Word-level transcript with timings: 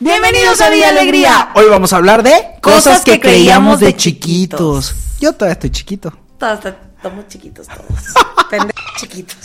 Bienvenidos 0.00 0.60
a 0.60 0.70
Vía 0.70 0.90
Alegría. 0.90 1.48
Hoy 1.56 1.64
vamos 1.68 1.92
a 1.92 1.96
hablar 1.96 2.22
de 2.22 2.30
Cosas 2.60 3.02
que 3.02 3.18
creíamos 3.18 3.80
de 3.80 3.96
chiquitos. 3.96 4.94
Yo 5.18 5.32
todavía 5.32 5.54
estoy 5.54 5.70
chiquito. 5.70 6.12
Todos 6.38 6.66
estamos 6.66 7.26
chiquitos 7.26 7.66
todos. 7.66 8.14
Pendejos 8.50 8.92
chiquitos. 8.96 9.36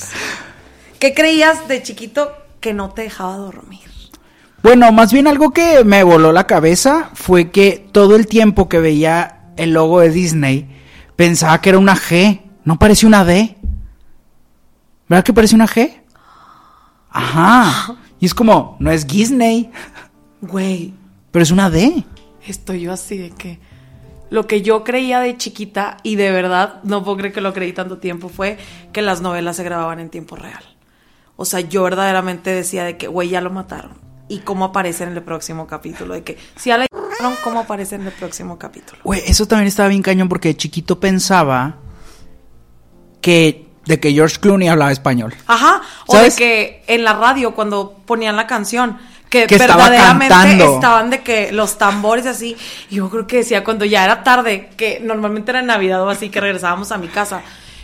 ¿Qué 0.99 1.15
creías 1.15 1.67
de 1.67 1.81
chiquito 1.81 2.31
que 2.59 2.71
no 2.71 2.91
te 2.91 3.01
dejaba 3.01 3.37
dormir? 3.37 3.79
Bueno, 4.61 4.91
más 4.91 5.11
bien 5.11 5.25
algo 5.25 5.49
que 5.49 5.83
me 5.83 6.03
voló 6.03 6.31
la 6.31 6.45
cabeza 6.45 7.09
fue 7.15 7.49
que 7.49 7.89
todo 7.91 8.15
el 8.15 8.27
tiempo 8.27 8.69
que 8.69 8.77
veía 8.77 9.49
el 9.57 9.71
logo 9.71 10.01
de 10.01 10.11
Disney 10.11 10.69
pensaba 11.15 11.61
que 11.61 11.69
era 11.69 11.79
una 11.79 11.95
G, 11.95 12.41
no 12.63 12.77
parecía 12.77 13.07
una 13.07 13.25
D. 13.25 13.57
¿Verdad 15.09 15.25
que 15.25 15.33
parece 15.33 15.55
una 15.55 15.67
G? 15.67 15.99
Ajá. 17.09 17.95
Y 18.19 18.27
es 18.27 18.35
como, 18.35 18.77
no 18.79 18.91
es 18.91 19.05
Disney, 19.07 19.71
Güey, 20.43 20.93
pero 21.31 21.43
es 21.43 21.51
una 21.51 21.69
D. 21.69 22.03
estoy 22.45 22.81
yo 22.81 22.91
así 22.91 23.17
de 23.17 23.31
que 23.31 23.59
lo 24.29 24.45
que 24.45 24.61
yo 24.61 24.83
creía 24.83 25.21
de 25.21 25.37
chiquita 25.37 25.97
y 26.03 26.17
de 26.17 26.31
verdad 26.31 26.81
no 26.83 27.01
puedo 27.03 27.17
creer 27.17 27.33
que 27.33 27.39
lo 27.39 27.53
creí 27.53 27.71
tanto 27.71 27.99
tiempo 27.99 28.27
fue 28.27 28.57
que 28.91 29.01
las 29.01 29.21
novelas 29.21 29.55
se 29.55 29.63
grababan 29.63 30.01
en 30.01 30.09
tiempo 30.09 30.35
real. 30.35 30.63
O 31.37 31.45
sea, 31.45 31.61
yo 31.61 31.83
verdaderamente 31.83 32.49
decía 32.49 32.83
de 32.83 32.97
que, 32.97 33.07
güey, 33.07 33.29
ya 33.29 33.39
lo 33.39 33.51
mataron. 33.51 33.93
¿Y 34.27 34.39
cómo 34.39 34.65
aparece 34.65 35.05
en 35.05 35.13
el 35.13 35.23
próximo 35.23 35.65
capítulo? 35.65 36.13
De 36.13 36.23
que, 36.23 36.37
si 36.57 36.69
ya 36.69 36.77
la 36.77 36.87
mataron, 36.91 37.35
¿cómo 37.41 37.61
aparece 37.61 37.95
en 37.95 38.05
el 38.05 38.11
próximo 38.11 38.59
capítulo? 38.59 38.99
Güey, 39.03 39.21
eso 39.25 39.47
también 39.47 39.67
estaba 39.67 39.87
bien 39.87 40.01
cañón 40.01 40.27
porque 40.27 40.49
de 40.49 40.57
chiquito 40.57 40.99
pensaba 40.99 41.77
que 43.21 43.69
de 43.85 43.99
que 43.99 44.11
George 44.11 44.37
Clooney 44.39 44.67
hablaba 44.67 44.91
español. 44.91 45.33
Ajá, 45.47 45.81
o 46.07 46.13
¿Sabes? 46.13 46.35
de 46.35 46.43
que 46.43 46.83
en 46.87 47.03
la 47.03 47.13
radio 47.13 47.53
cuando 47.53 47.97
ponían 48.05 48.35
la 48.35 48.47
canción 48.47 48.97
que, 49.47 49.57
verdaderamente 49.57 50.63
estaban 50.63 51.09
de 51.09 51.21
que 51.21 51.51
los 51.51 51.77
tambores 51.77 52.25
así, 52.25 52.55
yo 52.89 53.09
creo 53.09 53.25
que 53.27 53.37
decía 53.37 53.63
cuando 53.63 53.85
ya 53.85 54.03
era 54.05 54.23
tarde, 54.23 54.69
que 54.77 54.99
normalmente 55.03 55.51
era 55.51 55.61
Navidad 55.61 56.03
o 56.03 56.09
así 56.09 56.29
que 56.29 56.39
regresábamos 56.39 56.91
a 56.91 56.97
mi 56.97 57.07
casa, 57.07 57.41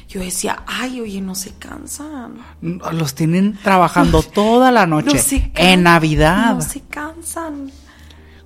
yo 0.07 0.21
decía, 0.21 0.63
"Ay, 0.67 1.01
oye, 1.01 1.21
no 1.21 1.35
se 1.35 1.53
cansan." 1.57 2.37
Los 2.61 3.15
tienen 3.15 3.57
trabajando 3.63 4.21
toda 4.33 4.71
la 4.71 4.85
noche. 4.85 5.15
No 5.15 5.21
se 5.21 5.39
can- 5.51 5.65
en 5.65 5.83
Navidad. 5.83 6.55
No 6.55 6.61
se 6.61 6.81
cansan. 6.81 7.71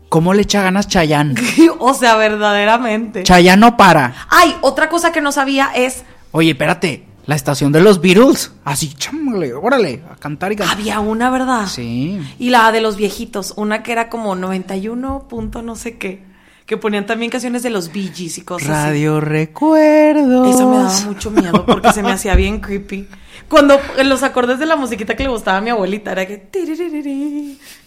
¿Cómo 0.10 0.34
le 0.34 0.44
echa 0.44 0.62
ganas 0.62 0.88
Chayanne? 0.88 1.36
o 1.80 1.94
sea, 1.94 2.16
verdaderamente. 2.16 3.24
Chayanne 3.24 3.60
no 3.60 3.78
para. 3.78 4.14
Ay, 4.30 4.56
otra 4.62 4.88
cosa 4.90 5.12
que 5.12 5.22
no 5.22 5.32
sabía 5.32 5.72
es 5.76 6.04
Oye, 6.32 6.52
espérate. 6.52 7.06
La 7.26 7.36
estación 7.36 7.72
de 7.72 7.82
los 7.82 8.02
Beatles. 8.02 8.52
Así, 8.66 8.94
chámale, 8.94 9.54
órale, 9.54 10.04
a 10.12 10.16
cantar 10.16 10.52
y 10.52 10.58
cantar. 10.58 10.78
había 10.78 11.00
una, 11.00 11.30
¿verdad? 11.30 11.68
Sí. 11.68 12.20
Y 12.38 12.50
la 12.50 12.72
de 12.72 12.82
los 12.82 12.98
viejitos, 12.98 13.54
una 13.56 13.82
que 13.82 13.94
era 13.94 14.10
como 14.10 14.36
91 14.36 15.28
punto 15.30 15.62
no 15.62 15.76
sé 15.76 15.98
qué, 15.98 16.24
que 16.66 16.76
ponían 16.76 17.06
también 17.06 17.32
canciones 17.32 17.64
de 17.64 17.70
los 17.70 17.92
Bee 17.94 18.12
Gees 18.14 18.38
y 18.40 18.42
cosas 18.42 18.70
así. 18.70 18.88
Radio 18.90 19.22
Recuerdos. 19.22 20.54
Eso 20.54 20.70
me 20.70 20.78
daba 20.78 21.00
mucho 21.02 21.32
miedo 21.32 21.66
porque 21.66 21.94
se 21.94 22.04
me 22.04 22.12
hacía 22.14 22.36
bien 22.36 22.60
creepy. 22.60 23.08
Cuando 23.50 23.80
en 23.98 24.10
los 24.10 24.24
acordes 24.24 24.60
de 24.60 24.66
la 24.66 24.76
musiquita 24.76 25.16
que 25.16 25.24
le 25.24 25.30
gustaba 25.30 25.58
a 25.58 25.62
mi 25.62 25.70
abuelita 25.70 26.12
era 26.12 26.26
que 26.26 26.50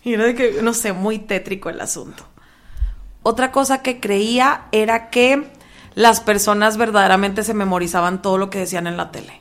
y 0.04 0.12
era 0.12 0.24
de 0.24 0.34
que 0.34 0.62
no 0.62 0.72
sé, 0.72 0.92
muy 0.92 1.18
tétrico 1.18 1.68
el 1.68 1.80
asunto. 1.80 2.26
Otra 3.22 3.50
cosa 3.50 3.82
que 3.82 3.98
creía 3.98 4.66
era 4.70 5.10
que 5.10 5.50
las 5.96 6.20
personas 6.20 6.76
verdaderamente 6.76 7.42
se 7.42 7.52
memorizaban 7.54 8.22
todo 8.22 8.38
lo 8.38 8.48
que 8.50 8.60
decían 8.60 8.86
en 8.86 8.96
la 8.96 9.10
tele. 9.10 9.40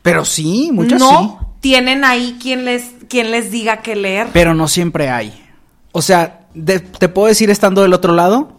Pero 0.00 0.24
sí, 0.24 0.70
muchas 0.72 0.98
no 0.98 1.38
sí. 1.40 1.46
tienen 1.60 2.04
ahí 2.04 2.38
quien 2.40 2.64
les 2.64 2.84
quien 3.08 3.30
les 3.30 3.50
diga 3.50 3.82
qué 3.82 3.94
leer. 3.96 4.28
Pero 4.32 4.54
no 4.54 4.66
siempre 4.68 5.10
hay. 5.10 5.46
O 5.92 6.00
sea, 6.00 6.46
de- 6.54 6.80
te 6.80 7.08
puedo 7.10 7.26
decir 7.26 7.50
estando 7.50 7.82
del 7.82 7.92
otro 7.92 8.14
lado, 8.14 8.56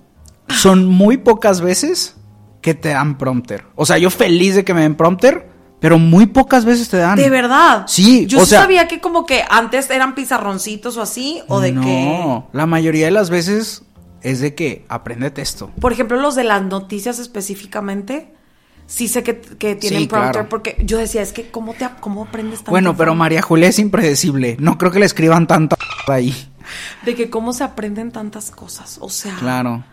son 0.50 0.86
muy 0.86 1.18
pocas 1.18 1.62
veces 1.62 2.16
que 2.62 2.74
te 2.76 2.90
dan 2.90 3.18
prompter. 3.18 3.64
O 3.76 3.86
sea, 3.88 3.98
yo 3.98 4.12
feliz 4.12 4.54
de 4.54 4.64
que 4.64 4.74
me 4.76 4.82
den 4.82 4.96
prompter, 4.96 5.50
pero 5.80 5.98
muy 5.98 6.28
pocas 6.28 6.64
veces 6.66 6.90
te 6.90 6.98
dan. 6.98 7.16
De 7.16 7.30
verdad. 7.30 7.86
Sí, 7.88 8.28
Yo 8.28 8.40
o 8.40 8.44
sí 8.44 8.52
sea- 8.52 8.62
sabía 8.62 8.88
que 8.88 9.00
como 9.00 9.26
que 9.26 9.44
antes 9.50 9.90
eran 9.90 10.14
pizarroncitos 10.14 10.96
o 10.98 11.02
así, 11.02 11.42
o 11.48 11.60
de 11.60 11.72
no, 11.72 11.82
que. 11.82 12.58
la 12.58 12.66
mayoría 12.68 13.06
de 13.06 13.12
las 13.12 13.30
veces 13.32 13.84
es 14.24 14.40
de 14.40 14.56
que 14.56 14.86
aprende 14.90 15.32
esto. 15.38 15.72
Por 15.80 15.92
ejemplo, 15.94 16.20
los 16.20 16.36
de 16.36 16.44
las 16.44 16.64
noticias 16.64 17.20
específicamente, 17.20 18.34
sí 18.88 19.08
sé 19.08 19.24
que, 19.24 19.40
que 19.40 19.76
tienen 19.76 20.02
Sí, 20.02 20.08
prompter, 20.08 20.32
claro. 20.34 20.50
porque 20.50 20.78
yo 20.86 20.98
decía, 20.98 21.22
es 21.22 21.34
que 21.34 21.50
¿cómo, 21.50 21.74
te, 21.74 21.88
cómo 22.00 22.24
aprendes 22.24 22.60
tanto? 22.60 22.72
Bueno, 22.72 22.96
pero 22.96 23.16
María 23.16 23.42
Julia 23.42 23.70
es 23.70 23.80
impredecible. 23.80 24.58
No 24.60 24.78
creo 24.78 24.92
que 24.92 25.00
le 25.00 25.06
escriban 25.06 25.48
tanta 25.48 25.78
ahí. 26.08 26.36
De 27.06 27.16
que 27.16 27.30
cómo 27.30 27.54
se 27.54 27.64
aprenden 27.64 28.12
tantas 28.12 28.52
cosas, 28.52 28.98
o 29.02 29.10
sea. 29.10 29.36
Claro. 29.36 29.84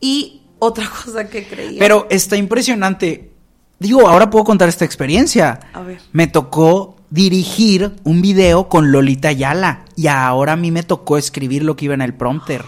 Y 0.00 0.42
otra 0.58 0.88
cosa 1.04 1.28
que 1.28 1.46
creía. 1.46 1.78
Pero 1.78 2.06
está 2.10 2.36
impresionante. 2.36 3.32
Digo, 3.78 4.08
ahora 4.08 4.30
puedo 4.30 4.44
contar 4.44 4.68
esta 4.68 4.84
experiencia. 4.84 5.60
A 5.72 5.82
ver. 5.82 6.00
Me 6.12 6.26
tocó 6.26 6.96
dirigir 7.10 7.96
un 8.04 8.20
video 8.22 8.68
con 8.68 8.90
Lolita 8.90 9.32
Yala 9.32 9.84
y 9.94 10.06
ahora 10.08 10.52
a 10.52 10.56
mí 10.56 10.70
me 10.70 10.82
tocó 10.82 11.18
escribir 11.18 11.62
lo 11.62 11.76
que 11.76 11.84
iba 11.86 11.94
en 11.94 12.02
el 12.02 12.14
prompter. 12.14 12.64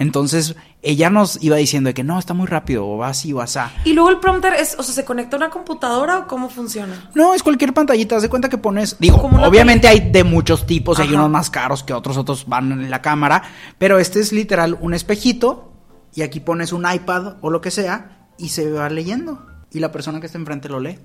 Entonces, 0.00 0.56
ella 0.80 1.10
nos 1.10 1.42
iba 1.42 1.56
diciendo 1.56 1.88
de 1.88 1.94
que 1.94 2.02
no, 2.02 2.18
está 2.18 2.32
muy 2.32 2.46
rápido, 2.46 2.88
o 2.88 2.96
va 2.96 3.08
así 3.08 3.34
o 3.34 3.42
asá. 3.42 3.70
Y 3.84 3.92
luego 3.92 4.08
el 4.08 4.18
prompter 4.18 4.54
es, 4.54 4.74
o 4.78 4.82
sea, 4.82 4.94
¿se 4.94 5.04
conecta 5.04 5.36
a 5.36 5.38
una 5.38 5.50
computadora 5.50 6.20
o 6.20 6.26
cómo 6.26 6.48
funciona? 6.48 7.10
No, 7.14 7.34
es 7.34 7.42
cualquier 7.42 7.74
pantallita, 7.74 8.16
haz 8.16 8.22
de 8.22 8.30
cuenta 8.30 8.48
que 8.48 8.56
pones, 8.56 8.96
digo, 8.98 9.20
Como 9.20 9.44
obviamente 9.44 9.88
hay 9.88 10.10
de 10.10 10.24
muchos 10.24 10.66
tipos, 10.66 10.98
hay 10.98 11.12
unos 11.12 11.28
más 11.28 11.50
caros 11.50 11.82
que 11.82 11.92
otros, 11.92 12.16
otros 12.16 12.46
van 12.48 12.72
en 12.72 12.90
la 12.90 13.02
cámara, 13.02 13.42
pero 13.76 13.98
este 13.98 14.20
es 14.20 14.32
literal 14.32 14.78
un 14.80 14.94
espejito 14.94 15.70
y 16.14 16.22
aquí 16.22 16.40
pones 16.40 16.72
un 16.72 16.90
iPad 16.90 17.34
o 17.42 17.50
lo 17.50 17.60
que 17.60 17.70
sea 17.70 18.30
y 18.38 18.48
se 18.48 18.72
va 18.72 18.88
leyendo 18.88 19.44
y 19.70 19.80
la 19.80 19.92
persona 19.92 20.18
que 20.18 20.26
está 20.26 20.38
enfrente 20.38 20.70
lo 20.70 20.80
lee. 20.80 20.98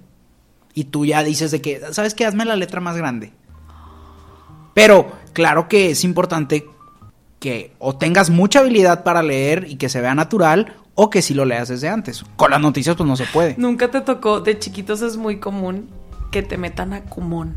Y 0.74 0.86
tú 0.86 1.04
ya 1.04 1.22
dices 1.22 1.52
de 1.52 1.62
que, 1.62 1.82
¿sabes 1.92 2.14
qué? 2.14 2.26
Hazme 2.26 2.46
la 2.46 2.56
letra 2.56 2.80
más 2.80 2.96
grande. 2.96 3.34
Pero 4.74 5.12
claro 5.34 5.68
que 5.68 5.92
es 5.92 6.06
importante 6.06 6.70
que 7.46 7.76
o 7.78 7.96
tengas 7.96 8.32
mucha 8.32 8.62
habilidad 8.62 9.04
para 9.04 9.22
leer 9.22 9.68
y 9.70 9.76
que 9.76 9.88
se 9.88 10.02
vea 10.02 10.16
natural 10.16 10.74
o 10.96 11.12
que 11.12 11.22
si 11.22 11.36
lo 11.36 11.46
leas 11.46 11.68
desde 11.68 11.90
antes. 11.90 12.26
Con 12.38 12.50
las 12.50 12.60
noticias 12.60 12.96
pues 12.96 13.08
no 13.08 13.16
se 13.16 13.28
puede. 13.28 13.54
Nunca 13.60 13.92
te 13.92 14.02
tocó, 14.02 14.42
de 14.42 14.58
chiquitos 14.58 15.04
es 15.04 15.16
muy 15.16 15.40
común 15.40 15.88
que 16.32 16.42
te 16.42 16.58
metan 16.58 16.94
a 16.94 17.02
Kumon. 17.04 17.56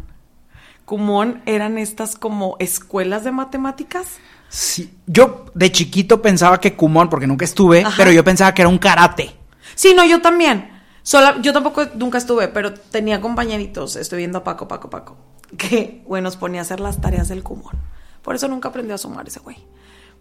Kumon 0.85 1.41
eran 1.47 1.79
estas 1.79 2.17
como 2.17 2.57
escuelas 2.59 3.25
de 3.25 3.33
matemáticas. 3.33 4.19
Sí, 4.51 4.93
yo 5.07 5.47
de 5.55 5.73
chiquito 5.73 6.21
pensaba 6.21 6.61
que 6.61 6.77
Kumon, 6.77 7.09
porque 7.09 7.27
nunca 7.27 7.47
estuve, 7.47 7.83
Ajá. 7.83 7.95
pero 7.97 8.13
yo 8.13 8.23
pensaba 8.23 8.53
que 8.53 8.61
era 8.61 8.69
un 8.69 8.77
karate. 8.77 9.35
Sí, 9.75 9.95
no, 9.97 10.05
yo 10.05 10.21
también. 10.21 10.71
Sola, 11.03 11.39
yo 11.41 11.55
tampoco 11.55 11.87
nunca 11.95 12.19
estuve, 12.19 12.49
pero 12.49 12.75
tenía 12.75 13.23
compañeritos, 13.23 13.97
estoy 13.97 14.19
viendo 14.19 14.37
a 14.37 14.45
Paco, 14.45 14.69
Paco, 14.69 14.91
Paco, 14.91 15.17
que, 15.57 16.03
güey, 16.05 16.23
nos 16.23 16.37
ponía 16.37 16.61
a 16.61 16.63
hacer 16.63 16.79
las 16.79 17.01
tareas 17.01 17.29
del 17.29 17.43
Kumon. 17.43 17.75
Por 18.29 18.37
eso 18.37 18.47
nunca 18.47 18.69
aprendió 18.69 18.95
a 18.95 18.99
sumar 18.99 19.27
ese 19.27 19.41
güey. 19.41 19.57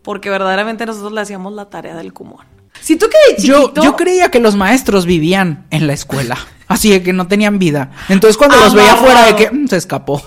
Porque 0.02 0.30
verdaderamente 0.30 0.86
nosotros 0.86 1.12
le 1.12 1.20
hacíamos 1.20 1.52
la 1.52 1.66
tarea 1.70 1.94
del 1.94 2.14
Kumon. 2.14 2.46
Si 2.80 2.96
tú 2.96 3.08
que 3.10 3.34
de 3.36 3.44
Yo, 3.46 3.64
chiquito... 3.64 3.84
yo 3.84 3.98
creía 3.98 4.32
que 4.32 4.40
los 4.40 4.56
maestros 4.56 5.06
vivían 5.06 5.66
en 5.72 5.88
la 5.88 5.92
escuela, 5.94 6.38
así 6.70 6.90
de 6.90 7.04
que 7.04 7.12
no 7.12 7.28
tenían 7.28 7.60
vida. 7.60 7.92
Entonces 8.08 8.38
cuando 8.38 8.56
los 8.62 8.74
veía 8.74 8.94
Amarrado. 8.94 9.12
afuera 9.18 9.28
de 9.28 9.36
que 9.36 9.52
"Mm, 9.54 9.68
se 9.68 9.76
escapó. 9.76 10.22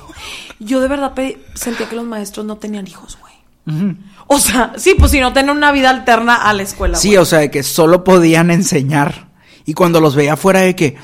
Yo 0.58 0.82
de 0.82 0.88
verdad 0.88 1.14
sentía 1.55 1.88
que 1.88 1.96
los 1.96 2.05
maestros 2.05 2.44
no 2.44 2.58
tenían 2.58 2.87
hijos, 2.87 3.16
güey. 3.19 3.96
O 4.26 4.38
sea, 4.38 4.75
sí, 4.76 4.94
pues 4.99 5.10
si 5.10 5.20
no 5.20 5.32
tienen 5.32 5.56
una 5.56 5.72
vida 5.72 5.88
alterna 5.88 6.34
a 6.34 6.52
la 6.52 6.62
escuela. 6.64 6.99
Sí, 6.99 7.08
güey. 7.08 7.16
o 7.19 7.25
sea, 7.25 7.38
de 7.38 7.50
que 7.50 7.62
solo 7.62 8.05
podían 8.05 8.50
enseñar. 8.50 9.31
Y 9.64 9.72
cuando 9.72 10.02
los 10.02 10.14
veía 10.14 10.34
afuera 10.34 10.60
de 10.60 10.76
que, 10.76 10.99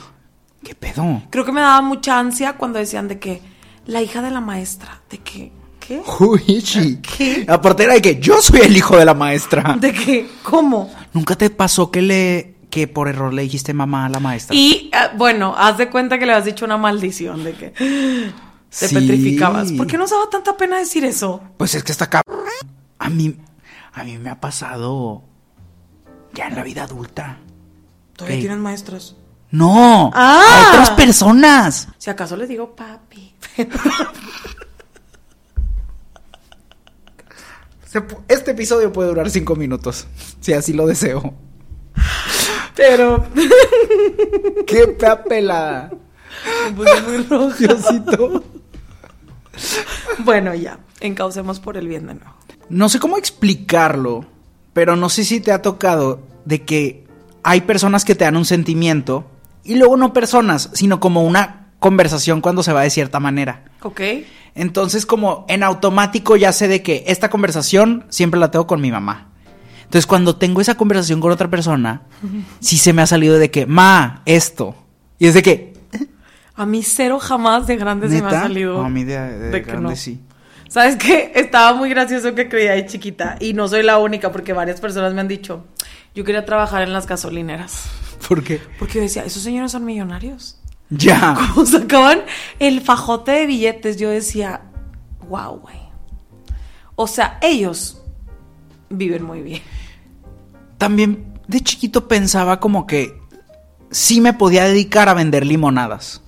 ¿qué 0.62 0.74
pedo? 0.74 1.22
Creo 1.30 1.46
que 1.46 1.52
me 1.52 1.62
daba 1.62 1.80
mucha 1.80 2.18
ansia 2.18 2.52
cuando 2.58 2.78
decían 2.78 3.08
de 3.08 3.18
que 3.18 3.40
la 3.86 4.02
hija 4.02 4.20
de 4.20 4.30
la 4.30 4.40
maestra, 4.42 5.00
de 5.08 5.18
que, 5.18 5.52
¿qué? 5.86 6.02
Uichi. 6.20 6.96
¿Qué? 6.96 7.44
Aparte 7.48 7.84
era 7.84 7.94
de 7.94 8.02
que 8.02 8.18
yo 8.20 8.40
soy 8.40 8.60
el 8.60 8.76
hijo 8.76 8.96
de 8.96 9.04
la 9.04 9.14
maestra. 9.14 9.76
De 9.78 9.92
que, 9.92 10.28
¿cómo? 10.42 10.90
¿Nunca 11.12 11.36
te 11.36 11.50
pasó 11.50 11.90
que 11.90 12.02
le 12.02 12.56
que 12.70 12.88
por 12.88 13.08
error 13.08 13.32
le 13.32 13.42
dijiste 13.42 13.72
mamá 13.72 14.06
a 14.06 14.08
la 14.08 14.20
maestra? 14.20 14.54
Y 14.54 14.90
eh, 14.92 14.96
bueno, 15.16 15.54
haz 15.56 15.78
de 15.78 15.88
cuenta 15.88 16.18
que 16.18 16.26
le 16.26 16.32
has 16.32 16.44
dicho 16.44 16.64
una 16.64 16.76
maldición 16.76 17.42
de 17.44 17.52
que 17.54 17.70
Te 17.70 18.88
Sí. 18.88 18.94
petrificabas. 18.94 19.72
¿Por 19.72 19.86
qué 19.86 19.96
nos 19.96 20.10
daba 20.10 20.28
tanta 20.28 20.56
pena 20.56 20.76
decir 20.78 21.04
eso? 21.04 21.40
Pues 21.56 21.74
es 21.74 21.82
que 21.84 21.92
está 21.92 22.04
acá. 22.06 22.20
A 22.98 23.08
mí, 23.08 23.36
a 23.94 24.04
mí 24.04 24.18
me 24.18 24.28
ha 24.28 24.40
pasado 24.40 25.22
ya 26.34 26.48
en 26.48 26.56
la 26.56 26.62
vida 26.62 26.82
adulta. 26.82 27.38
Todavía 28.14 28.36
Ey. 28.36 28.40
tienes 28.42 28.58
maestros. 28.58 29.16
No, 29.52 30.10
Ah. 30.14 30.42
a 30.64 30.68
otras 30.70 30.90
personas. 30.90 31.88
Si 31.98 32.10
acaso 32.10 32.36
les 32.36 32.48
digo 32.48 32.74
papi. 32.74 33.34
Se 33.56 33.66
pu- 33.68 33.80
Este 38.28 38.50
episodio 38.50 38.92
puede 38.92 39.08
durar 39.08 39.30
cinco 39.30 39.56
minutos, 39.56 40.06
si 40.40 40.52
así 40.52 40.72
lo 40.72 40.86
deseo. 40.86 41.34
Pero 42.74 43.26
¡Qué 44.66 44.96
pelada! 45.28 45.90
me 46.64 46.72
puse 46.72 47.02
muy. 47.02 47.52
Diosito. 47.58 48.44
Bueno, 50.18 50.54
ya. 50.54 50.78
Encaucemos 51.00 51.60
por 51.60 51.76
el 51.76 51.88
bien 51.88 52.06
de 52.06 52.14
nuevo. 52.14 52.34
No 52.68 52.88
sé 52.88 52.98
cómo 52.98 53.16
explicarlo, 53.16 54.26
pero 54.72 54.96
no 54.96 55.08
sé 55.08 55.24
si 55.24 55.40
te 55.40 55.52
ha 55.52 55.62
tocado 55.62 56.20
de 56.44 56.62
que 56.62 57.06
hay 57.42 57.62
personas 57.62 58.04
que 58.04 58.14
te 58.14 58.24
dan 58.24 58.36
un 58.36 58.44
sentimiento 58.44 59.24
y 59.62 59.76
luego 59.76 59.96
no 59.96 60.12
personas, 60.12 60.70
sino 60.72 61.00
como 61.00 61.22
una 61.22 61.65
conversación 61.78 62.40
cuando 62.40 62.62
se 62.62 62.72
va 62.72 62.82
de 62.82 62.90
cierta 62.90 63.20
manera. 63.20 63.64
¿Ok? 63.82 64.00
Entonces 64.54 65.06
como 65.06 65.44
en 65.48 65.62
automático 65.62 66.36
ya 66.36 66.52
sé 66.52 66.68
de 66.68 66.82
que 66.82 67.04
esta 67.06 67.28
conversación 67.30 68.06
siempre 68.08 68.40
la 68.40 68.50
tengo 68.50 68.66
con 68.66 68.80
mi 68.80 68.90
mamá. 68.90 69.28
Entonces 69.84 70.06
cuando 70.06 70.36
tengo 70.36 70.60
esa 70.60 70.76
conversación 70.76 71.20
con 71.20 71.30
otra 71.30 71.48
persona, 71.48 72.02
sí 72.60 72.78
se 72.78 72.92
me 72.92 73.02
ha 73.02 73.06
salido 73.06 73.38
de 73.38 73.50
que, 73.50 73.66
ma, 73.66 74.22
esto. 74.24 74.74
Y 75.18 75.26
es 75.26 75.34
de 75.34 75.42
que... 75.42 75.76
A 76.54 76.64
mí 76.64 76.82
cero 76.82 77.18
jamás 77.20 77.66
de 77.66 77.76
grande 77.76 78.08
se 78.08 78.22
me 78.22 78.28
ha 78.28 78.42
salido. 78.42 78.78
No, 78.78 78.86
a 78.86 78.88
mí 78.88 79.04
de, 79.04 79.18
de 79.18 79.50
de 79.50 79.60
grande 79.60 79.90
no. 79.90 79.96
sí. 79.96 80.20
¿Sabes 80.68 80.96
qué? 80.96 81.32
Estaba 81.34 81.76
muy 81.76 81.90
gracioso 81.90 82.34
que 82.34 82.48
creía 82.48 82.72
de 82.72 82.86
chiquita. 82.86 83.36
Y 83.40 83.52
no 83.52 83.68
soy 83.68 83.82
la 83.82 83.98
única 83.98 84.32
porque 84.32 84.52
varias 84.52 84.80
personas 84.80 85.14
me 85.14 85.20
han 85.20 85.28
dicho, 85.28 85.64
yo 86.14 86.24
quería 86.24 86.44
trabajar 86.44 86.82
en 86.82 86.92
las 86.92 87.06
gasolineras. 87.06 87.84
¿Por 88.26 88.42
qué? 88.42 88.60
Porque 88.78 88.94
yo 88.94 89.02
decía, 89.02 89.22
esos 89.24 89.42
señores 89.42 89.70
son 89.70 89.84
millonarios. 89.84 90.58
Ya. 90.90 91.36
Como 91.54 91.66
sacaban 91.66 92.22
el 92.58 92.80
fajote 92.80 93.32
de 93.32 93.46
billetes, 93.46 93.96
yo 93.96 94.10
decía, 94.10 94.62
wow, 95.28 95.58
güey. 95.58 95.76
O 96.94 97.06
sea, 97.06 97.38
ellos 97.42 98.02
viven 98.88 99.22
muy 99.22 99.42
bien. 99.42 99.62
También 100.78 101.34
de 101.46 101.60
chiquito 101.60 102.08
pensaba 102.08 102.58
como 102.58 102.86
que 102.86 103.18
sí 103.90 104.20
me 104.20 104.32
podía 104.32 104.64
dedicar 104.64 105.08
a 105.08 105.14
vender 105.14 105.46
limonadas. 105.46 106.22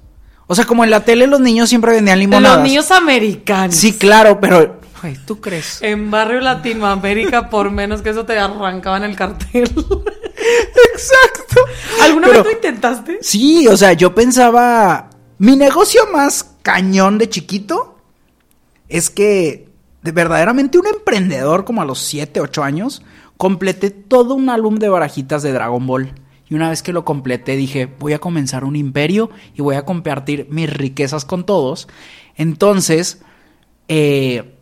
O 0.46 0.54
sea, 0.54 0.64
como 0.64 0.84
en 0.84 0.90
la 0.90 1.00
tele 1.04 1.26
los 1.26 1.40
niños 1.40 1.68
siempre 1.68 1.92
vendían 1.92 2.18
limonadas. 2.18 2.58
Los 2.58 2.68
niños 2.68 2.90
americanos. 2.90 3.74
Sí, 3.74 3.92
claro, 3.92 4.40
pero... 4.40 4.80
Güey, 5.00 5.16
¿tú 5.26 5.40
crees? 5.40 5.80
En 5.82 6.10
barrio 6.10 6.40
Latinoamérica, 6.40 7.50
por 7.50 7.70
menos 7.70 8.02
que 8.02 8.10
eso 8.10 8.24
te 8.24 8.38
arrancaban 8.38 9.04
el 9.04 9.14
cartel. 9.14 9.70
Exacto. 10.92 11.60
¿Alguna 12.02 12.26
Pero- 12.28 12.38
vez 12.42 12.46
lo 12.46 12.52
intentaste? 12.52 13.18
Sí, 13.20 13.66
o 13.68 13.76
sea, 13.76 13.92
yo 13.92 14.14
pensaba. 14.14 15.10
Mi 15.38 15.54
negocio 15.56 16.02
más 16.12 16.54
cañón 16.62 17.16
de 17.18 17.28
chiquito 17.28 17.96
es 18.88 19.08
que, 19.10 19.68
de 20.02 20.12
verdaderamente, 20.12 20.78
un 20.78 20.86
emprendedor 20.86 21.64
como 21.64 21.80
a 21.80 21.84
los 21.84 22.00
7, 22.00 22.40
8 22.40 22.64
años, 22.64 23.02
completé 23.36 23.90
todo 23.90 24.34
un 24.34 24.50
álbum 24.50 24.76
de 24.76 24.88
barajitas 24.88 25.42
de 25.42 25.52
Dragon 25.52 25.86
Ball. 25.86 26.12
Y 26.50 26.54
una 26.54 26.70
vez 26.70 26.82
que 26.82 26.92
lo 26.92 27.04
completé, 27.04 27.56
dije, 27.56 27.86
voy 27.86 28.14
a 28.14 28.18
comenzar 28.18 28.64
un 28.64 28.74
imperio 28.74 29.30
y 29.54 29.62
voy 29.62 29.76
a 29.76 29.84
compartir 29.84 30.48
mis 30.50 30.72
riquezas 30.72 31.24
con 31.24 31.44
todos. 31.44 31.86
Entonces, 32.36 33.20
eh, 33.86 34.54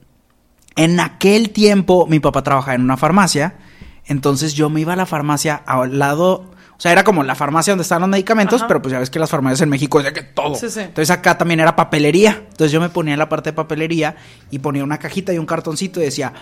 en 0.75 1.01
aquel 1.01 1.51
tiempo 1.51 2.07
mi 2.07 2.21
papá 2.21 2.43
trabajaba 2.43 2.75
en 2.75 2.83
una 2.83 2.97
farmacia, 2.97 3.57
entonces 4.07 4.55
yo 4.55 4.71
me 4.71 4.81
iba 4.81 4.93
a 4.93 4.97
la 4.97 5.07
farmacia 5.07 5.55
al 5.67 5.99
lado, 5.99 6.53
o 6.77 6.81
sea, 6.81 6.93
era 6.93 7.05
como 7.05 7.23
la 7.23 7.35
farmacia 7.35 7.73
donde 7.73 7.83
estaban 7.83 8.03
los 8.03 8.11
medicamentos, 8.11 8.61
Ajá. 8.61 8.69
pero 8.69 8.83
pues 8.83 8.93
ya 8.93 8.99
ves 8.99 9.11
que 9.11 9.19
las 9.19 9.31
farmacias 9.31 9.63
en 9.63 9.69
México 9.69 9.99
es 9.99 10.05
de 10.05 10.13
que 10.13 10.23
todo. 10.23 10.55
Sí, 10.55 10.71
sí. 10.71 10.81
Entonces 10.81 11.11
acá 11.11 11.39
también 11.39 11.61
era 11.61 11.75
papelería. 11.75 12.45
Entonces 12.51 12.71
yo 12.71 12.81
me 12.81 12.89
ponía 12.89 13.15
en 13.15 13.19
la 13.19 13.29
parte 13.29 13.51
de 13.51 13.55
papelería 13.55 14.17
y 14.51 14.59
ponía 14.61 14.85
una 14.85 14.99
cajita 14.99 15.33
y 15.33 15.39
un 15.39 15.47
cartoncito 15.47 16.01
y 16.01 16.05
decía, 16.05 16.33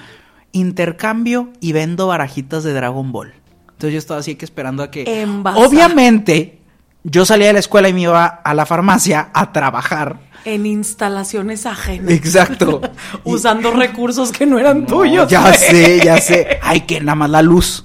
intercambio 0.52 1.52
y 1.60 1.72
vendo 1.72 2.06
barajitas 2.08 2.64
de 2.64 2.72
Dragon 2.72 3.12
Ball. 3.12 3.34
Entonces 3.70 3.92
yo 3.92 3.98
estaba 3.98 4.20
así 4.20 4.34
que 4.36 4.44
esperando 4.44 4.82
a 4.82 4.90
que... 4.90 5.22
Envasar. 5.22 5.66
Obviamente, 5.66 6.60
yo 7.02 7.24
salía 7.24 7.48
de 7.48 7.54
la 7.54 7.58
escuela 7.58 7.88
y 7.88 7.92
me 7.92 8.02
iba 8.02 8.24
a 8.24 8.54
la 8.54 8.66
farmacia 8.66 9.30
a 9.34 9.52
trabajar. 9.52 10.18
En 10.44 10.66
instalaciones 10.66 11.66
ajenas. 11.66 12.10
Exacto. 12.12 12.80
Usando 13.24 13.70
recursos 13.70 14.30
que 14.30 14.46
no 14.46 14.58
eran 14.58 14.82
No, 14.82 14.86
tuyos. 14.86 15.28
Ya 15.30 15.52
sé, 15.54 16.00
ya 16.04 16.18
sé. 16.20 16.58
Ay, 16.62 16.82
que 16.82 17.00
nada 17.00 17.14
más 17.14 17.30
la 17.30 17.42
luz. 17.42 17.84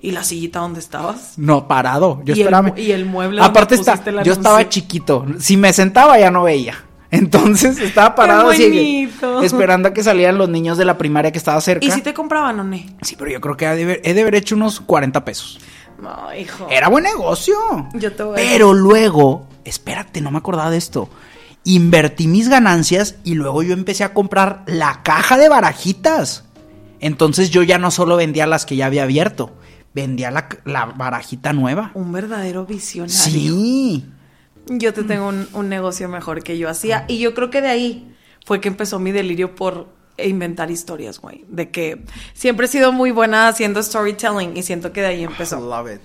¿Y 0.00 0.10
la 0.10 0.24
sillita 0.24 0.58
donde 0.60 0.80
estabas? 0.80 1.34
No, 1.36 1.68
parado. 1.68 2.22
Yo 2.24 2.34
¿Y 2.34 2.40
el 2.40 2.46
esperaba. 2.46 2.78
y 2.78 2.90
el 2.90 3.04
mueble 3.06 3.36
donde 3.40 3.50
Aparte 3.50 3.74
está, 3.76 4.00
el 4.04 4.22
yo 4.24 4.32
estaba 4.32 4.68
chiquito. 4.68 5.24
Si 5.38 5.56
me 5.56 5.72
sentaba 5.72 6.18
ya 6.18 6.30
no 6.30 6.42
veía. 6.42 6.74
Entonces 7.12 7.78
estaba 7.78 8.14
parado 8.14 8.50
así, 8.50 9.08
esperando 9.42 9.88
a 9.88 9.92
que 9.92 10.02
salieran 10.02 10.38
los 10.38 10.48
niños 10.48 10.78
de 10.78 10.86
la 10.86 10.96
primaria 10.96 11.30
que 11.30 11.38
estaba 11.38 11.60
cerca. 11.60 11.84
¿Y 11.84 11.90
si 11.90 12.00
te 12.00 12.14
compraban 12.14 12.58
o 12.58 12.64
no? 12.64 12.76
Sí, 13.02 13.16
pero 13.18 13.30
yo 13.30 13.40
creo 13.40 13.56
que 13.56 13.66
he 13.66 13.76
de, 13.76 13.82
haber, 13.82 14.00
he 14.02 14.14
de 14.14 14.22
haber 14.22 14.34
hecho 14.36 14.56
unos 14.56 14.80
40 14.80 15.22
pesos. 15.24 15.60
No, 16.00 16.34
hijo. 16.34 16.66
Era 16.70 16.88
buen 16.88 17.04
negocio. 17.04 17.54
Yo 17.92 18.12
te 18.12 18.22
voy 18.22 18.32
a 18.32 18.36
Pero 18.36 18.72
luego, 18.72 19.46
espérate, 19.64 20.20
no 20.22 20.30
me 20.30 20.38
acordaba 20.38 20.70
de 20.70 20.78
esto. 20.78 21.10
Invertí 21.64 22.26
mis 22.26 22.48
ganancias 22.48 23.16
y 23.24 23.34
luego 23.34 23.62
yo 23.62 23.72
empecé 23.72 24.04
a 24.04 24.14
comprar 24.14 24.64
la 24.66 25.02
caja 25.02 25.38
de 25.38 25.48
barajitas. 25.48 26.44
Entonces 27.00 27.50
yo 27.50 27.62
ya 27.62 27.78
no 27.78 27.90
solo 27.90 28.16
vendía 28.16 28.46
las 28.46 28.66
que 28.66 28.76
ya 28.76 28.86
había 28.86 29.04
abierto, 29.04 29.52
vendía 29.94 30.30
la, 30.30 30.48
la 30.64 30.86
barajita 30.86 31.52
nueva. 31.52 31.90
Un 31.94 32.12
verdadero 32.12 32.66
visionario. 32.66 33.16
Sí. 33.16 34.06
Yo 34.66 34.92
te 34.92 35.02
tengo 35.02 35.28
un, 35.28 35.48
un 35.52 35.68
negocio 35.68 36.08
mejor 36.08 36.42
que 36.42 36.58
yo 36.58 36.68
hacía. 36.68 37.04
Y 37.08 37.18
yo 37.18 37.34
creo 37.34 37.50
que 37.50 37.60
de 37.60 37.68
ahí 37.68 38.14
fue 38.44 38.60
que 38.60 38.68
empezó 38.68 38.98
mi 38.98 39.12
delirio 39.12 39.54
por 39.54 39.88
inventar 40.18 40.70
historias, 40.70 41.20
güey. 41.20 41.44
De 41.48 41.70
que 41.70 42.04
siempre 42.34 42.66
he 42.66 42.68
sido 42.68 42.92
muy 42.92 43.10
buena 43.10 43.48
haciendo 43.48 43.82
storytelling 43.82 44.56
y 44.56 44.62
siento 44.62 44.92
que 44.92 45.00
de 45.00 45.08
ahí 45.08 45.24
empezó. 45.24 45.60
Love 45.60 45.94
it. 45.94 46.00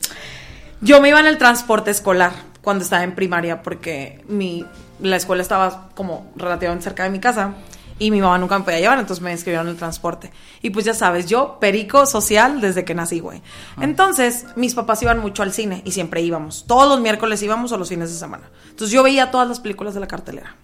Yo 0.81 1.01
me 1.01 1.09
iba 1.09 1.19
en 1.19 1.25
el 1.25 1.37
transporte 1.37 1.91
escolar 1.91 2.33
cuando 2.61 2.83
estaba 2.83 3.03
en 3.03 3.15
primaria 3.15 3.63
porque 3.63 4.23
mi, 4.27 4.65
la 4.99 5.15
escuela 5.15 5.41
estaba 5.41 5.89
como 5.95 6.31
relativamente 6.35 6.83
cerca 6.83 7.03
de 7.03 7.09
mi 7.09 7.19
casa 7.19 7.53
y 7.99 8.11
mi 8.11 8.21
mamá 8.21 8.37
nunca 8.37 8.57
me 8.59 8.63
podía 8.63 8.79
llevar, 8.79 8.99
entonces 8.99 9.23
me 9.23 9.31
inscribieron 9.31 9.67
en 9.67 9.71
el 9.71 9.77
transporte. 9.77 10.31
Y 10.61 10.69
pues 10.69 10.85
ya 10.85 10.93
sabes, 10.93 11.25
yo 11.25 11.57
perico 11.59 12.05
social 12.05 12.61
desde 12.61 12.85
que 12.85 12.93
nací, 12.93 13.19
güey. 13.19 13.41
Entonces, 13.81 14.45
mis 14.55 14.75
papás 14.75 15.01
iban 15.01 15.19
mucho 15.19 15.41
al 15.41 15.51
cine 15.51 15.81
y 15.83 15.91
siempre 15.91 16.21
íbamos. 16.21 16.65
Todos 16.67 16.87
los 16.87 16.99
miércoles 16.99 17.41
íbamos 17.41 17.71
o 17.71 17.77
los 17.77 17.89
fines 17.89 18.11
de 18.11 18.19
semana. 18.19 18.49
Entonces 18.69 18.91
yo 18.91 19.01
veía 19.01 19.31
todas 19.31 19.47
las 19.47 19.59
películas 19.59 19.95
de 19.95 19.99
la 19.99 20.07
cartelera. 20.07 20.55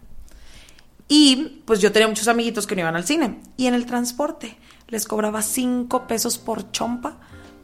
Y 1.07 1.63
pues 1.65 1.79
yo 1.79 1.91
tenía 1.91 2.07
muchos 2.07 2.27
amiguitos 2.27 2.67
que 2.67 2.75
no 2.75 2.81
iban 2.81 2.95
al 2.95 3.05
cine. 3.05 3.39
Y 3.57 3.67
en 3.67 3.73
el 3.73 3.85
transporte 3.85 4.57
les 4.87 5.07
cobraba 5.07 5.41
cinco 5.41 6.07
pesos 6.07 6.37
por 6.37 6.71
chompa 6.71 7.17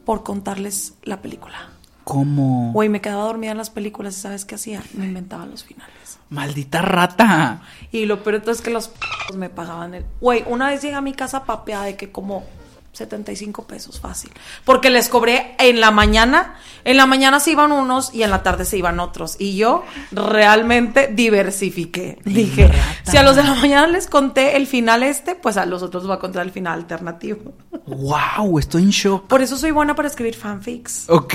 por 0.04 0.24
contarles 0.24 0.94
la 1.04 1.22
película. 1.22 1.70
¿Cómo? 2.04 2.72
Güey, 2.72 2.88
me 2.88 3.00
quedaba 3.00 3.24
dormida 3.24 3.52
en 3.52 3.58
las 3.58 3.70
películas 3.70 4.16
y 4.16 4.20
¿sabes 4.20 4.44
qué 4.44 4.54
hacía? 4.56 4.82
Me 4.94 5.06
inventaba 5.06 5.46
los 5.46 5.64
finales. 5.64 6.18
Maldita 6.28 6.82
rata. 6.82 7.62
Y 7.92 8.06
lo 8.06 8.22
peor 8.22 8.36
de 8.36 8.40
todo 8.40 8.52
es 8.52 8.60
que 8.62 8.70
los 8.70 8.88
p- 8.88 9.36
me 9.36 9.48
pagaban 9.50 9.94
el... 9.94 10.04
Güey, 10.20 10.44
una 10.46 10.68
vez 10.70 10.82
llegué 10.82 10.94
a 10.94 11.00
mi 11.00 11.12
casa 11.12 11.44
papeada 11.44 11.84
de 11.84 11.96
que 11.96 12.10
como 12.10 12.44
75 12.92 13.66
pesos 13.66 14.00
fácil. 14.00 14.30
Porque 14.64 14.90
les 14.90 15.08
cobré 15.08 15.54
en 15.58 15.80
la 15.80 15.90
mañana. 15.90 16.56
En 16.84 16.96
la 16.96 17.06
mañana 17.06 17.40
se 17.40 17.52
iban 17.52 17.72
unos 17.72 18.12
y 18.14 18.22
en 18.22 18.30
la 18.30 18.42
tarde 18.42 18.64
se 18.64 18.76
iban 18.76 19.00
otros. 19.00 19.36
Y 19.38 19.56
yo 19.56 19.84
realmente 20.10 21.08
diversifiqué. 21.08 22.18
Dije, 22.24 22.68
rata. 22.68 23.10
si 23.10 23.16
a 23.16 23.22
los 23.22 23.36
de 23.36 23.44
la 23.44 23.54
mañana 23.54 23.86
les 23.86 24.06
conté 24.06 24.56
el 24.56 24.66
final 24.66 25.02
este, 25.02 25.34
pues 25.34 25.56
a 25.56 25.66
los 25.66 25.82
otros 25.82 26.06
voy 26.06 26.16
a 26.16 26.18
contar 26.18 26.44
el 26.44 26.52
final 26.52 26.80
alternativo. 26.80 27.52
Wow, 27.86 28.58
estoy 28.58 28.82
en 28.82 28.90
shock. 28.90 29.26
Por 29.26 29.42
eso 29.42 29.56
soy 29.56 29.70
buena 29.70 29.94
para 29.94 30.08
escribir 30.08 30.34
fanfics. 30.34 31.08
Ok. 31.08 31.34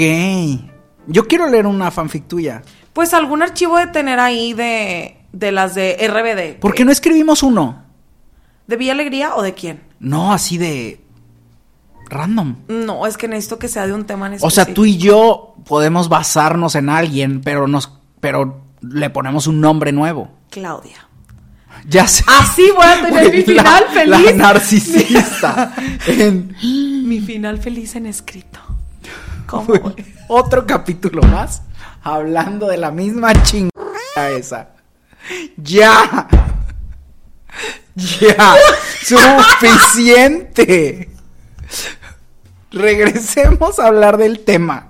Yo 1.07 1.27
quiero 1.27 1.47
leer 1.47 1.67
una 1.67 1.91
fanfic 1.91 2.27
tuya. 2.27 2.63
Pues 2.93 3.13
algún 3.13 3.43
archivo 3.43 3.77
de 3.77 3.87
tener 3.87 4.19
ahí 4.19 4.53
de, 4.53 5.17
de 5.31 5.51
las 5.51 5.75
de 5.75 5.97
RBD. 6.07 6.59
¿Por 6.59 6.73
qué 6.73 6.83
no 6.83 6.91
escribimos 6.91 7.43
uno? 7.43 7.83
¿De 8.67 8.77
Villa 8.77 8.93
Alegría 8.93 9.35
o 9.35 9.41
de 9.41 9.53
quién? 9.53 9.83
No, 9.99 10.33
así 10.33 10.57
de 10.57 11.04
random. 12.09 12.55
No, 12.67 13.05
es 13.07 13.17
que 13.17 13.27
necesito 13.27 13.59
que 13.59 13.67
sea 13.67 13.87
de 13.87 13.93
un 13.93 14.05
tema 14.05 14.27
en 14.27 14.33
O 14.35 14.37
sea, 14.49 14.63
específico. 14.63 14.73
tú 14.75 14.85
y 14.85 14.97
yo 14.97 15.55
podemos 15.65 16.09
basarnos 16.09 16.75
en 16.75 16.89
alguien, 16.89 17.41
pero 17.41 17.67
nos 17.67 17.91
pero 18.19 18.61
le 18.81 19.09
ponemos 19.09 19.47
un 19.47 19.61
nombre 19.61 19.91
nuevo. 19.91 20.29
Claudia. 20.49 20.97
Ya 21.87 22.07
sé. 22.07 22.23
Así 22.27 22.63
voy 22.75 22.85
a 22.85 23.01
tener 23.01 23.31
mi 23.31 23.43
la- 23.53 23.63
final 23.63 23.83
La 24.09 24.17
feliz. 24.19 24.35
narcisista. 24.35 25.73
En- 26.07 26.55
Mi 27.07 27.19
final 27.21 27.59
feliz 27.59 27.95
en 27.95 28.05
escrito. 28.07 28.59
¿Cómo? 29.45 29.73
Otro 30.27 30.65
capítulo 30.65 31.21
más 31.23 31.61
hablando 32.01 32.67
de 32.67 32.77
la 32.77 32.91
misma 32.91 33.33
chingada 33.43 34.29
esa. 34.31 34.69
Ya. 35.57 36.27
Ya, 37.95 38.55
suficiente. 39.03 41.09
Regresemos 42.71 43.79
a 43.79 43.87
hablar 43.87 44.17
del 44.17 44.39
tema. 44.39 44.89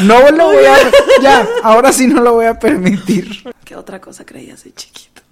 No 0.00 0.30
lo 0.30 0.46
voy 0.46 0.64
a... 0.64 0.76
Ya, 1.22 1.46
ahora 1.62 1.92
sí 1.92 2.06
no 2.06 2.20
lo 2.20 2.34
voy 2.34 2.46
a 2.46 2.58
permitir. 2.58 3.42
¿Qué 3.64 3.74
otra 3.74 4.00
cosa 4.00 4.24
creías 4.24 4.64
de 4.64 4.72
chiquito? 4.72 5.22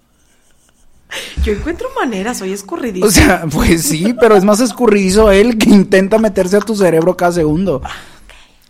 Yo 1.42 1.52
encuentro 1.52 1.88
maneras, 1.96 2.38
soy 2.38 2.52
escurridizo. 2.52 3.06
O 3.06 3.10
sea, 3.10 3.44
pues 3.50 3.82
sí, 3.82 4.14
pero 4.20 4.36
es 4.36 4.44
más 4.44 4.60
escurridizo 4.60 5.30
él 5.30 5.58
que 5.58 5.70
intenta 5.70 6.18
meterse 6.18 6.56
a 6.56 6.60
tu 6.60 6.76
cerebro 6.76 7.16
cada 7.16 7.32
segundo. 7.32 7.82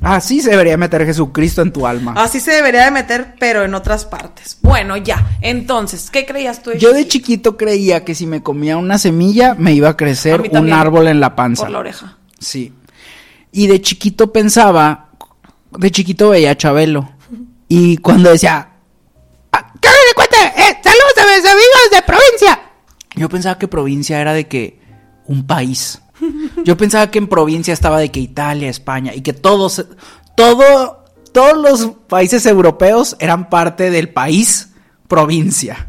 Así 0.03 0.41
se 0.41 0.51
debería 0.51 0.77
meter 0.79 1.05
Jesucristo 1.05 1.61
en 1.61 1.73
tu 1.73 1.87
alma. 1.87 2.15
Así 2.17 2.41
se 2.41 2.53
debería 2.53 2.85
de 2.87 2.91
meter, 2.91 3.35
pero 3.39 3.65
en 3.65 3.75
otras 3.75 4.07
partes. 4.07 4.57
Bueno, 4.63 4.97
ya. 4.97 5.37
Entonces, 5.43 6.11
¿qué 6.11 6.25
creías 6.25 6.63
tú? 6.63 6.73
Yo 6.73 6.93
de 6.93 7.07
chiquito 7.07 7.57
creía 7.57 8.05
que 8.05 8.15
si 8.15 8.27
me 8.27 8.43
comía 8.43 8.79
una 8.79 8.97
semilla 8.97 9.55
me 9.59 9.73
iba 9.75 9.91
a 9.91 9.97
crecer 9.97 10.51
A 10.55 10.61
un 10.61 10.73
árbol 10.73 11.09
en 11.09 11.21
la 11.21 11.37
panza. 11.37 11.65
Por 11.65 11.71
la 11.73 11.79
oreja. 11.81 12.17
Sí. 12.39 12.73
Y 13.53 13.67
de 13.67 13.83
chiquito 13.83 14.33
pensaba, 14.33 15.11
de 15.79 15.91
chiquito 15.91 16.31
veía 16.31 16.53
a 16.53 16.57
Chabelo. 16.57 17.11
Y 17.69 17.99
cuando 17.99 18.31
decía, 18.31 18.71
"Ah, 19.53 19.73
¿qué 19.81 19.89
me 19.89 20.15
cuenta? 20.15 20.37
Eh, 20.49 20.79
saludos 20.83 21.19
a 21.19 21.37
mis 21.37 21.47
amigos 21.47 21.91
de 21.93 22.03
provincia. 22.03 22.61
Yo 23.17 23.29
pensaba 23.29 23.59
que 23.59 23.69
provincia 23.69 24.21
era 24.21 24.33
de 24.33 24.49
que 24.49 24.81
un 25.27 25.47
país. 25.47 26.01
Yo 26.65 26.77
pensaba 26.77 27.11
que 27.11 27.19
en 27.19 27.29
provincia 27.29 27.73
estaba 27.73 27.99
de 27.99 28.11
que 28.11 28.21
Italia, 28.21 28.69
España 28.69 29.15
y 29.15 29.23
que 29.23 29.33
todos, 29.33 29.87
todo, 30.37 31.05
todos 31.33 31.57
los 31.59 31.93
países 32.09 32.47
europeos 32.47 33.17
eran 33.21 33.49
parte 33.49 33.91
del 33.91 34.11
país 34.11 34.71
provincia. 35.09 35.89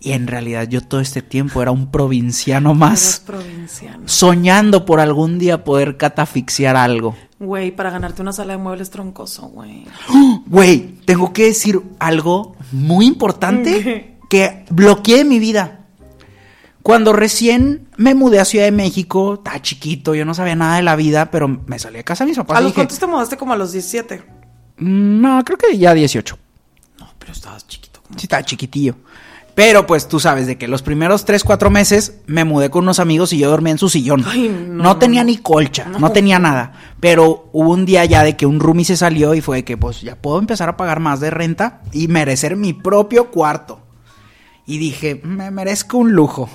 Y 0.00 0.12
en 0.12 0.28
realidad 0.28 0.68
yo 0.68 0.80
todo 0.80 1.00
este 1.00 1.22
tiempo 1.22 1.60
era 1.60 1.72
un 1.72 1.90
provinciano 1.90 2.72
más 2.72 3.24
provinciano. 3.26 4.04
soñando 4.06 4.84
por 4.84 5.00
algún 5.00 5.40
día 5.40 5.64
poder 5.64 5.96
catafixiar 5.96 6.76
algo. 6.76 7.16
Güey, 7.40 7.72
para 7.74 7.90
ganarte 7.90 8.22
una 8.22 8.32
sala 8.32 8.52
de 8.52 8.58
muebles 8.58 8.90
troncoso, 8.90 9.48
güey. 9.48 9.86
Güey, 10.46 10.98
tengo 11.04 11.32
que 11.32 11.46
decir 11.46 11.80
algo 11.98 12.56
muy 12.70 13.06
importante 13.06 14.18
que 14.30 14.64
bloqueé 14.70 15.24
mi 15.24 15.38
vida. 15.38 15.77
Cuando 16.88 17.12
recién 17.12 17.86
me 17.98 18.14
mudé 18.14 18.40
a 18.40 18.46
Ciudad 18.46 18.64
de 18.64 18.72
México, 18.72 19.34
estaba 19.34 19.60
chiquito, 19.60 20.14
yo 20.14 20.24
no 20.24 20.32
sabía 20.32 20.54
nada 20.56 20.76
de 20.76 20.82
la 20.82 20.96
vida, 20.96 21.30
pero 21.30 21.46
me 21.46 21.78
salí 21.78 21.98
de 21.98 22.04
casa 22.04 22.24
de 22.24 22.28
mis 22.30 22.38
papás 22.38 22.56
¿A 22.56 22.60
los 22.62 22.72
cuántos 22.72 22.98
te 22.98 23.06
mudaste 23.06 23.36
como 23.36 23.52
a 23.52 23.56
los 23.58 23.72
17? 23.72 24.22
"Mm, 24.78 25.20
no, 25.20 25.44
creo 25.44 25.58
que 25.58 25.76
ya 25.76 25.92
18. 25.92 26.38
No, 26.98 27.08
pero 27.18 27.32
estabas 27.32 27.66
chiquito. 27.68 28.00
como- 28.02 28.18
Sí, 28.18 28.24
estaba 28.24 28.42
chiquitillo. 28.42 28.94
Pero 29.54 29.86
pues 29.86 30.08
tú 30.08 30.18
sabes 30.18 30.46
de 30.46 30.56
que 30.56 30.66
los 30.66 30.80
primeros 30.80 31.26
3, 31.26 31.44
4 31.44 31.68
meses 31.68 32.20
me 32.26 32.46
mudé 32.46 32.70
con 32.70 32.84
unos 32.84 33.00
amigos 33.00 33.34
y 33.34 33.38
yo 33.38 33.50
dormía 33.50 33.72
en 33.72 33.78
su 33.78 33.90
sillón. 33.90 34.24
Ay, 34.26 34.48
no, 34.70 34.96
tenía 34.96 35.22
ni 35.24 35.36
colcha, 35.36 35.84
no. 35.84 35.98
No. 35.98 36.10
tenía 36.12 36.38
nada. 36.38 36.72
Pero 37.00 37.50
hubo 37.52 37.68
un 37.70 37.84
día 37.84 38.06
ya 38.06 38.22
de 38.22 38.34
que 38.34 38.46
un 38.46 38.60
roomie 38.60 38.86
se 38.86 38.96
salió 38.96 39.34
y 39.34 39.42
fue 39.42 39.58
de 39.58 39.64
que 39.64 39.76
pues 39.76 40.00
ya 40.00 40.16
puedo 40.16 40.38
empezar 40.38 40.70
a 40.70 40.78
pagar 40.78 41.00
más 41.00 41.20
de 41.20 41.28
renta 41.28 41.82
y 41.92 42.08
merecer 42.08 42.56
mi 42.56 42.72
propio 42.72 43.30
cuarto. 43.30 43.82
Y 44.64 44.78
dije, 44.78 45.20
me 45.22 45.50
merezco 45.50 45.98
un 45.98 46.12
lujo. 46.12 46.48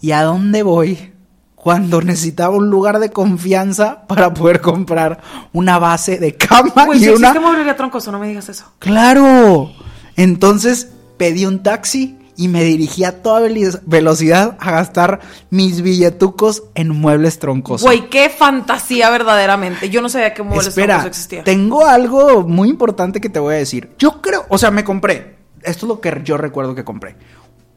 ¿Y 0.00 0.12
a 0.12 0.22
dónde 0.22 0.62
voy? 0.62 1.12
Cuando 1.54 2.00
necesitaba 2.00 2.54
un 2.56 2.70
lugar 2.70 3.00
de 3.00 3.10
confianza 3.10 4.06
para 4.06 4.32
poder 4.32 4.60
comprar 4.60 5.20
una 5.52 5.78
base 5.78 6.18
de 6.18 6.36
cama 6.36 6.86
Güey, 6.86 7.00
y 7.00 7.04
si 7.04 7.10
una... 7.10 7.34
mueblería 7.34 7.76
troncoso, 7.76 8.12
no 8.12 8.18
me 8.18 8.28
digas 8.28 8.48
eso. 8.48 8.64
Claro. 8.78 9.72
Entonces 10.16 10.88
pedí 11.16 11.46
un 11.46 11.62
taxi 11.62 12.16
y 12.36 12.46
me 12.46 12.62
dirigí 12.62 13.02
a 13.02 13.20
toda 13.20 13.48
velocidad 13.84 14.56
a 14.60 14.70
gastar 14.70 15.18
mis 15.50 15.82
billetucos 15.82 16.62
en 16.76 16.90
muebles 16.90 17.40
troncosos. 17.40 17.84
Güey, 17.84 18.08
qué 18.08 18.30
fantasía 18.30 19.10
verdaderamente. 19.10 19.90
Yo 19.90 20.00
no 20.00 20.08
sabía 20.08 20.32
que 20.34 20.44
muebles 20.44 20.68
Espera, 20.68 20.94
troncoso 20.94 21.08
existía. 21.08 21.42
tengo 21.42 21.84
algo 21.84 22.42
muy 22.44 22.68
importante 22.68 23.20
que 23.20 23.28
te 23.28 23.40
voy 23.40 23.56
a 23.56 23.58
decir. 23.58 23.90
Yo 23.98 24.22
creo, 24.22 24.46
o 24.48 24.56
sea, 24.56 24.70
me 24.70 24.84
compré. 24.84 25.38
Esto 25.64 25.86
es 25.86 25.88
lo 25.88 26.00
que 26.00 26.20
yo 26.22 26.36
recuerdo 26.36 26.76
que 26.76 26.84
compré. 26.84 27.16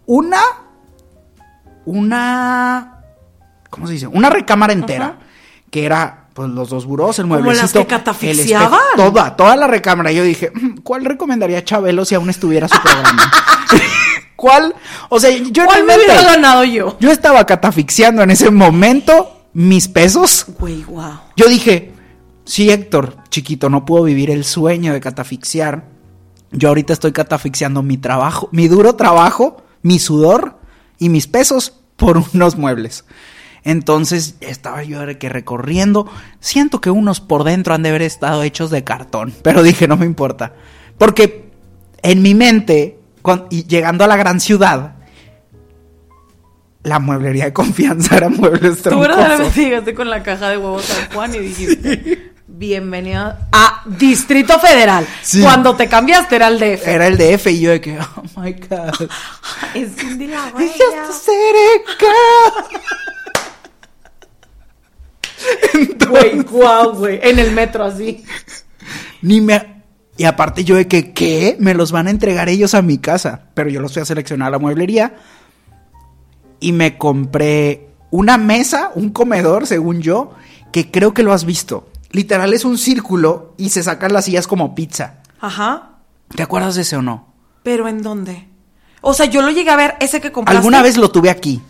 Una, 0.05 0.41
una, 1.85 2.99
¿cómo 3.69 3.87
se 3.87 3.93
dice? 3.93 4.07
Una 4.07 4.29
recámara 4.29 4.73
entera 4.73 5.05
Ajá. 5.05 5.17
que 5.69 5.85
era 5.85 6.17
pues 6.33 6.49
los 6.49 6.69
dos 6.69 6.85
burós, 6.85 7.19
el 7.19 7.23
Como 7.25 7.35
las 7.35 7.43
mueblecito, 7.43 7.79
que 7.85 7.95
toda, 8.95 9.35
toda 9.35 9.55
la 9.57 9.67
recámara. 9.67 10.11
Yo 10.13 10.23
dije, 10.23 10.49
"Mm, 10.53 10.77
¿cuál 10.81 11.03
recomendaría 11.03 11.63
Chabelo 11.63 12.05
si 12.05 12.15
aún 12.15 12.29
estuviera 12.29 12.67
su 12.69 12.81
programa? 12.81 13.31
¿Cuál? 14.37 14.73
O 15.09 15.19
sea, 15.19 15.29
yo 15.29 15.65
¿Cuál 15.65 15.83
me 15.83 15.95
hubiera 15.95 16.23
ganado 16.23 16.63
yo? 16.63 16.97
yo 16.99 17.11
estaba 17.11 17.45
catafixiando 17.45 18.23
en 18.23 18.31
ese 18.31 18.49
momento 18.49 19.45
mis 19.53 19.87
pesos 19.89 20.45
Güey, 20.57 20.83
wow. 20.85 21.19
yo 21.35 21.47
dije, 21.47 21.91
sí, 22.45 22.71
Héctor, 22.71 23.17
chiquito, 23.29 23.69
no 23.69 23.85
puedo 23.85 24.05
vivir 24.05 24.31
el 24.31 24.45
sueño 24.45 24.93
de 24.93 25.01
catafixiar. 25.01 25.83
Yo 26.51 26.69
ahorita 26.69 26.93
estoy 26.93 27.11
catafixiando 27.11 27.83
mi 27.83 27.97
trabajo, 27.97 28.47
mi 28.51 28.67
duro 28.67 28.95
trabajo, 28.95 29.61
mi 29.83 29.99
sudor 29.99 30.57
y 31.01 31.09
mis 31.09 31.27
pesos 31.27 31.73
por 31.97 32.17
unos 32.33 32.55
muebles. 32.57 33.03
Entonces 33.63 34.35
estaba 34.39 34.83
yo 34.83 35.01
que 35.17 35.29
recorriendo. 35.29 36.09
Siento 36.39 36.79
que 36.79 36.89
unos 36.91 37.19
por 37.19 37.43
dentro 37.43 37.73
han 37.73 37.83
de 37.83 37.89
haber 37.89 38.03
estado 38.03 38.43
hechos 38.43 38.69
de 38.69 38.83
cartón. 38.83 39.33
Pero 39.43 39.63
dije, 39.63 39.87
no 39.87 39.97
me 39.97 40.05
importa. 40.05 40.53
Porque 40.97 41.51
en 42.03 42.21
mi 42.21 42.35
mente, 42.35 42.99
y 43.49 43.65
llegando 43.65 44.03
a 44.03 44.07
la 44.07 44.15
gran 44.15 44.39
ciudad, 44.39 44.95
la 46.83 46.99
mueblería 46.99 47.45
de 47.45 47.53
confianza 47.53 48.17
era 48.17 48.29
muebles 48.29 48.77
Tú 48.77 48.89
troncosos. 48.89 49.07
verdaderamente 49.17 49.61
llegaste 49.61 49.93
con 49.95 50.09
la 50.09 50.23
caja 50.23 50.49
de 50.49 50.57
huevos 50.57 50.85
San 50.85 51.11
Juan 51.11 51.35
y 51.35 51.39
dijiste, 51.39 52.30
bienvenida 52.61 53.49
a 53.51 53.81
Distrito 53.87 54.59
Federal. 54.59 55.07
Sí. 55.23 55.41
Cuando 55.41 55.75
te 55.75 55.87
cambiaste 55.87 56.35
era 56.35 56.47
el 56.47 56.59
DF. 56.59 56.87
Era 56.87 57.07
el 57.07 57.17
DF 57.17 57.47
y 57.47 57.59
yo 57.59 57.71
de 57.71 57.81
que, 57.81 57.97
oh 57.99 58.39
my 58.39 58.53
god. 58.53 58.93
Es 59.73 59.95
Cindy 59.95 60.27
la 60.27 60.51
Bella. 60.51 60.71
just 61.07 61.27
girl. 61.99 62.79
Güey, 66.07 66.41
guau, 66.43 66.93
güey. 66.93 67.19
En 67.23 67.39
el 67.39 67.51
metro 67.51 67.83
así. 67.83 68.23
Ni 69.23 69.41
me. 69.41 69.81
Y 70.17 70.25
aparte 70.25 70.63
yo 70.63 70.75
de 70.75 70.87
que, 70.87 71.13
¿qué? 71.13 71.55
Me 71.59 71.73
los 71.73 71.91
van 71.91 72.05
a 72.05 72.11
entregar 72.11 72.47
ellos 72.47 72.75
a 72.75 72.83
mi 72.83 72.99
casa. 72.99 73.45
Pero 73.55 73.71
yo 73.71 73.81
los 73.81 73.91
fui 73.91 74.03
a 74.03 74.05
seleccionar 74.05 74.49
a 74.49 74.51
la 74.51 74.59
mueblería. 74.59 75.15
Y 76.59 76.73
me 76.73 76.99
compré 76.99 77.87
una 78.11 78.37
mesa, 78.37 78.91
un 78.93 79.09
comedor, 79.09 79.65
según 79.65 80.01
yo, 80.01 80.35
que 80.71 80.91
creo 80.91 81.15
que 81.15 81.23
lo 81.23 81.33
has 81.33 81.45
visto. 81.45 81.90
Literal 82.11 82.53
es 82.53 82.65
un 82.65 82.77
círculo 82.77 83.53
y 83.57 83.69
se 83.69 83.83
sacan 83.83 84.13
las 84.13 84.25
sillas 84.25 84.47
como 84.47 84.75
pizza. 84.75 85.21
Ajá. 85.39 85.89
¿Te 86.35 86.43
acuerdas 86.43 86.75
de 86.75 86.81
ese 86.81 86.97
o 86.97 87.01
no? 87.01 87.33
¿Pero 87.63 87.87
en 87.87 88.01
dónde? 88.01 88.47
O 89.01 89.13
sea, 89.13 89.25
yo 89.25 89.41
lo 89.41 89.49
llegué 89.51 89.69
a 89.69 89.75
ver, 89.75 89.95
ese 89.99 90.21
que 90.21 90.31
compraste. 90.31 90.57
Alguna 90.57 90.81
vez 90.81 90.97
lo 90.97 91.09
tuve 91.11 91.29
aquí. 91.29 91.61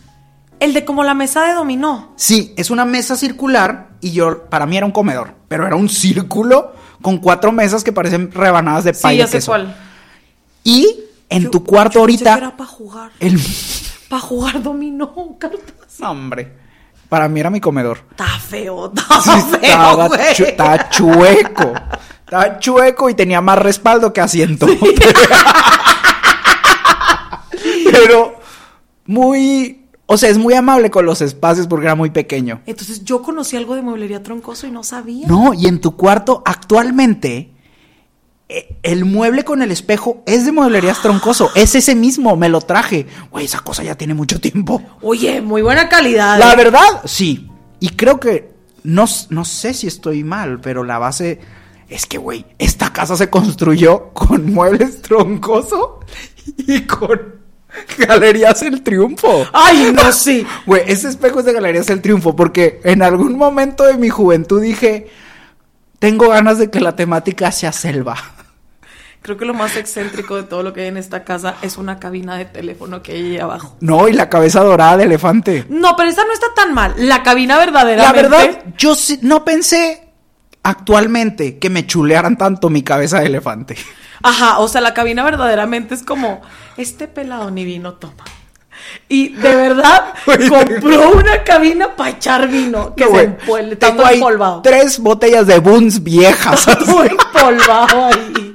El 0.59 0.73
de 0.73 0.85
como 0.85 1.03
la 1.03 1.13
mesa 1.13 1.43
de 1.45 1.53
dominó. 1.53 2.13
Sí, 2.17 2.53
es 2.57 2.69
una 2.69 2.85
mesa 2.85 3.15
circular 3.15 3.91
y 4.01 4.11
yo, 4.11 4.45
para 4.49 4.65
mí 4.65 4.77
era 4.77 4.85
un 4.85 4.91
comedor, 4.91 5.35
pero 5.47 5.65
era 5.65 5.75
un 5.75 5.89
círculo 5.89 6.73
con 7.01 7.17
cuatro 7.17 7.51
mesas 7.51 7.83
que 7.83 7.91
parecen 7.91 8.31
rebanadas 8.31 8.83
de 8.83 8.93
Sí, 8.93 9.01
pay 9.01 9.17
ya 9.17 9.27
sé 9.27 9.33
queso. 9.37 9.51
cuál. 9.51 9.75
Y 10.63 10.99
en 11.29 11.43
Yo- 11.43 11.49
tu 11.51 11.63
cuarto 11.63 11.93
yo 11.95 11.99
ahorita, 12.01 12.37
era 12.37 12.57
para 12.57 12.69
jugar. 12.69 13.11
el... 13.19 13.39
Para 14.09 14.21
jugar 14.21 14.61
dominó, 14.61 15.35
cartas. 15.39 15.99
No, 15.99 16.11
hombre, 16.11 16.57
para 17.11 17.27
mí 17.27 17.41
era 17.41 17.49
mi 17.49 17.59
comedor. 17.59 18.05
Está 18.11 18.25
feo, 18.39 18.89
está 18.95 19.21
Sí, 19.21 19.29
feo, 19.51 19.59
estaba, 19.61 20.07
güey. 20.07 20.33
chu- 20.33 20.43
estaba 20.45 20.89
chueco. 20.89 21.73
Estaba 22.23 22.57
chueco 22.59 23.09
y 23.09 23.13
tenía 23.15 23.41
más 23.41 23.59
respaldo 23.59 24.13
que 24.13 24.21
asiento. 24.21 24.65
Pero 27.91 28.35
muy... 29.05 29.87
O 30.05 30.15
sea, 30.17 30.29
es 30.29 30.37
muy 30.37 30.53
amable 30.53 30.89
con 30.89 31.05
los 31.05 31.21
espacios 31.21 31.67
porque 31.67 31.85
era 31.85 31.95
muy 31.95 32.09
pequeño. 32.11 32.61
Entonces 32.65 33.03
yo 33.05 33.21
conocí 33.21 33.55
algo 33.57 33.75
de 33.75 33.81
mueblería 33.81 34.21
troncoso 34.23 34.65
y 34.67 34.71
no 34.71 34.83
sabía. 34.83 35.27
No, 35.27 35.53
y 35.53 35.67
en 35.67 35.79
tu 35.81 35.95
cuarto 35.97 36.41
actualmente 36.45 37.51
el 38.83 39.05
mueble 39.05 39.43
con 39.43 39.61
el 39.61 39.71
espejo 39.71 40.23
es 40.25 40.45
de 40.45 40.51
mueblerías 40.51 41.01
troncoso. 41.01 41.51
Es 41.55 41.75
ese 41.75 41.95
mismo, 41.95 42.35
me 42.35 42.49
lo 42.49 42.61
traje. 42.61 43.07
Güey, 43.31 43.45
esa 43.45 43.59
cosa 43.59 43.83
ya 43.83 43.95
tiene 43.95 44.13
mucho 44.13 44.39
tiempo. 44.39 44.81
Oye, 45.01 45.41
muy 45.41 45.61
buena 45.61 45.89
calidad. 45.89 46.39
La 46.39 46.53
¿eh? 46.53 46.55
verdad, 46.55 47.01
sí. 47.05 47.49
Y 47.79 47.89
creo 47.89 48.19
que 48.19 48.51
no, 48.83 49.05
no 49.29 49.45
sé 49.45 49.73
si 49.73 49.87
estoy 49.87 50.23
mal, 50.23 50.59
pero 50.59 50.83
la 50.83 50.97
base 50.97 51.39
es 51.89 52.05
que, 52.05 52.17
güey, 52.17 52.45
esta 52.57 52.93
casa 52.93 53.15
se 53.15 53.29
construyó 53.29 54.09
con 54.13 54.53
muebles 54.53 55.01
troncoso 55.01 55.99
y 56.57 56.81
con 56.81 57.41
Galerías 57.97 58.61
El 58.63 58.81
Triunfo. 58.81 59.45
Ay, 59.53 59.91
no, 59.93 60.11
sí. 60.11 60.45
Güey, 60.65 60.83
ese 60.87 61.09
espejo 61.09 61.39
es 61.39 61.45
de 61.45 61.53
Galerías 61.53 61.89
El 61.89 62.01
Triunfo 62.01 62.35
porque 62.35 62.81
en 62.83 63.01
algún 63.01 63.37
momento 63.37 63.85
de 63.85 63.97
mi 63.97 64.09
juventud 64.09 64.61
dije, 64.61 65.07
tengo 65.99 66.29
ganas 66.29 66.57
de 66.57 66.69
que 66.69 66.79
la 66.79 66.95
temática 66.95 67.51
sea 67.51 67.71
selva. 67.71 68.17
Creo 69.21 69.37
que 69.37 69.45
lo 69.45 69.53
más 69.53 69.75
excéntrico 69.77 70.35
de 70.35 70.43
todo 70.43 70.63
lo 70.63 70.73
que 70.73 70.81
hay 70.81 70.87
en 70.87 70.97
esta 70.97 71.23
casa 71.23 71.55
es 71.61 71.77
una 71.77 71.99
cabina 71.99 72.37
de 72.37 72.45
teléfono 72.45 73.03
que 73.03 73.11
hay 73.11 73.19
ahí 73.33 73.37
abajo. 73.39 73.77
No, 73.79 74.07
y 74.07 74.13
la 74.13 74.29
cabeza 74.29 74.61
dorada 74.63 74.97
de 74.97 75.03
elefante. 75.03 75.65
No, 75.69 75.95
pero 75.95 76.09
esa 76.09 76.23
no 76.25 76.33
está 76.33 76.47
tan 76.55 76.73
mal. 76.73 76.95
La 76.97 77.21
cabina 77.21 77.59
verdadera. 77.59 78.01
La 78.03 78.13
verdad, 78.13 78.63
yo 78.77 78.95
sí- 78.95 79.19
no 79.21 79.45
pensé 79.45 80.07
actualmente 80.63 81.59
que 81.59 81.69
me 81.69 81.85
chulearan 81.85 82.37
tanto 82.37 82.69
mi 82.69 82.81
cabeza 82.83 83.19
de 83.19 83.27
elefante. 83.27 83.75
Ajá, 84.23 84.59
o 84.59 84.67
sea, 84.67 84.81
la 84.81 84.93
cabina 84.93 85.23
verdaderamente 85.23 85.93
es 85.95 86.03
como, 86.03 86.41
este 86.77 87.07
pelado 87.07 87.51
ni 87.51 87.63
vino 87.63 87.93
toma. 87.93 88.23
Y 89.07 89.29
de 89.29 89.55
verdad 89.55 90.13
compró 90.25 91.11
una 91.11 91.43
cabina 91.43 91.95
para 91.95 92.09
echar 92.11 92.47
vino 92.47 92.95
que 92.95 93.05
No, 93.05 93.11
se 93.11 93.37
ahí 94.05 94.15
empolvado. 94.15 94.61
tres 94.63 94.97
botellas 94.99 95.45
de 95.47 95.59
Boons 95.59 96.01
viejas. 96.03 96.65
Todo 96.85 97.03
empolvado 97.03 98.05
ahí. 98.05 98.50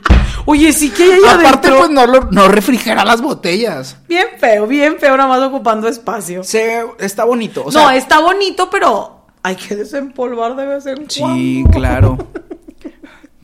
Oye, 0.47 0.73
sí 0.73 0.91
que 0.91 1.03
hay 1.03 1.11
ahí 1.11 1.21
Aparte, 1.29 1.49
adentro. 1.69 1.79
pues 1.79 1.91
no, 1.91 2.07
lo- 2.07 2.29
no 2.31 2.49
refrigera 2.49 3.05
las 3.05 3.21
botellas. 3.21 3.97
Bien 4.09 4.27
feo, 4.39 4.67
bien 4.67 4.97
feo, 4.99 5.17
nada 5.17 5.29
más 5.29 5.43
ocupando 5.43 5.89
espacio. 5.89 6.43
Se, 6.45 6.85
está 7.01 7.25
bonito. 7.25 7.63
O 7.63 7.67
no, 7.67 7.71
sea, 7.73 7.97
está 7.97 8.21
bonito, 8.21 8.71
pero 8.71 9.27
hay 9.43 9.57
que 9.57 9.75
desempolvar 9.77 10.55
de 10.57 10.67
vez 10.67 10.87
en 10.87 11.11
Sí, 11.11 11.21
cuando. 11.21 11.71
claro. 11.71 12.19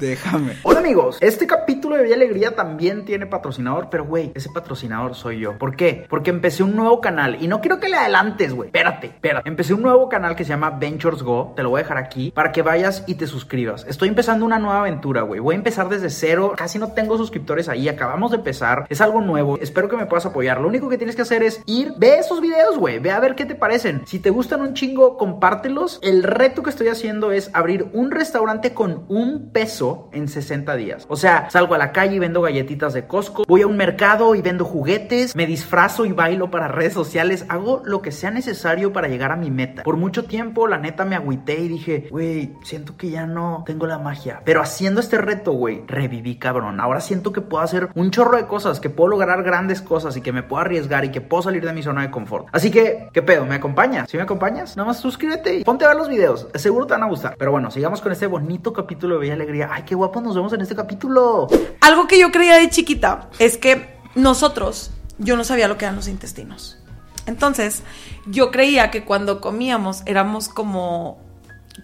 Déjame. 0.02 0.56
Hola 0.64 0.80
amigos, 0.80 1.18
este 1.20 1.46
capítulo 1.46 1.94
de 1.96 2.02
Vía 2.02 2.16
Alegría 2.16 2.56
también 2.56 3.04
tiene 3.04 3.24
patrocinador, 3.24 3.88
pero 3.88 4.04
güey, 4.04 4.32
ese 4.34 4.50
patrocinador 4.50 5.14
soy 5.14 5.38
yo. 5.38 5.56
¿Por 5.58 5.76
qué? 5.76 6.06
Porque 6.10 6.30
empecé 6.30 6.64
un 6.64 6.74
nuevo 6.74 7.00
canal 7.00 7.40
y 7.40 7.46
no 7.46 7.60
quiero 7.60 7.78
que 7.78 7.88
le 7.88 7.96
adelantes, 7.96 8.52
güey. 8.52 8.66
Espérate, 8.66 9.06
espérate. 9.06 9.48
Empecé 9.48 9.74
un 9.74 9.82
nuevo 9.82 10.08
canal 10.08 10.34
que 10.34 10.42
se 10.42 10.48
llama 10.48 10.70
Ventures 10.70 11.22
Go, 11.22 11.52
te 11.54 11.62
lo 11.62 11.70
voy 11.70 11.78
a 11.78 11.82
dejar 11.84 11.98
aquí 11.98 12.32
para 12.32 12.50
que 12.50 12.62
vayas 12.62 13.04
y 13.06 13.14
te 13.14 13.28
suscribas. 13.28 13.86
Estoy 13.88 14.08
empezando 14.08 14.44
una 14.44 14.58
nueva 14.58 14.80
aventura, 14.80 15.22
güey. 15.22 15.38
Voy 15.38 15.54
a 15.54 15.58
empezar 15.58 15.88
desde 15.88 16.10
cero, 16.10 16.54
casi 16.56 16.80
no 16.80 16.90
tengo 16.94 17.16
suscriptores 17.16 17.68
ahí, 17.68 17.88
acabamos 17.88 18.32
de 18.32 18.38
empezar. 18.38 18.86
Es 18.88 19.00
algo 19.00 19.20
nuevo, 19.20 19.56
espero 19.60 19.88
que 19.88 19.96
me 19.96 20.06
puedas 20.06 20.26
apoyar. 20.26 20.60
Lo 20.60 20.66
único 20.66 20.88
que 20.88 20.98
tienes 20.98 21.14
que 21.14 21.22
hacer 21.22 21.44
es 21.44 21.62
ir, 21.66 21.92
ve 21.96 22.18
esos 22.18 22.40
videos, 22.40 22.76
güey, 22.76 22.98
ve 22.98 23.12
a 23.12 23.20
ver 23.20 23.36
qué 23.36 23.44
te 23.44 23.54
parecen. 23.54 24.02
Si 24.06 24.18
te 24.18 24.30
gustan 24.30 24.62
un 24.62 24.74
chingo, 24.74 25.16
compártelos. 25.16 26.00
El 26.02 26.24
reto 26.24 26.64
que 26.64 26.70
estoy 26.70 26.88
haciendo 26.88 27.30
es 27.30 27.50
abrir 27.52 27.86
un 27.92 28.10
restaurante 28.10 28.74
con 28.74 29.04
un 29.08 29.52
peso 29.52 29.91
en 30.12 30.28
60 30.28 30.76
días. 30.76 31.06
O 31.08 31.16
sea, 31.16 31.50
salgo 31.50 31.74
a 31.74 31.78
la 31.78 31.92
calle 31.92 32.16
y 32.16 32.18
vendo 32.18 32.42
galletitas 32.42 32.92
de 32.92 33.06
Costco, 33.06 33.44
voy 33.46 33.62
a 33.62 33.66
un 33.66 33.76
mercado 33.76 34.34
y 34.34 34.42
vendo 34.42 34.64
juguetes, 34.64 35.34
me 35.36 35.46
disfrazo 35.46 36.06
y 36.06 36.12
bailo 36.12 36.50
para 36.50 36.68
redes 36.68 36.92
sociales, 36.92 37.44
hago 37.48 37.82
lo 37.84 38.02
que 38.02 38.12
sea 38.12 38.30
necesario 38.30 38.92
para 38.92 39.08
llegar 39.08 39.32
a 39.32 39.36
mi 39.36 39.50
meta. 39.50 39.82
Por 39.82 39.96
mucho 39.96 40.24
tiempo, 40.24 40.66
la 40.66 40.78
neta, 40.78 41.04
me 41.04 41.16
agüité 41.16 41.60
y 41.60 41.68
dije, 41.68 42.08
güey, 42.10 42.54
siento 42.62 42.96
que 42.96 43.10
ya 43.10 43.26
no 43.26 43.64
tengo 43.66 43.86
la 43.86 43.98
magia. 43.98 44.42
Pero 44.44 44.60
haciendo 44.60 45.00
este 45.00 45.18
reto, 45.18 45.52
güey, 45.52 45.82
reviví, 45.86 46.36
cabrón. 46.36 46.80
Ahora 46.80 47.00
siento 47.00 47.32
que 47.32 47.40
puedo 47.40 47.62
hacer 47.62 47.88
un 47.94 48.10
chorro 48.10 48.36
de 48.36 48.46
cosas, 48.46 48.80
que 48.80 48.90
puedo 48.90 49.08
lograr 49.08 49.42
grandes 49.42 49.82
cosas 49.82 50.16
y 50.16 50.20
que 50.20 50.32
me 50.32 50.42
puedo 50.42 50.62
arriesgar 50.62 51.04
y 51.04 51.10
que 51.10 51.20
puedo 51.20 51.42
salir 51.42 51.64
de 51.64 51.72
mi 51.72 51.82
zona 51.82 52.02
de 52.02 52.10
confort. 52.10 52.48
Así 52.52 52.70
que, 52.70 53.08
¿qué 53.12 53.22
pedo? 53.22 53.44
¿Me 53.46 53.56
acompañas? 53.56 54.10
Si 54.10 54.16
me 54.16 54.22
acompañas, 54.22 54.76
nada 54.76 54.88
más 54.88 54.98
suscríbete 54.98 55.56
y 55.56 55.64
ponte 55.64 55.84
a 55.84 55.88
ver 55.88 55.96
los 55.96 56.08
videos. 56.08 56.48
Seguro 56.54 56.86
te 56.86 56.94
van 56.94 57.02
a 57.02 57.06
gustar. 57.06 57.36
Pero 57.38 57.50
bueno, 57.50 57.70
sigamos 57.70 58.00
con 58.00 58.12
este 58.12 58.26
bonito 58.26 58.72
capítulo 58.72 59.14
de 59.14 59.20
Bella 59.20 59.34
Alegría. 59.34 59.70
Qué 59.84 59.94
guapo 59.94 60.20
nos 60.20 60.34
vemos 60.34 60.52
en 60.52 60.60
este 60.60 60.74
capítulo. 60.74 61.48
Algo 61.80 62.06
que 62.06 62.18
yo 62.18 62.30
creía 62.30 62.56
de 62.56 62.70
chiquita 62.70 63.28
es 63.38 63.56
que 63.56 63.96
nosotros, 64.14 64.90
yo 65.18 65.36
no 65.36 65.44
sabía 65.44 65.68
lo 65.68 65.78
que 65.78 65.84
eran 65.84 65.96
los 65.96 66.08
intestinos. 66.08 66.78
Entonces, 67.26 67.82
yo 68.26 68.50
creía 68.50 68.90
que 68.90 69.04
cuando 69.04 69.40
comíamos 69.40 70.02
éramos 70.06 70.48
como 70.48 71.20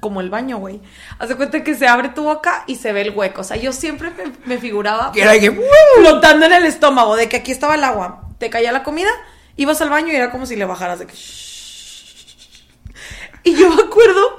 como 0.01 0.21
el 0.21 0.31
baño, 0.31 0.59
güey. 0.59 0.81
Haz 1.19 1.31
de 1.31 1.37
cuenta 1.37 1.65
que 1.65 1.75
se 1.75 1.89
abre 1.89 2.11
tu 2.11 2.25
boca 2.25 2.65
y 2.67 2.77
se 2.77 2.93
ve 2.93 3.03
el 3.03 3.11
hueco. 3.11 3.41
O 3.41 3.45
sea, 3.45 3.57
yo 3.57 3.73
siempre 3.73 4.11
me, 4.11 4.33
me 4.45 4.59
figuraba 4.59 5.13
Que 5.13 5.23
era 5.23 5.39
que, 5.39 5.59
flotando 5.97 6.47
en 6.47 6.53
el 6.53 6.67
estómago, 6.67 7.17
de 7.17 7.29
que 7.29 7.39
aquí 7.39 7.53
estaba 7.53 7.75
el 7.75 7.85
agua, 7.85 8.29
te 8.39 8.51
caía 8.51 8.73
la 8.73 8.83
comida, 8.83 9.11
ibas 9.57 9.81
al 9.81 9.91
baño 9.91 10.13
y 10.13 10.17
era 10.17 10.31
como 10.31 10.47
si 10.47 10.57
le 10.57 10.65
bajaras 10.65 10.99
de 10.99 11.07
que... 11.07 11.15
Y 13.45 13.55
yo 13.55 13.71
me 13.71 13.83
acuerdo, 13.83 14.39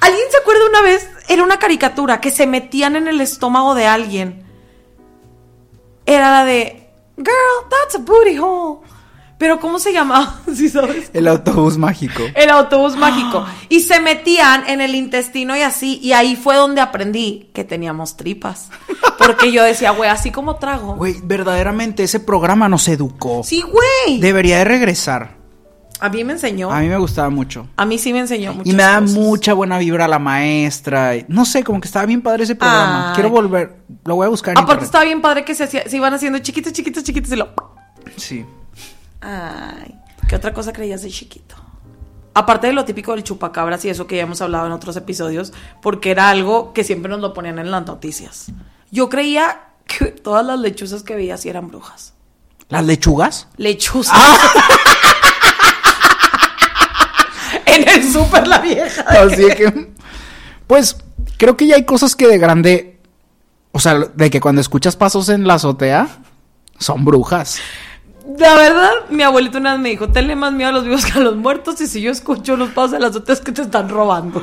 ¿alguien 0.00 0.24
se 0.30 0.38
acuerda 0.38 0.68
una 0.68 0.82
vez? 0.82 1.08
Era 1.28 1.42
una 1.42 1.58
caricatura 1.58 2.20
que 2.20 2.30
se 2.30 2.46
metían 2.46 2.96
en 2.96 3.06
el 3.06 3.20
estómago 3.20 3.74
de 3.74 3.86
alguien. 3.86 4.44
Era 6.06 6.30
la 6.30 6.44
de, 6.44 6.90
girl, 7.16 7.68
that's 7.70 7.96
a 7.96 7.98
booty 7.98 8.38
hole. 8.38 8.80
Pero 9.38 9.60
¿cómo 9.60 9.78
se 9.78 9.92
llamaba? 9.92 10.40
¿Sí 10.54 10.68
sabes? 10.68 11.10
El 11.14 11.28
autobús 11.28 11.78
mágico. 11.78 12.24
El 12.34 12.50
autobús 12.50 12.96
mágico. 12.96 13.46
Y 13.68 13.80
se 13.80 14.00
metían 14.00 14.68
en 14.68 14.80
el 14.80 14.96
intestino 14.96 15.56
y 15.56 15.62
así. 15.62 16.00
Y 16.02 16.12
ahí 16.12 16.34
fue 16.34 16.56
donde 16.56 16.80
aprendí 16.80 17.50
que 17.54 17.62
teníamos 17.62 18.16
tripas. 18.16 18.70
Porque 19.16 19.52
yo 19.52 19.62
decía, 19.62 19.92
güey, 19.92 20.10
así 20.10 20.32
como 20.32 20.56
trago. 20.56 20.96
Güey, 20.96 21.16
verdaderamente 21.22 22.02
ese 22.02 22.18
programa 22.18 22.68
nos 22.68 22.88
educó. 22.88 23.42
Sí, 23.44 23.62
güey. 23.62 24.18
Debería 24.18 24.58
de 24.58 24.64
regresar. 24.64 25.37
A 26.00 26.08
mí 26.08 26.22
me 26.24 26.32
enseñó. 26.34 26.70
A 26.70 26.80
mí 26.80 26.88
me 26.88 26.96
gustaba 26.98 27.28
mucho. 27.30 27.66
A 27.76 27.84
mí 27.84 27.98
sí 27.98 28.12
me 28.12 28.20
enseñó 28.20 28.52
mucho. 28.54 28.68
Y 28.70 28.72
me 28.72 28.82
da 28.82 29.00
mucha 29.00 29.52
buena 29.54 29.78
vibra 29.78 30.06
la 30.08 30.18
maestra. 30.18 31.12
No 31.28 31.44
sé, 31.44 31.64
como 31.64 31.80
que 31.80 31.86
estaba 31.88 32.06
bien 32.06 32.22
padre 32.22 32.44
ese 32.44 32.54
programa. 32.54 33.08
Ay. 33.10 33.14
Quiero 33.14 33.30
volver. 33.30 33.76
Lo 34.04 34.14
voy 34.16 34.26
a 34.26 34.28
buscar 34.28 34.52
en 34.52 34.58
Aparte 34.58 34.72
internet. 34.84 34.84
estaba 34.86 35.04
bien 35.04 35.20
padre 35.20 35.44
que 35.44 35.54
se, 35.54 35.64
hacía- 35.64 35.88
se 35.88 35.96
iban 35.96 36.14
haciendo 36.14 36.38
chiquitos, 36.38 36.72
chiquitos, 36.72 37.02
chiquitos 37.04 37.32
y 37.32 37.36
lo... 37.36 37.48
Sí. 38.16 38.46
Ay, 39.20 39.94
¿qué 40.28 40.36
otra 40.36 40.52
cosa 40.54 40.72
creías 40.72 41.02
de 41.02 41.10
chiquito? 41.10 41.56
Aparte 42.34 42.68
de 42.68 42.72
lo 42.72 42.84
típico 42.84 43.12
del 43.12 43.24
chupacabras 43.24 43.84
y 43.84 43.88
eso 43.90 44.06
que 44.06 44.16
ya 44.16 44.22
hemos 44.22 44.40
hablado 44.40 44.66
en 44.66 44.72
otros 44.72 44.96
episodios, 44.96 45.52
porque 45.82 46.12
era 46.12 46.30
algo 46.30 46.72
que 46.72 46.84
siempre 46.84 47.10
nos 47.10 47.20
lo 47.20 47.34
ponían 47.34 47.58
en 47.58 47.70
las 47.72 47.84
noticias. 47.84 48.52
Yo 48.92 49.08
creía 49.08 49.60
que 49.86 50.06
todas 50.06 50.46
las 50.46 50.60
lechuzas 50.60 51.02
que 51.02 51.16
veía 51.16 51.36
sí 51.36 51.48
eran 51.48 51.66
brujas. 51.68 52.14
¿Las 52.68 52.84
lechugas? 52.84 53.48
Lechuzas. 53.56 54.16
en 57.82 57.88
el 57.88 58.12
súper 58.12 58.46
la 58.46 58.58
vieja. 58.58 59.02
Así 59.02 59.46
que. 59.56 59.92
Pues, 60.66 60.96
creo 61.36 61.56
que 61.56 61.66
ya 61.66 61.76
hay 61.76 61.84
cosas 61.84 62.14
que 62.14 62.26
de 62.26 62.38
grande. 62.38 63.00
O 63.72 63.80
sea, 63.80 63.98
de 63.98 64.30
que 64.30 64.40
cuando 64.40 64.60
escuchas 64.60 64.96
pasos 64.96 65.28
en 65.28 65.46
la 65.46 65.54
azotea, 65.54 66.08
son 66.78 67.04
brujas. 67.04 67.60
La 68.38 68.54
verdad, 68.54 68.90
mi 69.10 69.22
abuelito 69.22 69.58
una 69.58 69.72
vez 69.72 69.80
me 69.80 69.88
dijo, 69.90 70.08
tenle 70.10 70.36
más 70.36 70.52
miedo 70.52 70.68
a 70.70 70.72
los 70.72 70.84
vivos 70.84 71.06
que 71.06 71.18
a 71.18 71.22
los 71.22 71.36
muertos 71.36 71.80
y 71.80 71.86
si 71.86 72.02
yo 72.02 72.10
escucho 72.10 72.56
los 72.56 72.70
pasos 72.70 72.92
de 72.92 73.00
las 73.00 73.16
otras 73.16 73.40
que 73.40 73.52
te 73.52 73.62
están 73.62 73.88
robando. 73.88 74.42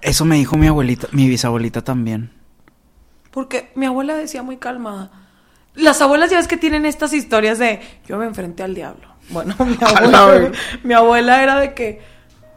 Eso 0.00 0.24
me 0.24 0.36
dijo 0.36 0.56
mi 0.56 0.68
abuelita, 0.68 1.08
mi 1.10 1.28
bisabuelita 1.28 1.82
también. 1.82 2.30
Porque 3.32 3.70
mi 3.74 3.86
abuela 3.86 4.14
decía 4.14 4.42
muy 4.42 4.58
calmada. 4.58 5.10
Las 5.74 6.00
abuelas 6.00 6.30
ya 6.30 6.38
ves 6.38 6.48
que 6.48 6.56
tienen 6.56 6.86
estas 6.86 7.12
historias 7.12 7.58
de 7.58 7.80
yo 8.06 8.16
me 8.16 8.26
enfrenté 8.26 8.62
al 8.62 8.74
diablo. 8.74 9.08
Bueno, 9.30 9.54
mi 9.64 9.76
abuela, 9.80 10.52
mi 10.84 10.94
abuela 10.94 11.42
era 11.42 11.58
de 11.58 11.74
que 11.74 12.00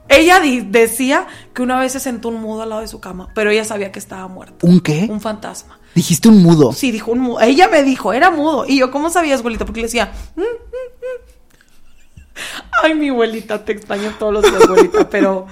ella 0.09 0.41
decía 0.65 1.27
que 1.53 1.61
una 1.61 1.79
vez 1.79 1.91
se 1.93 1.99
sentó 1.99 2.29
un 2.29 2.41
mudo 2.41 2.63
al 2.63 2.69
lado 2.69 2.81
de 2.81 2.87
su 2.87 2.99
cama, 2.99 3.29
pero 3.35 3.51
ella 3.51 3.63
sabía 3.63 3.91
que 3.91 3.99
estaba 3.99 4.27
muerto. 4.27 4.65
¿Un 4.65 4.79
qué? 4.81 5.07
Un 5.09 5.21
fantasma. 5.21 5.79
Dijiste 5.95 6.27
un 6.29 6.41
mudo. 6.43 6.73
Sí, 6.73 6.91
dijo 6.91 7.11
un 7.11 7.19
mudo. 7.19 7.41
Ella 7.41 7.67
me 7.67 7.83
dijo, 7.83 8.13
era 8.13 8.31
mudo. 8.31 8.65
Y 8.67 8.79
yo, 8.79 8.91
¿cómo 8.91 9.09
sabías, 9.09 9.39
abuelita? 9.39 9.65
Porque 9.65 9.81
le 9.81 9.87
decía, 9.87 10.11
"Mm, 10.35 10.41
mm, 10.41 10.43
mm". 10.43 12.33
ay, 12.83 12.95
mi 12.95 13.09
abuelita, 13.09 13.63
te 13.65 13.71
extraño 13.73 14.13
todos 14.17 14.33
los 14.33 14.43
días, 14.43 14.63
abuelita, 14.63 15.09
pero, 15.09 15.47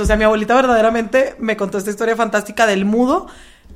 o 0.00 0.04
sea, 0.04 0.16
mi 0.16 0.24
abuelita 0.24 0.54
verdaderamente 0.54 1.36
me 1.38 1.56
contó 1.56 1.78
esta 1.78 1.90
historia 1.90 2.16
fantástica 2.16 2.66
del 2.66 2.84
mudo. 2.84 3.26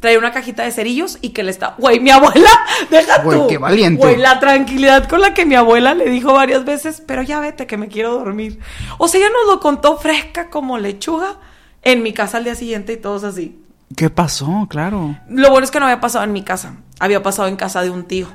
Traía 0.01 0.19
una 0.19 0.31
cajita 0.31 0.63
de 0.63 0.71
cerillos 0.71 1.19
y 1.23 1.31
que 1.31 1.43
le 1.43 1.51
está. 1.51 1.75
Güey, 1.79 1.99
mi 1.99 2.11
abuela, 2.11 2.49
deja 2.91 3.23
Güey, 3.23 3.39
tú. 3.41 3.47
qué 3.49 3.59
valiente. 3.59 4.01
Güey, 4.03 4.17
la 4.17 4.39
tranquilidad 4.39 5.09
con 5.09 5.21
la 5.21 5.35
que 5.35 5.45
mi 5.45 5.57
abuela 5.57 5.95
le 5.95 6.09
dijo 6.09 6.33
varias 6.33 6.65
veces, 6.65 7.03
pero 7.05 7.23
ya 7.23 7.41
vete 7.41 7.67
que 7.67 7.77
me 7.77 7.89
quiero 7.89 8.13
dormir. 8.15 8.61
O 8.99 9.09
sea, 9.09 9.19
ella 9.21 9.31
nos 9.31 9.55
lo 9.55 9.61
contó 9.61 9.99
fresca 9.99 10.51
como 10.51 10.79
lechuga 10.79 11.39
en 11.83 12.03
mi 12.05 12.13
casa 12.13 12.39
al 12.39 12.45
día 12.45 12.55
siguiente 12.55 12.93
y 12.93 12.97
todos 12.97 13.25
así. 13.25 13.61
¿Qué 13.97 14.09
pasó? 14.11 14.67
Claro. 14.71 15.17
Lo 15.29 15.51
bueno 15.51 15.65
es 15.65 15.71
que 15.71 15.81
no 15.81 15.87
había 15.87 16.01
pasado 16.01 16.23
en 16.25 16.33
mi 16.33 16.43
casa, 16.43 16.77
había 17.01 17.23
pasado 17.23 17.49
en 17.49 17.57
casa 17.57 17.83
de 17.83 17.91
un 17.91 18.05
tío. 18.05 18.29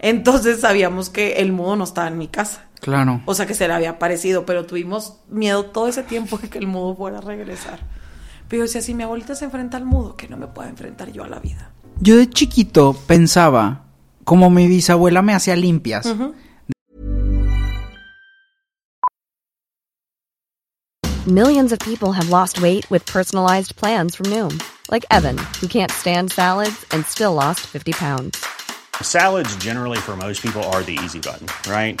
Entonces 0.00 0.60
sabíamos 0.60 1.10
que 1.10 1.32
el 1.38 1.50
mudo 1.52 1.74
no 1.76 1.84
estaba 1.84 2.06
en 2.06 2.18
mi 2.18 2.28
casa. 2.28 2.64
Claro. 2.80 3.22
O 3.24 3.34
sea 3.34 3.46
que 3.46 3.54
se 3.54 3.66
le 3.66 3.74
había 3.74 3.90
aparecido, 3.90 4.46
pero 4.46 4.66
tuvimos 4.66 5.14
miedo 5.28 5.64
todo 5.64 5.88
ese 5.88 6.04
tiempo 6.04 6.38
de 6.38 6.48
que 6.48 6.58
el 6.58 6.68
mudo 6.68 6.94
fuera 6.94 7.18
a 7.18 7.22
regresar. 7.22 7.80
Pero 8.48 8.60
yo 8.60 8.66
decía, 8.66 8.80
si 8.80 8.94
mi 8.94 9.02
abuelita 9.02 9.34
se 9.34 9.44
enfrenta 9.44 9.76
al 9.76 9.84
mudo, 9.84 10.16
que 10.16 10.26
no 10.28 10.36
me 10.36 10.46
pueda 10.46 10.68
enfrentar 10.68 11.12
yo 11.12 11.22
a 11.22 11.28
la 11.28 11.38
vida. 11.38 11.70
Yo 12.00 12.16
de 12.16 12.28
chiquito 12.30 12.94
pensaba, 13.06 13.84
como 14.24 14.50
mi 14.50 14.66
bisabuela 14.68 15.22
me 15.22 15.34
hacía 15.34 15.56
limpias, 15.56 16.06
Millions 21.26 21.72
of 21.72 21.78
people 21.80 22.12
have 22.12 22.30
lost 22.30 22.62
weight 22.62 22.90
with 22.90 23.04
personalized 23.04 23.76
plans 23.76 24.14
from 24.14 24.24
Noom, 24.30 24.62
like 24.90 25.04
Evan, 25.10 25.36
who 25.60 25.66
can't 25.68 25.90
stand 25.90 26.32
salads 26.32 26.86
and 26.90 27.04
still 27.04 27.34
lost 27.34 27.66
50 27.66 27.92
pounds. 27.92 28.42
Salads, 29.02 29.54
generally, 29.56 29.98
for 29.98 30.16
most 30.16 30.40
people, 30.40 30.62
are 30.72 30.82
the 30.82 30.98
easy 31.04 31.20
button, 31.20 31.46
right? 31.70 32.00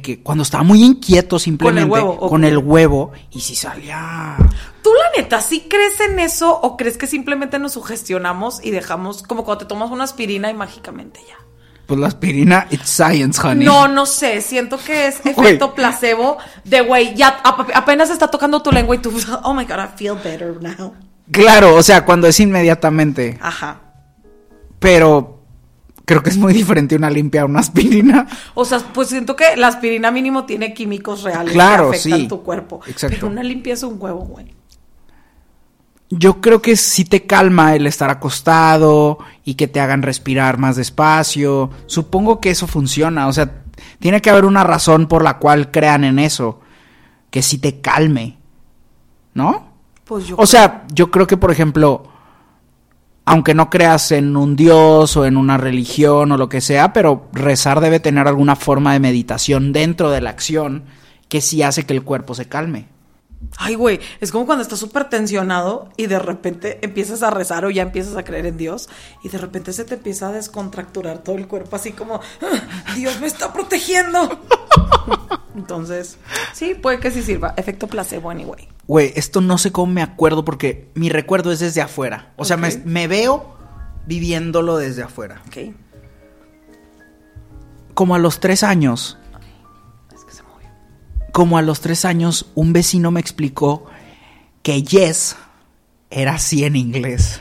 Que 0.00 0.22
cuando 0.22 0.42
estaba 0.42 0.62
muy 0.64 0.82
inquieto 0.82 1.38
simplemente 1.38 1.88
Con 1.88 1.98
el 1.98 2.04
huevo, 2.04 2.18
ok. 2.20 2.28
con 2.30 2.44
el 2.44 2.58
huevo 2.58 3.12
y 3.30 3.40
si 3.40 3.54
salía 3.54 4.36
¿Tú 4.82 4.90
la 4.94 5.20
neta 5.22 5.40
sí 5.40 5.66
crees 5.68 6.00
en 6.00 6.18
eso 6.18 6.58
o 6.60 6.76
crees 6.76 6.96
que 6.98 7.06
simplemente 7.06 7.58
nos 7.58 7.72
sugestionamos 7.72 8.64
y 8.64 8.70
dejamos 8.70 9.22
como 9.22 9.44
cuando 9.44 9.64
te 9.64 9.68
tomas 9.68 9.90
una 9.90 10.04
aspirina 10.04 10.50
y 10.50 10.54
mágicamente 10.54 11.20
ya? 11.28 11.36
pues 11.86 11.98
la 12.00 12.06
aspirina 12.06 12.68
it's 12.70 12.88
science, 12.88 13.38
honey. 13.44 13.66
No, 13.66 13.86
no 13.88 14.06
sé, 14.06 14.40
siento 14.40 14.78
que 14.78 15.08
es 15.08 15.16
efecto 15.26 15.74
placebo 15.74 16.38
de 16.64 16.80
güey, 16.80 17.14
ya 17.14 17.40
ap- 17.44 17.70
apenas 17.74 18.08
está 18.08 18.28
tocando 18.28 18.62
tu 18.62 18.70
lengua 18.72 18.94
y 18.94 18.98
tú, 18.98 19.12
oh 19.42 19.52
my 19.52 19.64
god, 19.64 19.78
I 19.78 19.88
feel 19.98 20.14
better 20.14 20.56
now. 20.62 20.94
Claro, 21.30 21.74
o 21.74 21.82
sea, 21.82 22.04
cuando 22.04 22.28
es 22.28 22.38
inmediatamente, 22.40 23.36
Ajá. 23.42 23.80
pero 24.78 25.41
creo 26.04 26.22
que 26.22 26.30
es 26.30 26.36
muy 26.38 26.52
diferente 26.52 26.96
una 26.96 27.10
limpia 27.10 27.42
a 27.42 27.44
una 27.44 27.60
aspirina. 27.60 28.26
O 28.54 28.64
sea, 28.64 28.78
pues 28.78 29.08
siento 29.08 29.36
que 29.36 29.56
la 29.56 29.68
aspirina 29.68 30.10
mínimo 30.10 30.44
tiene 30.44 30.74
químicos 30.74 31.22
reales 31.22 31.52
Claro, 31.52 31.90
que 31.90 31.96
afectan 31.96 32.20
sí. 32.20 32.28
tu 32.28 32.42
cuerpo. 32.42 32.80
Exacto. 32.86 33.16
Pero 33.16 33.28
una 33.28 33.42
limpia 33.42 33.74
es 33.74 33.82
un 33.82 33.96
huevo, 33.98 34.20
güey. 34.20 34.54
Yo 36.10 36.42
creo 36.42 36.60
que 36.60 36.76
sí 36.76 37.06
te 37.06 37.26
calma 37.26 37.74
el 37.74 37.86
estar 37.86 38.10
acostado 38.10 39.18
y 39.44 39.54
que 39.54 39.66
te 39.66 39.80
hagan 39.80 40.02
respirar 40.02 40.58
más 40.58 40.76
despacio. 40.76 41.70
Supongo 41.86 42.38
que 42.38 42.50
eso 42.50 42.66
funciona, 42.66 43.28
o 43.28 43.32
sea, 43.32 43.62
tiene 43.98 44.20
que 44.20 44.28
haber 44.28 44.44
una 44.44 44.62
razón 44.62 45.06
por 45.06 45.24
la 45.24 45.38
cual 45.38 45.70
crean 45.70 46.04
en 46.04 46.18
eso, 46.18 46.60
que 47.30 47.40
sí 47.40 47.56
te 47.56 47.80
calme, 47.80 48.36
¿no? 49.32 49.72
Pues 50.04 50.26
yo 50.26 50.36
O 50.36 50.44
sea, 50.44 50.84
yo 50.92 51.10
creo 51.10 51.26
que, 51.26 51.38
por 51.38 51.50
ejemplo, 51.50 52.11
aunque 53.24 53.54
no 53.54 53.70
creas 53.70 54.10
en 54.12 54.36
un 54.36 54.56
dios 54.56 55.16
o 55.16 55.26
en 55.26 55.36
una 55.36 55.56
religión 55.56 56.32
o 56.32 56.36
lo 56.36 56.48
que 56.48 56.60
sea, 56.60 56.92
pero 56.92 57.28
rezar 57.32 57.80
debe 57.80 58.00
tener 58.00 58.26
alguna 58.26 58.56
forma 58.56 58.92
de 58.92 59.00
meditación 59.00 59.72
dentro 59.72 60.10
de 60.10 60.20
la 60.20 60.30
acción 60.30 60.84
que 61.28 61.40
sí 61.40 61.62
hace 61.62 61.84
que 61.84 61.94
el 61.94 62.02
cuerpo 62.02 62.34
se 62.34 62.46
calme. 62.46 62.88
Ay, 63.58 63.74
güey, 63.74 64.00
es 64.20 64.32
como 64.32 64.46
cuando 64.46 64.62
estás 64.62 64.78
súper 64.78 65.08
tensionado 65.08 65.90
y 65.96 66.06
de 66.06 66.18
repente 66.18 66.78
empiezas 66.82 67.22
a 67.22 67.30
rezar 67.30 67.64
o 67.64 67.70
ya 67.70 67.82
empiezas 67.82 68.16
a 68.16 68.24
creer 68.24 68.46
en 68.46 68.56
Dios 68.56 68.88
y 69.22 69.28
de 69.28 69.38
repente 69.38 69.72
se 69.72 69.84
te 69.84 69.94
empieza 69.94 70.28
a 70.28 70.32
descontracturar 70.32 71.18
todo 71.18 71.36
el 71.36 71.46
cuerpo 71.46 71.76
así 71.76 71.92
como, 71.92 72.16
"Ah, 72.16 72.94
Dios 72.94 73.20
me 73.20 73.26
está 73.26 73.52
protegiendo. 73.52 74.40
Entonces, 75.54 76.18
sí, 76.54 76.74
puede 76.74 76.98
que 76.98 77.10
sí 77.10 77.22
sirva. 77.22 77.54
Efecto 77.56 77.86
placebo, 77.86 78.30
anyway. 78.30 78.68
Güey, 78.86 79.12
esto 79.16 79.40
no 79.40 79.58
sé 79.58 79.70
cómo 79.70 79.92
me 79.92 80.02
acuerdo 80.02 80.44
porque 80.44 80.90
mi 80.94 81.08
recuerdo 81.08 81.52
es 81.52 81.60
desde 81.60 81.82
afuera. 81.82 82.32
O 82.36 82.44
sea, 82.44 82.56
me, 82.56 83.06
veo 83.06 83.54
viviéndolo 84.06 84.78
desde 84.78 85.02
afuera. 85.02 85.42
Ok. 85.46 85.74
Como 87.94 88.14
a 88.14 88.18
los 88.18 88.40
tres 88.40 88.62
años, 88.62 89.18
como 91.32 91.58
a 91.58 91.62
los 91.62 91.80
tres 91.80 92.04
años, 92.04 92.50
un 92.54 92.72
vecino 92.72 93.10
me 93.10 93.20
explicó 93.20 93.86
que 94.62 94.82
yes 94.82 95.36
era 96.10 96.34
así 96.34 96.64
en 96.64 96.76
inglés. 96.76 97.40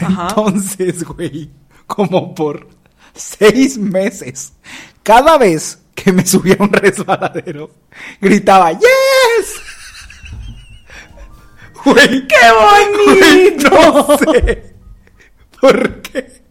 Ajá. 0.00 0.28
Entonces, 0.28 1.02
güey, 1.04 1.50
como 1.86 2.34
por 2.34 2.68
seis 3.14 3.78
meses, 3.78 4.52
cada 5.02 5.38
vez 5.38 5.80
que 5.94 6.12
me 6.12 6.26
subía 6.26 6.56
a 6.60 6.62
un 6.62 6.72
resbaladero, 6.72 7.70
gritaba 8.20 8.72
yes. 8.72 9.54
Güey, 11.84 12.26
¡Qué 12.26 12.36
bonito! 13.14 13.70
no 13.70 14.18
sé 14.18 14.74
por 15.60 16.02
qué. 16.02 16.42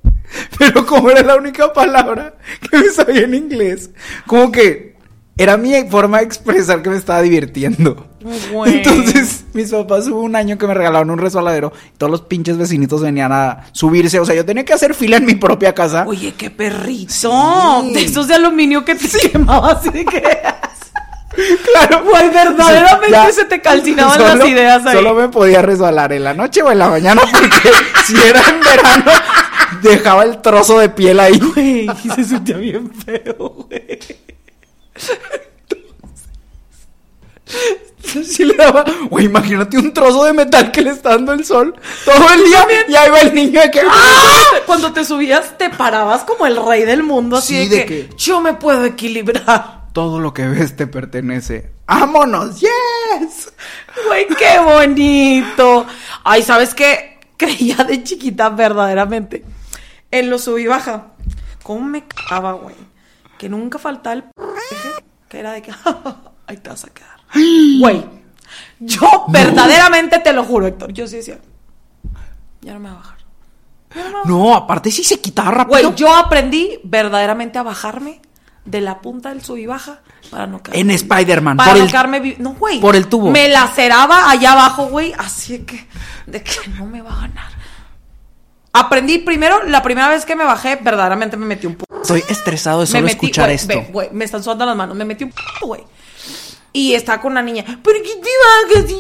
Pero 0.58 0.86
como 0.86 1.12
era 1.12 1.22
la 1.22 1.36
única 1.36 1.72
palabra 1.72 2.38
que 2.62 2.78
me 2.78 2.90
sabía 2.90 3.22
en 3.22 3.36
inglés, 3.36 3.90
como 4.26 4.52
que 4.52 4.95
era 5.38 5.58
mi 5.58 5.74
forma 5.90 6.20
de 6.20 6.24
expresar 6.26 6.82
que 6.82 6.90
me 6.90 6.98
estaba 6.98 7.22
divirtiendo. 7.22 8.08
Güey. 8.52 8.78
Entonces, 8.78 9.46
mis 9.54 9.70
papás 9.70 10.08
hubo 10.08 10.22
un 10.22 10.36
año 10.36 10.58
que 10.58 10.66
me 10.66 10.74
regalaron 10.74 11.12
un 11.12 11.20
resbaladero 11.20 11.72
y 11.94 11.98
todos 12.00 12.10
los 12.10 12.22
pinches 12.22 12.58
vecinitos 12.58 13.02
venían 13.04 13.32
a 13.32 13.66
subirse. 13.72 14.20
O 14.20 14.26
sea, 14.26 14.34
yo 14.34 14.44
tenía 14.44 14.66
que 14.66 14.74
hacer 14.74 14.96
fila 14.96 15.18
en 15.18 15.26
mi 15.26 15.36
propia 15.36 15.76
casa. 15.76 16.06
Oye, 16.08 16.34
qué 16.36 16.50
perrito. 16.50 17.14
Sí. 17.14 17.94
De 17.94 18.02
estos 18.04 18.28
de 18.28 18.34
aluminio 18.34 18.84
que 18.84 18.96
te 18.96 19.08
quemaba 19.30 19.74
así 19.74 19.90
de 19.92 20.06
que. 20.06 20.22
claro, 21.72 22.04
Güey, 22.04 22.30
verdaderamente 22.32 23.12
Ya. 23.12 23.32
se 23.32 23.46
te 23.46 23.62
calcinaban 23.62 24.18
Solo- 24.20 24.36
las 24.38 24.48
ideas 24.50 24.84
ahí. 24.88 24.96
Solo 24.96 25.14
me 25.14 25.30
podía 25.30 25.62
resbalar 25.62 26.12
en 26.14 26.24
la 26.24 26.34
noche 26.34 26.64
o 26.64 26.72
en 26.72 26.80
la 26.80 26.90
mañana 26.90 27.22
porque 27.32 27.70
si 28.08 28.16
era 28.28 28.42
en 28.50 28.60
verano 28.62 29.12
dejaba 29.84 30.24
el 30.24 30.42
trozo 30.42 30.80
de 30.80 30.90
piel 30.90 31.20
ahí. 31.20 31.40
Güey, 31.40 31.88
y 32.04 32.10
se 32.10 32.24
sentía 32.24 32.58
bien 32.58 32.90
feo, 32.92 33.68
güey. 33.70 34.00
Sí 38.24 38.46
le 38.46 38.54
daba, 38.56 38.86
güey, 39.10 39.26
imagínate 39.26 39.78
un 39.78 39.94
trozo 39.94 40.24
de 40.26 40.34
metal 40.34 40.72
que 40.72 40.82
le 40.82 40.92
está 40.92 41.10
dando 41.12 41.34
el 41.34 41.44
sol 41.46 41.76
todo 42.06 42.34
el 42.34 42.44
día 42.46 42.66
y 42.88 42.96
ahí 42.96 43.10
va 43.10 43.20
el 43.22 43.34
niño 43.36 43.60
de 43.62 43.72
que 43.72 43.82
¡Ah! 43.88 44.42
Cuando 44.66 44.94
te 44.94 45.04
subías, 45.04 45.58
te 45.58 45.70
parabas 45.70 46.24
como 46.24 46.46
el 46.48 46.56
rey 46.64 46.84
del 46.84 47.04
mundo, 47.04 47.38
así 47.38 47.64
Sí, 47.64 47.70
de, 47.70 47.76
de 47.78 47.86
que, 47.86 48.08
que- 48.08 48.16
yo 48.16 48.40
me 48.42 48.54
puedo 48.54 48.86
equilibrar. 48.86 49.88
todo 49.92 50.20
lo 50.20 50.34
que 50.34 50.48
ves 50.48 50.76
te 50.76 50.88
pertenece. 50.88 51.72
¡Vámonos! 51.88 52.60
¡Yes! 52.62 53.52
Güey, 54.08 54.28
qué 54.28 54.60
bonito. 54.60 55.86
Ay, 56.24 56.42
¿sabes 56.44 56.74
qué? 56.74 57.20
Creía 57.38 57.76
de 57.78 58.04
chiquita 58.04 58.50
verdaderamente 58.50 59.44
en 60.12 60.30
lo 60.30 60.40
sub 60.40 60.58
y 60.58 60.68
baja. 60.68 61.08
¿Cómo 61.64 61.86
me 61.86 62.04
cagaba, 62.08 62.54
güey? 62.54 62.76
Que 63.38 63.50
nunca 63.50 63.78
faltaba 63.80 64.14
el 64.14 64.24
que 65.28 65.40
era 65.40 65.52
de 65.52 65.62
que 65.62 65.72
ahí 66.48 66.58
te 66.58 66.70
vas 66.70 66.84
a 66.86 66.90
quedar. 66.90 67.16
Güey, 67.80 68.06
yo 68.80 69.26
verdaderamente 69.30 70.20
te 70.20 70.32
lo 70.34 70.44
juro, 70.44 70.68
Héctor. 70.68 70.94
Yo 70.94 71.08
sí 71.08 71.18
decía, 71.18 71.40
ya 72.62 72.74
no 72.74 72.80
me 72.80 72.90
voy 72.90 72.98
a 72.98 73.02
bajar. 73.02 73.16
No, 74.26 74.56
aparte 74.56 74.92
sí 74.92 75.04
se 75.04 75.20
quitaba 75.20 75.52
rápido. 75.52 75.82
Güey, 75.90 75.96
yo 75.96 76.14
aprendí 76.14 76.80
verdaderamente 76.84 77.58
a 77.60 77.64
bajarme 77.64 78.22
de 78.66 78.82
la 78.82 79.00
punta 79.00 79.30
del 79.30 79.42
sub 79.44 79.58
y 79.58 79.66
baja 79.68 80.00
para 80.32 80.48
no 80.48 80.62
caer. 80.62 80.78
En 80.80 80.92
Spider-Man, 80.92 81.56
Para 81.58 81.72
por 81.72 81.78
no 81.80 81.86
el- 81.86 81.92
caerme 81.92 82.36
No, 82.40 82.54
güey. 82.56 82.80
por 82.82 82.96
el 82.96 83.08
tubo. 83.08 83.30
Me 83.32 83.48
laceraba 83.48 84.30
allá 84.30 84.52
abajo, 84.54 84.88
güey. 84.88 85.14
Así 85.18 85.60
que, 85.60 85.88
de 86.26 86.42
que 86.44 86.68
no 86.78 86.86
me 86.86 87.02
va 87.02 87.12
a 87.14 87.22
ganar. 87.22 87.52
Aprendí 88.74 89.20
primero, 89.20 89.64
la 89.64 89.82
primera 89.82 90.10
vez 90.10 90.26
que 90.26 90.36
me 90.36 90.44
bajé, 90.44 90.76
verdaderamente 90.78 91.38
me 91.38 91.46
metí 91.46 91.66
un 91.66 91.76
Estoy 92.14 92.24
estresado 92.30 92.80
de 92.80 92.86
me 92.86 92.88
solo 92.92 93.02
metí, 93.04 93.14
escuchar 93.16 93.46
güey, 93.46 93.56
esto. 93.56 93.68
ve, 93.68 93.88
güey, 93.92 94.10
me 94.12 94.26
están 94.26 94.44
sudando 94.44 94.66
las 94.66 94.76
manos. 94.76 94.96
Me 94.96 95.06
metí 95.06 95.24
un 95.24 95.32
p, 95.32 95.42
güey. 95.62 95.84
Y 96.74 96.94
estaba 96.94 97.22
con 97.22 97.32
una 97.34 97.42
niña. 97.42 97.64
¿Pero 97.84 98.00
qué 98.04 98.16
te 98.22 98.30
bajas? 98.80 98.92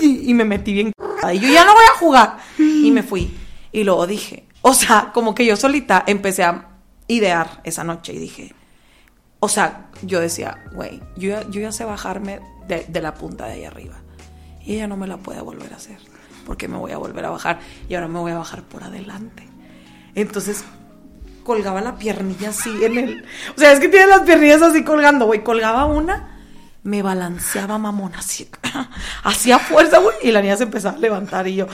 Y 0.00 0.34
me 0.34 0.44
metí 0.44 0.72
bien. 0.72 0.92
Y 1.32 1.38
yo 1.38 1.48
ya 1.48 1.64
no 1.64 1.74
voy 1.74 1.84
a 1.84 1.98
jugar. 1.98 2.38
Y 2.58 2.90
me 2.90 3.02
fui. 3.02 3.34
Y 3.72 3.84
luego 3.84 4.06
dije, 4.06 4.46
o 4.62 4.74
sea, 4.74 5.10
como 5.12 5.34
que 5.34 5.44
yo 5.46 5.56
solita 5.56 6.04
empecé 6.06 6.44
a 6.44 6.68
idear 7.08 7.60
esa 7.64 7.84
noche 7.84 8.12
y 8.12 8.18
dije, 8.18 8.54
o 9.40 9.48
sea, 9.48 9.90
yo 10.02 10.20
decía, 10.20 10.64
güey, 10.72 11.00
yo, 11.16 11.28
ya- 11.30 11.48
yo 11.48 11.60
ya 11.60 11.72
sé 11.72 11.84
bajarme 11.84 12.40
de, 12.66 12.84
de 12.88 13.00
la 13.00 13.14
punta 13.14 13.46
de 13.46 13.52
ahí 13.54 13.64
arriba. 13.64 13.96
Y 14.64 14.74
ella 14.74 14.88
no 14.88 14.96
me 14.96 15.06
la 15.06 15.18
puede 15.18 15.40
volver 15.40 15.72
a 15.72 15.76
hacer. 15.76 15.98
Porque 16.44 16.68
me 16.68 16.76
voy 16.78 16.92
a 16.92 16.98
volver 16.98 17.24
a 17.24 17.30
bajar. 17.30 17.60
Y 17.88 17.94
ahora 17.94 18.08
me 18.08 18.18
voy 18.18 18.32
a 18.32 18.38
bajar 18.38 18.62
por 18.62 18.82
adelante. 18.82 19.46
Entonces 20.14 20.64
colgaba 21.46 21.80
la 21.80 21.96
piernilla 21.96 22.48
así 22.48 22.84
en 22.84 22.98
el. 22.98 23.24
O 23.56 23.58
sea, 23.58 23.70
es 23.70 23.78
que 23.78 23.88
tiene 23.88 24.08
las 24.08 24.22
piernillas 24.22 24.62
así 24.62 24.82
colgando, 24.82 25.26
güey. 25.26 25.44
Colgaba 25.44 25.84
una, 25.84 26.40
me 26.82 27.02
balanceaba 27.02 27.78
mamón 27.78 28.16
así. 28.16 28.50
Hacía 29.22 29.60
fuerza, 29.60 29.98
güey. 29.98 30.16
Y 30.22 30.32
la 30.32 30.42
niña 30.42 30.56
se 30.56 30.64
empezaba 30.64 30.96
a 30.96 31.00
levantar 31.00 31.46
y 31.46 31.54
yo 31.54 31.68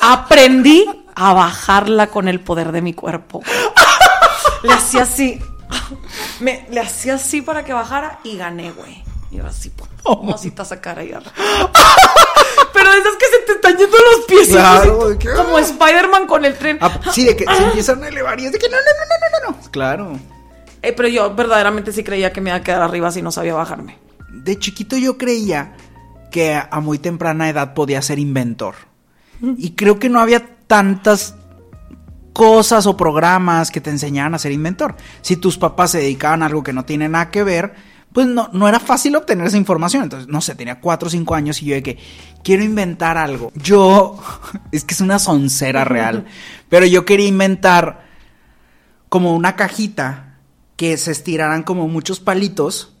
aprendí 0.00 0.86
a 1.14 1.34
bajarla 1.34 2.06
con 2.06 2.26
el 2.26 2.40
poder 2.40 2.72
de 2.72 2.80
mi 2.80 2.94
cuerpo. 2.94 3.42
Le 4.62 4.72
hacía 4.72 5.02
así. 5.02 5.38
Me, 6.40 6.66
le 6.70 6.80
hacía 6.80 7.16
así 7.16 7.42
para 7.42 7.64
que 7.64 7.74
bajara 7.74 8.20
y 8.24 8.38
gané, 8.38 8.72
güey. 8.72 9.04
Y 9.30 9.40
ahora 9.40 9.52
sí, 9.52 9.70
pum, 9.70 10.32
así 10.32 10.52
te 10.52 10.64
sacar 10.64 10.98
ahí. 11.00 11.12
Pero 12.78 12.92
esas 12.92 13.16
que 13.16 13.26
se 13.26 13.38
te 13.46 13.52
están 13.52 13.76
yendo 13.76 13.96
los 13.96 14.26
pies. 14.26 14.48
Claro, 14.48 15.08
de 15.08 15.18
como 15.18 15.56
ah. 15.56 15.60
Spider-Man 15.60 16.26
con 16.26 16.44
el 16.44 16.54
tren. 16.56 16.78
Ah, 16.80 17.00
sí, 17.12 17.24
de 17.24 17.36
que 17.36 17.44
se 17.44 17.64
empiezan 17.64 18.02
a 18.04 18.08
elevar 18.08 18.38
y 18.40 18.46
es 18.46 18.52
de 18.52 18.58
que 18.58 18.68
no, 18.68 18.76
no, 18.76 18.82
no, 18.82 19.50
no, 19.50 19.52
no, 19.52 19.62
no. 19.62 19.70
Claro. 19.70 20.18
Eh, 20.82 20.92
pero 20.92 21.08
yo 21.08 21.34
verdaderamente 21.34 21.92
sí 21.92 22.04
creía 22.04 22.32
que 22.32 22.40
me 22.40 22.50
iba 22.50 22.56
a 22.56 22.62
quedar 22.62 22.82
arriba 22.82 23.10
si 23.10 23.20
no 23.20 23.32
sabía 23.32 23.54
bajarme. 23.54 23.98
De 24.30 24.58
chiquito 24.58 24.96
yo 24.96 25.18
creía 25.18 25.74
que 26.30 26.54
a 26.54 26.80
muy 26.80 26.98
temprana 26.98 27.48
edad 27.48 27.74
podía 27.74 28.00
ser 28.02 28.18
inventor. 28.18 28.74
Y 29.56 29.72
creo 29.72 29.98
que 29.98 30.08
no 30.08 30.20
había 30.20 30.58
tantas 30.66 31.36
cosas 32.32 32.86
o 32.86 32.96
programas 32.96 33.70
que 33.70 33.80
te 33.80 33.90
enseñaran 33.90 34.34
a 34.34 34.38
ser 34.38 34.52
inventor. 34.52 34.96
Si 35.22 35.36
tus 35.36 35.58
papás 35.58 35.92
se 35.92 35.98
dedicaban 35.98 36.42
a 36.42 36.46
algo 36.46 36.62
que 36.62 36.72
no 36.72 36.84
tiene 36.84 37.08
nada 37.08 37.30
que 37.30 37.42
ver, 37.42 37.74
pues 38.12 38.26
no, 38.26 38.48
no 38.52 38.68
era 38.68 38.80
fácil 38.80 39.16
obtener 39.16 39.46
esa 39.46 39.56
información. 39.56 40.04
Entonces, 40.04 40.28
no 40.28 40.40
sé, 40.40 40.54
tenía 40.54 40.80
4 40.80 41.06
o 41.06 41.10
5 41.10 41.34
años 41.34 41.62
y 41.62 41.66
yo 41.66 41.74
de 41.74 41.82
que 41.82 41.98
quiero 42.42 42.64
inventar 42.64 43.18
algo. 43.18 43.52
Yo, 43.54 44.18
es 44.72 44.84
que 44.84 44.94
es 44.94 45.00
una 45.00 45.18
soncera 45.18 45.84
real, 45.84 46.26
pero 46.68 46.86
yo 46.86 47.04
quería 47.04 47.28
inventar 47.28 48.06
como 49.08 49.34
una 49.34 49.56
cajita 49.56 50.38
que 50.76 50.96
se 50.96 51.10
estiraran 51.10 51.62
como 51.62 51.88
muchos 51.88 52.20
palitos 52.20 52.94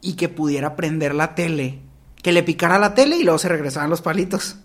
y 0.00 0.14
que 0.14 0.28
pudiera 0.28 0.76
prender 0.76 1.14
la 1.14 1.34
tele. 1.34 1.80
Que 2.22 2.32
le 2.32 2.42
picara 2.42 2.78
la 2.78 2.94
tele 2.94 3.16
y 3.16 3.24
luego 3.24 3.38
se 3.38 3.48
regresaban 3.48 3.90
los 3.90 4.00
palitos. 4.00 4.56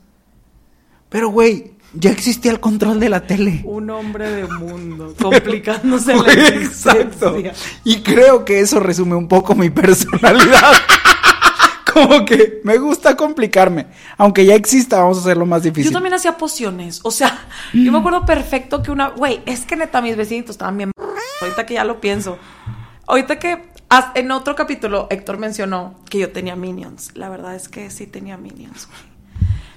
Pero, 1.09 1.29
güey, 1.29 1.76
ya 1.93 2.11
existía 2.11 2.51
el 2.51 2.59
control 2.59 2.99
de 2.99 3.09
la 3.09 3.21
tele. 3.21 3.61
Un 3.63 3.89
hombre 3.89 4.29
de 4.29 4.47
mundo, 4.47 5.13
complicándose 5.21 6.15
la 6.15 6.31
existencia. 6.31 6.91
Exacto. 6.93 7.37
Y 7.83 8.01
creo 8.01 8.45
que 8.45 8.59
eso 8.59 8.79
resume 8.79 9.15
un 9.15 9.27
poco 9.27 9.55
mi 9.55 9.69
personalidad. 9.69 10.73
Como 11.93 12.25
que 12.25 12.61
me 12.63 12.77
gusta 12.77 13.15
complicarme. 13.15 13.87
Aunque 14.17 14.45
ya 14.45 14.53
exista, 14.53 14.99
vamos 14.99 15.17
a 15.17 15.21
hacerlo 15.21 15.45
más 15.45 15.63
difícil. 15.63 15.85
Yo 15.85 15.93
también 15.93 16.13
hacía 16.13 16.37
pociones. 16.37 16.99
O 17.03 17.09
sea, 17.09 17.47
yo 17.73 17.91
me 17.91 17.97
acuerdo 17.97 18.23
perfecto 18.25 18.83
que 18.83 18.91
una. 18.91 19.07
Güey, 19.09 19.41
es 19.45 19.65
que 19.65 19.75
neta, 19.75 20.01
mis 20.01 20.15
vecinitos 20.15 20.51
estaban 20.51 20.77
bien. 20.77 20.91
Ahorita 21.41 21.65
que 21.65 21.73
ya 21.75 21.83
lo 21.83 21.99
pienso. 21.99 22.37
Ahorita 23.07 23.39
que. 23.39 23.71
En 24.15 24.31
otro 24.31 24.53
capítulo, 24.53 25.07
Héctor 25.09 25.37
mencionó 25.37 25.95
que 26.09 26.19
yo 26.19 26.31
tenía 26.31 26.57
minions. 26.57 27.11
La 27.15 27.29
verdad 27.29 27.55
es 27.55 27.69
que 27.69 27.89
sí 27.89 28.05
tenía 28.05 28.37
minions, 28.37 28.87
güey. 28.87 29.06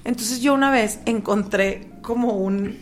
Entonces 0.05 0.41
yo 0.41 0.55
una 0.55 0.71
vez 0.71 1.01
encontré 1.07 1.91
como 2.03 2.35
un. 2.35 2.79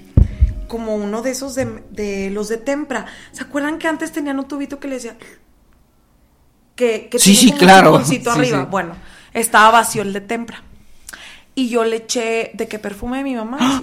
Como 0.68 0.94
uno 0.96 1.22
de 1.22 1.30
esos 1.30 1.54
de, 1.54 1.82
de 1.90 2.30
los 2.30 2.48
de 2.48 2.58
Tempra. 2.58 3.06
¿Se 3.32 3.42
acuerdan 3.42 3.78
que 3.78 3.88
antes 3.88 4.12
tenían 4.12 4.38
un 4.38 4.46
tubito 4.46 4.78
que 4.78 4.88
le 4.88 4.94
decía. 4.96 5.16
Que, 6.74 7.08
que 7.08 7.18
Sí, 7.18 7.34
sí, 7.34 7.52
un 7.52 7.58
claro. 7.58 8.04
Sí, 8.04 8.22
arriba. 8.26 8.60
sí. 8.60 8.66
Bueno, 8.70 8.94
estaba 9.32 9.70
vacío 9.70 10.02
el 10.02 10.12
de 10.12 10.20
Tempra. 10.20 10.62
Y 11.54 11.70
yo 11.70 11.84
le 11.84 11.96
eché 11.96 12.52
de 12.54 12.68
que 12.68 12.78
perfume 12.78 13.18
de 13.18 13.24
mi 13.24 13.34
mamá. 13.34 13.82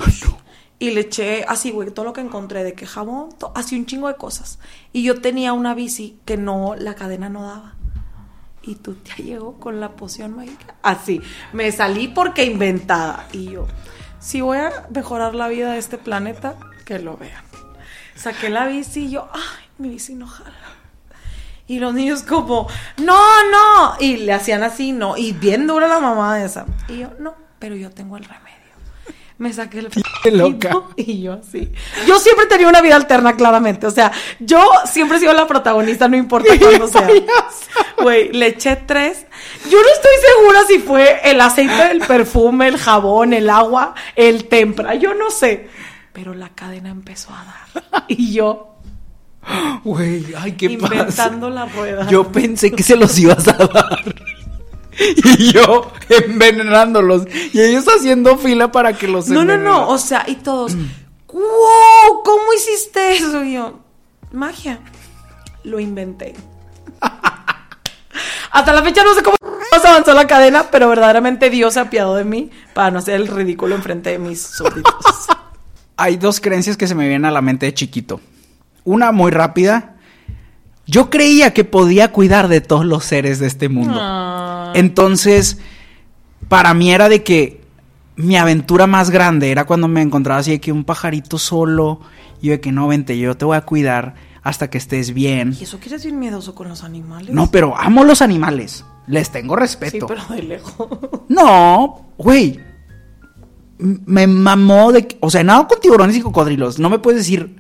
Y 0.78 0.92
le 0.92 1.02
eché 1.02 1.46
así, 1.48 1.72
güey, 1.72 1.90
todo 1.92 2.06
lo 2.06 2.14
que 2.14 2.22
encontré, 2.22 2.64
de 2.64 2.74
que 2.74 2.86
jabón, 2.86 3.30
así 3.56 3.78
un 3.78 3.86
chingo 3.86 4.08
de 4.10 4.16
cosas. 4.16 4.60
Y 4.92 5.04
yo 5.04 5.22
tenía 5.22 5.54
una 5.54 5.74
bici 5.74 6.20
que 6.26 6.38
no, 6.38 6.76
la 6.76 6.96
cadena 6.96 7.30
no 7.30 7.44
daba. 7.44 7.75
Y 8.68 8.76
tú 8.76 8.96
te 8.96 9.22
llegó 9.22 9.60
con 9.60 9.80
la 9.80 9.92
poción 9.92 10.36
mágica. 10.36 10.76
Así, 10.82 11.22
me 11.54 11.72
salí 11.72 12.08
porque 12.08 12.46
inventada. 12.46 13.28
Y 13.32 13.52
yo, 13.52 13.68
si 14.20 14.42
voy 14.42 14.58
a 14.58 14.88
mejorar 14.90 15.36
la 15.36 15.48
vida 15.48 15.74
de 15.74 15.78
este 15.78 15.98
planeta, 16.00 16.56
que 16.84 17.00
lo 17.00 17.16
vean. 17.16 17.44
Saqué 18.16 18.50
la 18.50 18.66
bici 18.66 19.06
y 19.06 19.12
yo, 19.12 19.30
ay, 19.34 19.68
mi 19.78 19.90
bici 19.90 20.16
no 20.16 20.28
jala. 20.28 20.56
Y 21.68 21.80
los 21.80 21.94
niños 21.94 22.24
como, 22.24 22.68
no, 22.98 23.52
no. 23.52 23.96
Y 24.00 24.18
le 24.18 24.34
hacían 24.34 24.64
así, 24.64 24.92
no. 24.92 25.18
Y 25.18 25.34
bien 25.34 25.68
dura 25.68 25.88
la 25.88 26.00
mamá 26.00 26.38
de 26.38 26.46
esa. 26.46 26.66
Y 26.88 27.00
yo, 27.00 27.10
no, 27.20 27.36
pero 27.60 27.76
yo 27.76 27.92
tengo 27.92 28.18
el 28.18 28.24
remedio. 28.24 28.55
Me 29.38 29.52
saqué 29.52 29.80
el 29.80 30.38
loca. 30.38 30.72
Y 30.96 31.22
yo 31.22 31.34
así. 31.34 31.72
Yo 32.08 32.20
siempre 32.20 32.46
tenía 32.46 32.70
una 32.70 32.82
vida 32.82 32.96
alterna, 32.96 33.36
claramente. 33.36 33.86
O 33.86 33.92
sea, 33.92 34.12
yo 34.40 34.66
siempre 34.86 35.18
he 35.18 35.20
sido 35.20 35.34
la 35.34 35.46
protagonista, 35.46 36.08
no 36.08 36.16
importa 36.16 36.54
cuándo 36.60 36.88
sea. 36.88 37.08
Güey, 38.02 38.32
le 38.32 38.48
eché 38.48 38.78
tres. 38.78 39.26
Yo 39.70 39.78
no 39.78 39.88
estoy 39.94 40.12
segura 40.36 40.60
si 40.68 40.80
fue 40.80 41.20
el 41.30 41.42
aceite 41.42 41.90
del 41.90 42.00
perfume, 42.00 42.68
el 42.70 42.78
jabón, 42.78 43.34
el 43.34 43.50
agua, 43.50 43.94
el 44.16 44.48
tempra. 44.48 44.96
Yo 44.96 45.14
no 45.14 45.30
sé. 45.30 45.70
Pero 46.14 46.34
la 46.34 46.50
cadena 46.50 46.90
empezó 46.90 47.34
a 47.34 47.44
dar. 47.44 48.06
Y 48.08 48.32
yo 48.34 48.76
Güey, 49.84 50.34
ay, 50.38 50.54
qué 50.54 50.68
inventando 50.68 51.50
pasa. 51.50 51.50
la 51.50 51.66
rueda. 51.66 52.08
Yo 52.10 52.32
pensé 52.32 52.72
que 52.72 52.84
se 52.84 52.96
los 52.96 53.18
ibas 53.20 53.48
a 53.48 53.54
dar. 53.54 54.16
Y 55.40 55.52
yo 55.52 55.92
envenenándolos. 56.10 57.28
Y 57.54 57.62
ellos 57.62 57.86
haciendo 57.88 58.38
fila 58.38 58.72
para 58.72 58.94
que 58.94 59.08
los 59.08 59.28
No, 59.28 59.44
no, 59.44 59.58
no. 59.58 59.90
O 59.90 59.98
sea, 59.98 60.24
y 60.28 60.36
todos. 60.36 60.76
¡Wow! 61.28 62.24
¿Cómo 62.24 62.54
hiciste 62.54 63.18
eso? 63.18 63.44
Y 63.44 63.54
yo, 63.54 63.80
magia. 64.32 64.80
Lo 65.64 65.80
inventé. 65.80 66.34
Hasta 68.52 68.74
la 68.74 68.84
fecha 68.84 69.04
no 69.04 69.14
sé 69.14 69.22
cómo 69.22 69.36
avanzó 69.86 70.14
la 70.14 70.28
cadena, 70.28 70.70
pero 70.72 70.90
verdaderamente 70.90 71.50
Dios 71.50 71.74
se 71.74 71.80
apiadó 71.80 72.16
de 72.16 72.24
mí 72.24 72.52
para 72.74 72.92
no 72.92 73.00
hacer 73.00 73.16
el 73.16 73.28
ridículo 73.28 73.76
enfrente 73.76 74.12
de 74.12 74.20
mis 74.20 74.42
súbditos. 74.42 75.28
Hay 75.98 76.18
dos 76.18 76.40
creencias 76.40 76.78
que 76.78 76.88
se 76.88 76.96
me 76.96 77.08
vienen 77.08 77.26
a 77.26 77.32
la 77.32 77.42
mente 77.42 77.66
de 77.66 77.74
chiquito. 77.74 78.20
Una 78.84 79.12
muy 79.12 79.32
rápida. 79.32 79.95
Yo 80.88 81.10
creía 81.10 81.54
que 81.54 81.64
podía 81.64 82.12
cuidar 82.12 82.48
de 82.48 82.62
todos 82.62 82.86
los 82.86 83.04
seres 83.06 83.40
de 83.40 83.48
este 83.48 83.70
mundo. 83.70 83.98
Ah. 84.00 84.72
Entonces, 84.76 85.58
para 86.48 86.74
mí 86.74 86.92
era 86.92 87.10
de 87.10 87.24
que 87.24 87.62
mi 88.16 88.38
aventura 88.38 88.88
más 88.88 89.10
grande 89.10 89.52
era 89.52 89.66
cuando 89.66 89.88
me 89.88 90.02
encontraba 90.02 90.40
así 90.40 90.52
de 90.52 90.62
que 90.62 90.72
un 90.72 90.84
pajarito 90.84 91.38
solo. 91.40 92.02
Y 92.42 92.48
yo 92.48 92.52
de 92.54 92.62
que 92.62 92.72
no, 92.72 92.88
vente, 92.88 93.18
yo 93.18 93.36
te 93.36 93.46
voy 93.46 93.58
a 93.58 93.62
cuidar 93.62 94.14
hasta 94.44 94.70
que 94.70 94.78
estés 94.78 95.14
bien. 95.14 95.56
¿Y 95.60 95.64
eso 95.64 95.80
quieres 95.80 96.04
bien 96.04 96.20
miedoso 96.20 96.54
con 96.54 96.70
los 96.70 96.84
animales? 96.84 97.34
No, 97.34 97.50
pero 97.50 97.76
amo 97.76 98.04
los 98.04 98.22
animales. 98.22 98.86
Les 99.08 99.32
tengo 99.32 99.56
Sí, 99.56 99.60
respeto. 99.62 100.06
pero 100.08 100.22
de 100.30 100.44
lejos. 100.44 100.88
No, 101.30 102.06
güey. 102.18 102.60
Me 103.80 104.26
mamó 104.28 104.92
de... 104.92 105.18
O 105.20 105.30
sea, 105.32 105.44
nada 105.44 105.68
con 105.68 105.80
tiburones 105.80 106.16
y 106.16 106.22
cocodrilos. 106.22 106.78
No 106.80 106.90
me 106.90 107.00
puedes 107.00 107.22
decir... 107.22 107.56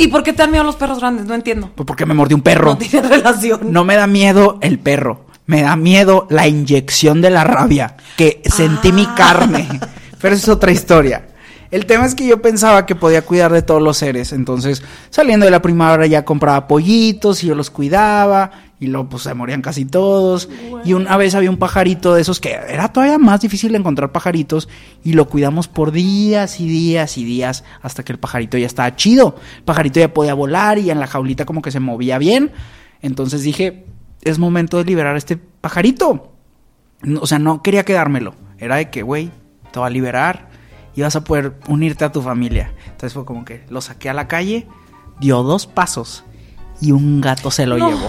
¿Y 0.00 0.08
por 0.08 0.22
qué 0.22 0.32
te 0.32 0.38
dan 0.42 0.50
miedo 0.50 0.64
los 0.64 0.76
perros 0.76 0.98
grandes? 1.00 1.26
No 1.26 1.34
entiendo. 1.34 1.70
Pues 1.74 1.86
porque 1.86 2.06
me 2.06 2.14
mordió 2.14 2.36
un 2.36 2.42
perro. 2.42 2.70
No 2.70 2.78
tiene 2.78 3.06
relación. 3.08 3.60
No 3.72 3.84
me 3.84 3.96
da 3.96 4.06
miedo 4.06 4.58
el 4.62 4.78
perro. 4.78 5.26
Me 5.46 5.62
da 5.62 5.76
miedo 5.76 6.26
la 6.30 6.46
inyección 6.48 7.20
de 7.20 7.30
la 7.30 7.44
rabia. 7.44 7.96
Que 8.16 8.40
sentí 8.44 8.92
mi 8.92 9.04
Ah. 9.08 9.14
carne. 9.16 9.68
Pero 10.20 10.34
eso 10.34 10.44
es 10.52 10.56
otra 10.56 10.70
historia. 10.72 11.26
El 11.70 11.86
tema 11.86 12.04
es 12.06 12.14
que 12.14 12.26
yo 12.26 12.42
pensaba 12.42 12.84
que 12.86 12.94
podía 12.96 13.22
cuidar 13.22 13.52
de 13.52 13.62
todos 13.62 13.80
los 13.82 13.96
seres. 13.96 14.32
Entonces, 14.32 14.82
saliendo 15.10 15.44
de 15.44 15.50
la 15.52 15.62
primavera 15.62 16.06
ya 16.06 16.24
compraba 16.24 16.66
pollitos 16.66 17.44
y 17.44 17.48
yo 17.48 17.54
los 17.54 17.70
cuidaba. 17.70 18.50
Y 18.80 18.86
luego 18.86 19.10
pues 19.10 19.24
se 19.24 19.34
morían 19.34 19.60
casi 19.60 19.84
todos. 19.84 20.48
Y 20.84 20.94
una 20.94 21.16
vez 21.18 21.34
había 21.34 21.50
un 21.50 21.58
pajarito 21.58 22.14
de 22.14 22.22
esos 22.22 22.40
que 22.40 22.52
era 22.52 22.90
todavía 22.92 23.18
más 23.18 23.42
difícil 23.42 23.72
de 23.72 23.78
encontrar 23.78 24.10
pajaritos. 24.10 24.68
Y 25.04 25.12
lo 25.12 25.28
cuidamos 25.28 25.68
por 25.68 25.92
días 25.92 26.60
y 26.60 26.66
días 26.66 27.18
y 27.18 27.24
días. 27.24 27.62
Hasta 27.82 28.02
que 28.02 28.12
el 28.12 28.18
pajarito 28.18 28.56
ya 28.56 28.66
estaba 28.66 28.96
chido. 28.96 29.36
El 29.58 29.64
pajarito 29.64 30.00
ya 30.00 30.14
podía 30.14 30.32
volar 30.32 30.78
y 30.78 30.90
en 30.90 30.98
la 30.98 31.06
jaulita 31.06 31.44
como 31.44 31.60
que 31.60 31.70
se 31.70 31.78
movía 31.78 32.16
bien. 32.16 32.52
Entonces 33.02 33.42
dije, 33.42 33.84
es 34.22 34.38
momento 34.38 34.78
de 34.78 34.84
liberar 34.84 35.14
a 35.14 35.18
este 35.18 35.36
pajarito. 35.36 36.32
O 37.20 37.26
sea, 37.26 37.38
no 37.38 37.62
quería 37.62 37.84
quedármelo. 37.84 38.34
Era 38.58 38.76
de 38.76 38.88
que, 38.88 39.02
güey, 39.02 39.30
te 39.72 39.78
va 39.78 39.86
a 39.86 39.90
liberar 39.90 40.48
y 40.94 41.02
vas 41.02 41.16
a 41.16 41.24
poder 41.24 41.54
unirte 41.68 42.04
a 42.04 42.12
tu 42.12 42.22
familia. 42.22 42.72
Entonces 42.84 43.12
fue 43.12 43.24
como 43.24 43.44
que 43.44 43.64
lo 43.68 43.80
saqué 43.80 44.10
a 44.10 44.14
la 44.14 44.28
calle, 44.28 44.66
dio 45.20 45.42
dos 45.42 45.66
pasos 45.66 46.24
y 46.80 46.92
un 46.92 47.20
gato 47.20 47.50
se 47.50 47.66
lo 47.66 47.78
no, 47.78 47.88
llevó. 47.88 48.08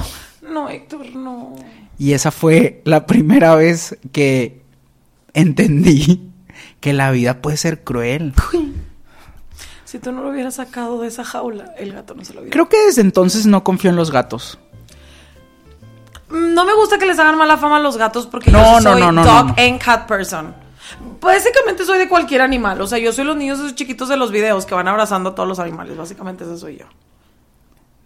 No, 0.51 0.69
Héctor, 0.69 1.15
no. 1.15 1.55
Y 1.97 2.13
esa 2.13 2.31
fue 2.31 2.81
la 2.85 3.05
primera 3.05 3.55
vez 3.55 3.97
que 4.11 4.61
entendí 5.33 6.29
que 6.79 6.93
la 6.93 7.11
vida 7.11 7.41
puede 7.41 7.57
ser 7.57 7.83
cruel. 7.83 8.33
Si 9.85 9.99
tú 9.99 10.11
no 10.11 10.23
lo 10.23 10.29
hubieras 10.29 10.55
sacado 10.55 11.01
de 11.01 11.07
esa 11.09 11.23
jaula, 11.23 11.73
el 11.77 11.93
gato 11.93 12.13
no 12.15 12.23
se 12.23 12.33
lo 12.33 12.41
hubiera. 12.41 12.53
Creo 12.53 12.69
que 12.69 12.77
desde 12.85 13.01
entonces 13.01 13.45
no 13.45 13.63
confío 13.63 13.89
en 13.89 13.95
los 13.97 14.09
gatos. 14.11 14.57
Mm, 16.29 16.53
No 16.53 16.65
me 16.65 16.73
gusta 16.73 16.97
que 16.97 17.05
les 17.05 17.19
hagan 17.19 17.37
mala 17.37 17.57
fama 17.57 17.77
a 17.77 17.79
los 17.81 17.97
gatos 17.97 18.25
porque 18.27 18.51
No, 18.51 18.59
yo 18.59 18.81
no, 18.81 18.93
soy 18.93 19.11
no, 19.15 19.23
dog 19.23 19.53
and 19.59 19.79
cat 19.81 20.07
person. 20.07 20.55
Básicamente 21.19 21.85
soy 21.85 21.99
de 21.99 22.09
cualquier 22.09 22.41
animal. 22.41 22.81
O 22.81 22.87
sea, 22.87 22.97
yo 22.99 23.13
soy 23.13 23.25
los 23.25 23.35
niños 23.35 23.59
esos 23.59 23.75
chiquitos 23.75 24.09
de 24.09 24.17
los 24.17 24.31
videos 24.31 24.65
que 24.65 24.73
van 24.75 24.87
abrazando 24.87 25.29
a 25.29 25.35
todos 25.35 25.47
los 25.47 25.59
animales. 25.59 25.95
Básicamente 25.97 26.43
ese 26.43 26.57
soy 26.57 26.77
yo. 26.77 26.85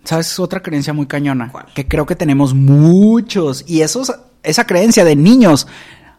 ¿Sabes? 0.06 0.40
Otra 0.40 0.62
creencia 0.62 0.94
muy 0.94 1.08
cañona. 1.08 1.52
¿Cuál? 1.52 1.66
Que 1.74 1.88
creo 1.88 2.06
que 2.06 2.16
tenemos 2.16 2.54
muchos. 2.54 3.66
Y 3.68 3.82
esos, 3.82 4.14
esa 4.44 4.66
creencia 4.66 5.04
de 5.04 5.16
niños 5.16 5.68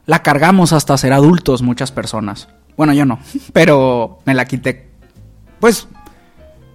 la 0.05 0.22
cargamos 0.22 0.72
hasta 0.72 0.96
ser 0.99 1.12
adultos 1.12 1.62
muchas 1.62 1.92
personas. 1.92 2.49
Bueno, 2.77 2.92
yo 2.92 3.05
no. 3.05 3.18
Pero 3.53 4.18
me 4.25 4.35
la 4.35 4.44
quité. 4.44 4.90
Pues 5.61 5.88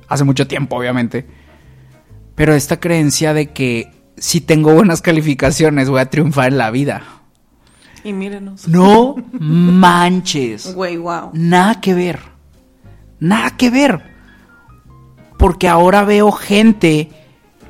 hace 0.08 0.24
mucho 0.24 0.48
tiempo, 0.48 0.78
obviamente. 0.78 1.28
Pero 2.36 2.54
esta 2.54 2.80
creencia 2.80 3.34
de 3.34 3.52
que 3.52 3.92
si 4.18 4.42
tengo 4.42 4.74
buenas 4.74 5.02
calificaciones 5.04 5.90
voy 5.90 6.00
a 6.00 6.10
triunfar 6.10 6.48
en 6.52 6.58
la 6.58 6.72
vida. 6.72 7.04
Y 8.04 8.14
mírenos. 8.14 8.68
No 8.68 9.16
manches. 9.32 10.74
Güey, 10.74 10.98
wow. 10.98 11.32
Nada 11.34 11.80
que 11.82 11.94
ver. 11.94 12.20
Nada 13.20 13.56
que 13.58 13.70
ver. 13.70 14.11
Porque 15.42 15.68
ahora 15.68 16.04
veo 16.04 16.32
gente 16.32 17.10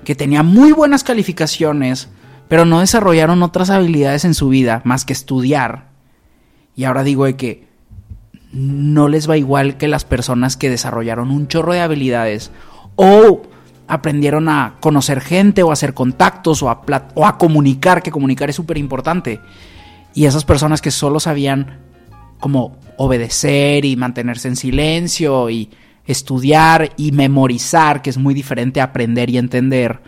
que 0.03 0.13
tenía 0.13 0.43
muy 0.43 0.73
buenas 0.73 1.05
calificaciones, 1.05 2.09
pero 2.49 2.65
no 2.65 2.81
desarrollaron 2.81 3.43
otras 3.43 3.69
habilidades 3.69 4.25
en 4.25 4.33
su 4.33 4.49
vida 4.49 4.81
más 4.83 5.05
que 5.05 5.13
estudiar. 5.13 5.87
Y 6.75 6.83
ahora 6.83 7.03
digo 7.03 7.23
de 7.23 7.37
que 7.37 7.67
no 8.51 9.07
les 9.07 9.29
va 9.29 9.37
igual 9.37 9.77
que 9.77 9.87
las 9.87 10.03
personas 10.03 10.57
que 10.57 10.69
desarrollaron 10.69 11.31
un 11.31 11.47
chorro 11.47 11.71
de 11.71 11.79
habilidades 11.79 12.51
o 12.97 13.43
aprendieron 13.87 14.49
a 14.49 14.75
conocer 14.81 15.21
gente 15.21 15.63
o 15.63 15.69
a 15.69 15.73
hacer 15.73 15.93
contactos 15.93 16.61
o 16.63 16.69
a, 16.69 16.81
o 17.13 17.25
a 17.25 17.37
comunicar, 17.37 18.03
que 18.03 18.11
comunicar 18.11 18.49
es 18.49 18.57
súper 18.57 18.77
importante. 18.79 19.39
Y 20.13 20.25
esas 20.25 20.43
personas 20.43 20.81
que 20.81 20.91
solo 20.91 21.21
sabían 21.21 21.79
como 22.37 22.75
obedecer 22.97 23.85
y 23.85 23.95
mantenerse 23.95 24.49
en 24.49 24.57
silencio 24.57 25.49
y 25.49 25.69
estudiar 26.05 26.91
y 26.97 27.11
memorizar, 27.11 28.01
que 28.01 28.09
es 28.09 28.17
muy 28.17 28.33
diferente 28.33 28.81
a 28.81 28.85
aprender 28.85 29.29
y 29.29 29.37
entender, 29.37 30.01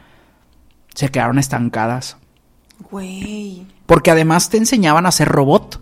se 0.93 1.09
quedaron 1.09 1.39
estancadas. 1.39 2.17
Güey. 2.91 3.65
Porque 3.85 4.11
además 4.11 4.49
te 4.49 4.57
enseñaban 4.57 5.05
a 5.05 5.11
ser 5.11 5.27
robot. 5.27 5.81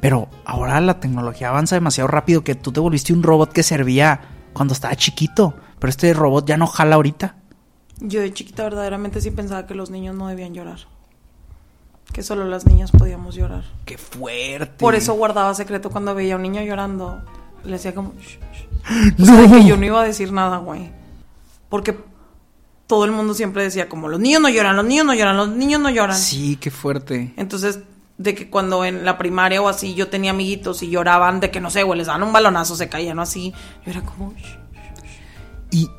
Pero 0.00 0.28
ahora 0.44 0.80
la 0.80 1.00
tecnología 1.00 1.48
avanza 1.48 1.76
demasiado 1.76 2.08
rápido 2.08 2.44
que 2.44 2.54
tú 2.54 2.72
te 2.72 2.80
volviste 2.80 3.12
un 3.12 3.22
robot 3.22 3.52
que 3.52 3.62
servía 3.62 4.20
cuando 4.52 4.74
estaba 4.74 4.94
chiquito. 4.96 5.54
Pero 5.78 5.88
este 5.88 6.12
robot 6.12 6.46
ya 6.46 6.56
no 6.56 6.66
jala 6.66 6.96
ahorita. 6.96 7.36
Yo 8.00 8.20
de 8.20 8.32
chiquita 8.32 8.64
verdaderamente 8.64 9.20
sí 9.20 9.30
pensaba 9.30 9.66
que 9.66 9.74
los 9.74 9.90
niños 9.90 10.14
no 10.14 10.28
debían 10.28 10.52
llorar. 10.52 10.80
Que 12.12 12.22
solo 12.22 12.44
las 12.44 12.66
niñas 12.66 12.90
podíamos 12.92 13.34
llorar. 13.34 13.64
¡Qué 13.86 13.96
fuerte! 13.96 14.74
Por 14.78 14.94
eso 14.94 15.14
guardaba 15.14 15.54
secreto 15.54 15.90
cuando 15.90 16.14
veía 16.14 16.34
a 16.34 16.36
un 16.36 16.42
niño 16.42 16.62
llorando. 16.62 17.22
Le 17.64 17.72
decía 17.72 17.94
como... 17.94 18.12
"Shh, 18.20 18.38
shh". 18.52 18.73
O 18.90 19.24
No. 19.48 19.50
que 19.56 19.64
yo 19.66 19.76
no 19.76 19.84
iba 19.86 20.00
a 20.02 20.04
decir 20.04 20.32
nada, 20.32 20.58
güey. 20.58 20.90
Porque 21.68 21.98
todo 22.86 23.04
el 23.04 23.12
mundo 23.12 23.34
siempre 23.34 23.62
decía 23.62 23.88
como, 23.88 24.08
los 24.08 24.20
niños 24.20 24.40
no 24.42 24.48
lloran, 24.48 24.76
los 24.76 24.84
niños 24.84 25.06
no 25.06 25.14
lloran, 25.14 25.36
los 25.36 25.48
niños 25.50 25.80
no 25.80 25.90
lloran. 25.90 26.16
Sí, 26.16 26.56
qué 26.60 26.70
fuerte. 26.70 27.32
Entonces, 27.36 27.80
de 28.18 28.34
que 28.34 28.48
cuando 28.50 28.84
en 28.84 29.04
la 29.04 29.18
primaria 29.18 29.60
o 29.60 29.68
así 29.68 29.94
yo 29.94 30.08
tenía 30.08 30.30
amiguitos 30.30 30.82
y 30.82 30.90
lloraban 30.90 31.40
de 31.40 31.50
que 31.50 31.60
no 31.60 31.70
sé, 31.70 31.82
güey, 31.82 31.98
les 31.98 32.06
daban 32.06 32.22
un 32.22 32.32
balonazo, 32.32 32.76
se 32.76 32.88
caían 32.88 33.18
o 33.18 33.22
así. 33.22 33.52
Yo 33.84 33.90
era 33.90 34.02
como... 34.02 34.34
Y 35.70 35.90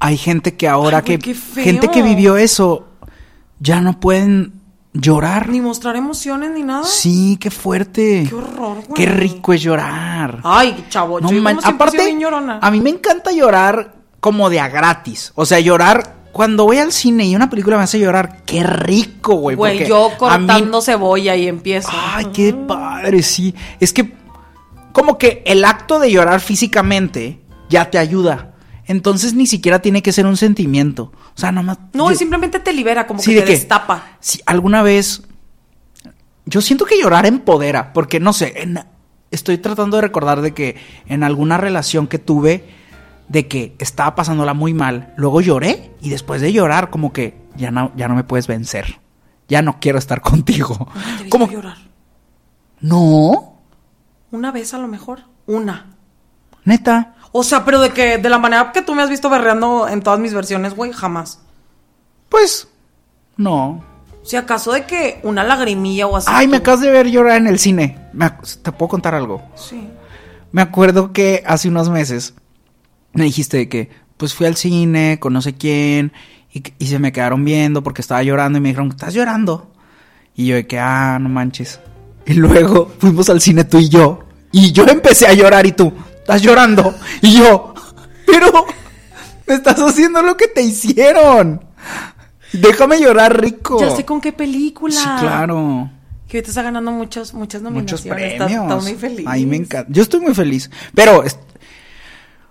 hay 0.00 0.16
gente 0.18 0.54
que 0.54 0.68
ahora 0.68 0.98
Ay, 0.98 1.04
que... 1.04 1.18
qué 1.18 1.34
feo. 1.34 1.64
Gente 1.64 1.88
que 1.88 2.02
vivió 2.02 2.36
eso 2.36 2.88
ya 3.60 3.80
no 3.80 3.98
pueden 4.00 4.52
llorar. 4.92 5.48
Ni 5.48 5.60
mostrar 5.60 5.96
emociones 5.96 6.50
ni 6.50 6.62
nada. 6.62 6.84
Sí, 6.84 7.38
qué 7.40 7.50
fuerte. 7.50 8.26
Qué 8.28 8.34
horror, 8.34 8.82
güey. 8.86 8.94
Qué 8.94 9.06
rico 9.06 9.52
es 9.54 9.62
llorar. 9.62 10.13
Ay, 10.44 10.86
chavo, 10.88 11.20
No 11.20 11.30
yo 11.30 11.40
man- 11.42 11.58
aparte, 11.62 11.96
bien 12.04 12.20
llorona. 12.20 12.58
a 12.62 12.70
mí 12.70 12.80
me 12.80 12.90
encanta 12.90 13.32
llorar 13.32 13.94
como 14.20 14.50
de 14.50 14.60
a 14.60 14.68
gratis. 14.68 15.32
O 15.34 15.44
sea, 15.46 15.60
llorar 15.60 16.14
cuando 16.32 16.64
voy 16.64 16.78
al 16.78 16.90
cine 16.92 17.24
y 17.26 17.36
una 17.36 17.48
película 17.50 17.76
me 17.76 17.82
hace 17.84 17.98
llorar. 17.98 18.42
Qué 18.44 18.62
rico, 18.62 19.34
güey. 19.34 19.56
Güey, 19.56 19.86
yo 19.86 20.06
a 20.06 20.08
mí- 20.10 20.46
cortando 20.46 20.80
cebolla 20.82 21.36
y 21.36 21.46
empiezo. 21.48 21.90
Ay, 21.92 22.26
qué 22.32 22.52
padre, 22.52 23.22
sí. 23.22 23.54
Es 23.80 23.92
que 23.92 24.14
como 24.92 25.18
que 25.18 25.42
el 25.46 25.64
acto 25.64 25.98
de 25.98 26.10
llorar 26.10 26.40
físicamente 26.40 27.40
ya 27.68 27.90
te 27.90 27.98
ayuda. 27.98 28.50
Entonces 28.86 29.32
ni 29.34 29.46
siquiera 29.46 29.80
tiene 29.80 30.02
que 30.02 30.12
ser 30.12 30.26
un 30.26 30.36
sentimiento. 30.36 31.12
O 31.36 31.38
sea, 31.40 31.50
nomás. 31.52 31.78
No, 31.94 32.06
yo- 32.08 32.12
y 32.12 32.16
simplemente 32.16 32.60
te 32.60 32.72
libera, 32.72 33.06
como 33.06 33.20
Sí, 33.20 33.30
que 33.30 33.36
¿de 33.36 33.40
te 33.42 33.46
qué? 33.46 33.52
destapa. 33.52 34.04
Si 34.20 34.40
alguna 34.46 34.82
vez. 34.82 35.22
Yo 36.46 36.60
siento 36.60 36.84
que 36.84 37.00
llorar 37.00 37.24
empodera, 37.26 37.92
porque 37.94 38.20
no 38.20 38.32
sé, 38.34 38.52
en- 38.56 38.78
estoy 39.34 39.58
tratando 39.58 39.96
de 39.96 40.02
recordar 40.02 40.40
de 40.40 40.54
que 40.54 40.76
en 41.06 41.22
alguna 41.22 41.56
relación 41.58 42.06
que 42.06 42.18
tuve, 42.18 42.64
de 43.28 43.46
que 43.48 43.74
estaba 43.78 44.14
pasándola 44.14 44.54
muy 44.54 44.74
mal, 44.74 45.12
luego 45.16 45.40
lloré 45.40 45.90
y 46.00 46.10
después 46.10 46.40
de 46.40 46.52
llorar, 46.52 46.90
como 46.90 47.12
que 47.12 47.36
ya 47.56 47.70
no, 47.70 47.92
ya 47.96 48.08
no 48.08 48.14
me 48.14 48.24
puedes 48.24 48.46
vencer. 48.46 49.00
Ya 49.48 49.60
no 49.62 49.78
quiero 49.80 49.98
estar 49.98 50.20
contigo. 50.22 50.88
Te 51.22 51.28
Como, 51.28 51.48
llorar. 51.50 51.76
no, 52.80 53.58
Una 54.30 54.50
vez 54.52 54.74
a 54.74 54.78
lo 54.78 54.88
mejor. 54.88 55.20
Una. 55.46 55.86
neta. 56.64 57.14
O 57.32 57.42
sea, 57.42 57.64
pero 57.64 57.80
de 57.80 57.90
que 57.90 58.18
de 58.18 58.28
la 58.30 58.38
manera 58.38 58.70
que 58.72 58.80
tú 58.82 58.94
me 58.94 59.02
has 59.02 59.10
visto 59.10 59.28
berreando 59.28 59.88
en 59.88 60.00
todas 60.02 60.20
mis 60.20 60.32
versiones, 60.32 60.74
güey, 60.74 60.92
jamás. 60.92 61.40
Pues, 62.28 62.68
no. 63.36 63.84
Si 64.24 64.36
acaso 64.36 64.72
de 64.72 64.86
que 64.86 65.20
una 65.22 65.44
lagrimilla 65.44 66.06
o 66.06 66.16
así. 66.16 66.28
Ay, 66.30 66.48
me 66.48 66.56
acabas 66.56 66.80
de 66.80 66.90
ver 66.90 67.08
llorar 67.08 67.36
en 67.36 67.46
el 67.46 67.58
cine. 67.58 67.98
¿Te 68.62 68.72
puedo 68.72 68.88
contar 68.88 69.14
algo? 69.14 69.42
Sí. 69.54 69.88
Me 70.50 70.62
acuerdo 70.62 71.12
que 71.12 71.42
hace 71.46 71.68
unos 71.68 71.90
meses 71.90 72.34
me 73.12 73.24
dijiste 73.24 73.58
de 73.58 73.68
que, 73.68 73.90
pues 74.16 74.34
fui 74.34 74.46
al 74.46 74.56
cine 74.56 75.18
con 75.20 75.32
no 75.32 75.42
sé 75.42 75.54
quién 75.54 76.12
y, 76.52 76.62
y 76.78 76.86
se 76.86 76.98
me 76.98 77.12
quedaron 77.12 77.44
viendo 77.44 77.82
porque 77.82 78.00
estaba 78.00 78.22
llorando 78.22 78.58
y 78.58 78.60
me 78.60 78.68
dijeron, 78.68 78.88
¿estás 78.88 79.14
llorando? 79.14 79.72
Y 80.34 80.46
yo 80.46 80.56
de 80.56 80.66
que, 80.66 80.78
ah, 80.78 81.18
no 81.20 81.28
manches. 81.28 81.80
Y 82.26 82.34
luego 82.34 82.90
fuimos 82.98 83.28
al 83.28 83.40
cine 83.40 83.64
tú 83.64 83.78
y 83.78 83.88
yo 83.88 84.24
y 84.56 84.70
yo 84.70 84.86
empecé 84.86 85.26
a 85.26 85.34
llorar 85.34 85.66
y 85.66 85.72
tú, 85.72 85.92
¿estás 86.16 86.40
llorando? 86.40 86.94
Y 87.20 87.38
yo, 87.38 87.74
pero 88.24 88.66
me 89.48 89.54
estás 89.54 89.80
haciendo 89.80 90.22
lo 90.22 90.36
que 90.36 90.46
te 90.46 90.62
hicieron. 90.62 91.60
Déjame 92.60 93.00
llorar 93.00 93.40
rico. 93.40 93.78
Ya 93.80 93.90
sé 93.90 94.04
con 94.04 94.20
qué 94.20 94.32
película. 94.32 94.94
Sí, 94.94 95.08
claro. 95.20 95.90
Que 96.28 96.38
ahorita 96.38 96.50
está 96.50 96.62
ganando 96.62 96.90
muchas, 96.90 97.34
muchas 97.34 97.62
Muchos 97.62 98.04
nominaciones. 98.04 98.34
premios. 98.34 98.50
Está, 98.50 98.62
está 98.74 98.76
muy 98.76 98.94
feliz. 98.94 99.26
Ahí 99.28 99.46
me 99.46 99.56
encanta. 99.56 99.90
Yo 99.92 100.02
estoy 100.02 100.20
muy 100.20 100.34
feliz. 100.34 100.70
Pero. 100.94 101.22
es- 101.22 101.38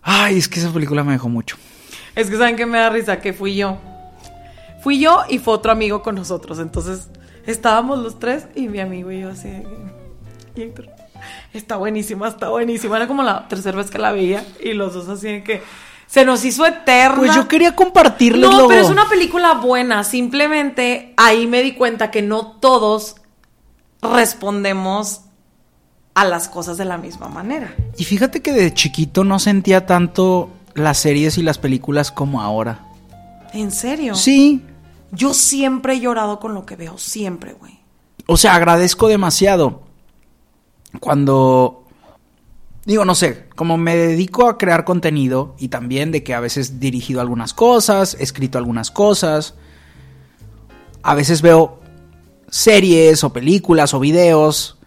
Ay, 0.01 0.37
es 0.37 0.47
que 0.49 0.59
esa 0.59 0.71
película 0.71 1.03
me 1.03 1.13
dejó 1.13 1.29
mucho. 1.29 1.55
Es 2.15 2.29
que 2.29 2.37
saben 2.37 2.55
que 2.55 2.65
me 2.65 2.77
da 2.77 2.89
risa 2.89 3.19
que 3.19 3.33
fui 3.33 3.55
yo. 3.55 3.77
Fui 4.83 4.99
yo 4.99 5.21
y 5.29 5.39
fue 5.39 5.53
otro 5.53 5.71
amigo 5.71 6.01
con 6.03 6.15
nosotros. 6.15 6.59
Entonces 6.59 7.07
estábamos 7.45 7.99
los 7.99 8.19
tres 8.19 8.47
y 8.55 8.67
mi 8.67 8.79
amigo 8.79 9.11
y 9.11 9.21
yo 9.21 9.29
así. 9.29 9.49
y 10.55 10.61
Héctor, 10.61 10.89
está 11.53 11.77
buenísima, 11.77 12.27
está 12.27 12.49
buenísima. 12.49 12.97
Era 12.97 13.07
como 13.07 13.23
la 13.23 13.47
tercera 13.47 13.77
vez 13.77 13.89
que 13.89 13.97
la 13.97 14.11
veía 14.11 14.45
y 14.61 14.73
los 14.73 14.93
dos 14.93 15.07
así 15.07 15.27
de 15.27 15.43
que 15.43 15.61
se 16.07 16.25
nos 16.25 16.45
hizo 16.45 16.65
eterna. 16.65 17.17
Pues 17.17 17.35
yo 17.35 17.47
quería 17.47 17.75
compartirles 17.75 18.49
No, 18.49 18.67
pero 18.67 18.81
es 18.81 18.89
una 18.89 19.09
película 19.09 19.55
buena. 19.55 20.03
Simplemente 20.03 21.13
ahí 21.17 21.47
me 21.47 21.61
di 21.63 21.73
cuenta 21.73 22.11
que 22.11 22.21
no 22.21 22.47
todos 22.59 23.15
respondemos 24.01 25.21
a 26.13 26.25
las 26.25 26.47
cosas 26.47 26.77
de 26.77 26.85
la 26.85 26.97
misma 26.97 27.27
manera. 27.27 27.75
Y 27.97 28.03
fíjate 28.03 28.41
que 28.41 28.53
de 28.53 28.73
chiquito 28.73 29.23
no 29.23 29.39
sentía 29.39 29.85
tanto 29.85 30.49
las 30.75 30.99
series 30.99 31.37
y 31.37 31.43
las 31.43 31.57
películas 31.57 32.11
como 32.11 32.41
ahora. 32.41 32.85
¿En 33.53 33.71
serio? 33.71 34.15
Sí. 34.15 34.61
Yo 35.11 35.33
siempre 35.33 35.93
he 35.93 35.99
llorado 35.99 36.39
con 36.39 36.53
lo 36.53 36.65
que 36.65 36.75
veo, 36.75 36.97
siempre, 36.97 37.53
güey. 37.53 37.79
O 38.25 38.37
sea, 38.37 38.55
agradezco 38.55 39.07
demasiado. 39.07 39.83
Cuando. 40.99 41.82
Digo, 42.85 43.05
no 43.05 43.15
sé, 43.15 43.47
como 43.55 43.77
me 43.77 43.95
dedico 43.95 44.47
a 44.47 44.57
crear 44.57 44.83
contenido 44.83 45.55
y 45.57 45.69
también 45.69 46.11
de 46.11 46.23
que 46.23 46.33
a 46.33 46.39
veces 46.39 46.69
he 46.69 46.79
dirigido 46.79 47.21
algunas 47.21 47.53
cosas, 47.53 48.17
he 48.19 48.23
escrito 48.23 48.57
algunas 48.57 48.91
cosas. 48.91 49.55
A 51.01 51.15
veces 51.15 51.41
veo 51.41 51.79
series 52.49 53.23
o 53.23 53.31
películas 53.31 53.93
o 53.93 53.99
videos 53.99 54.77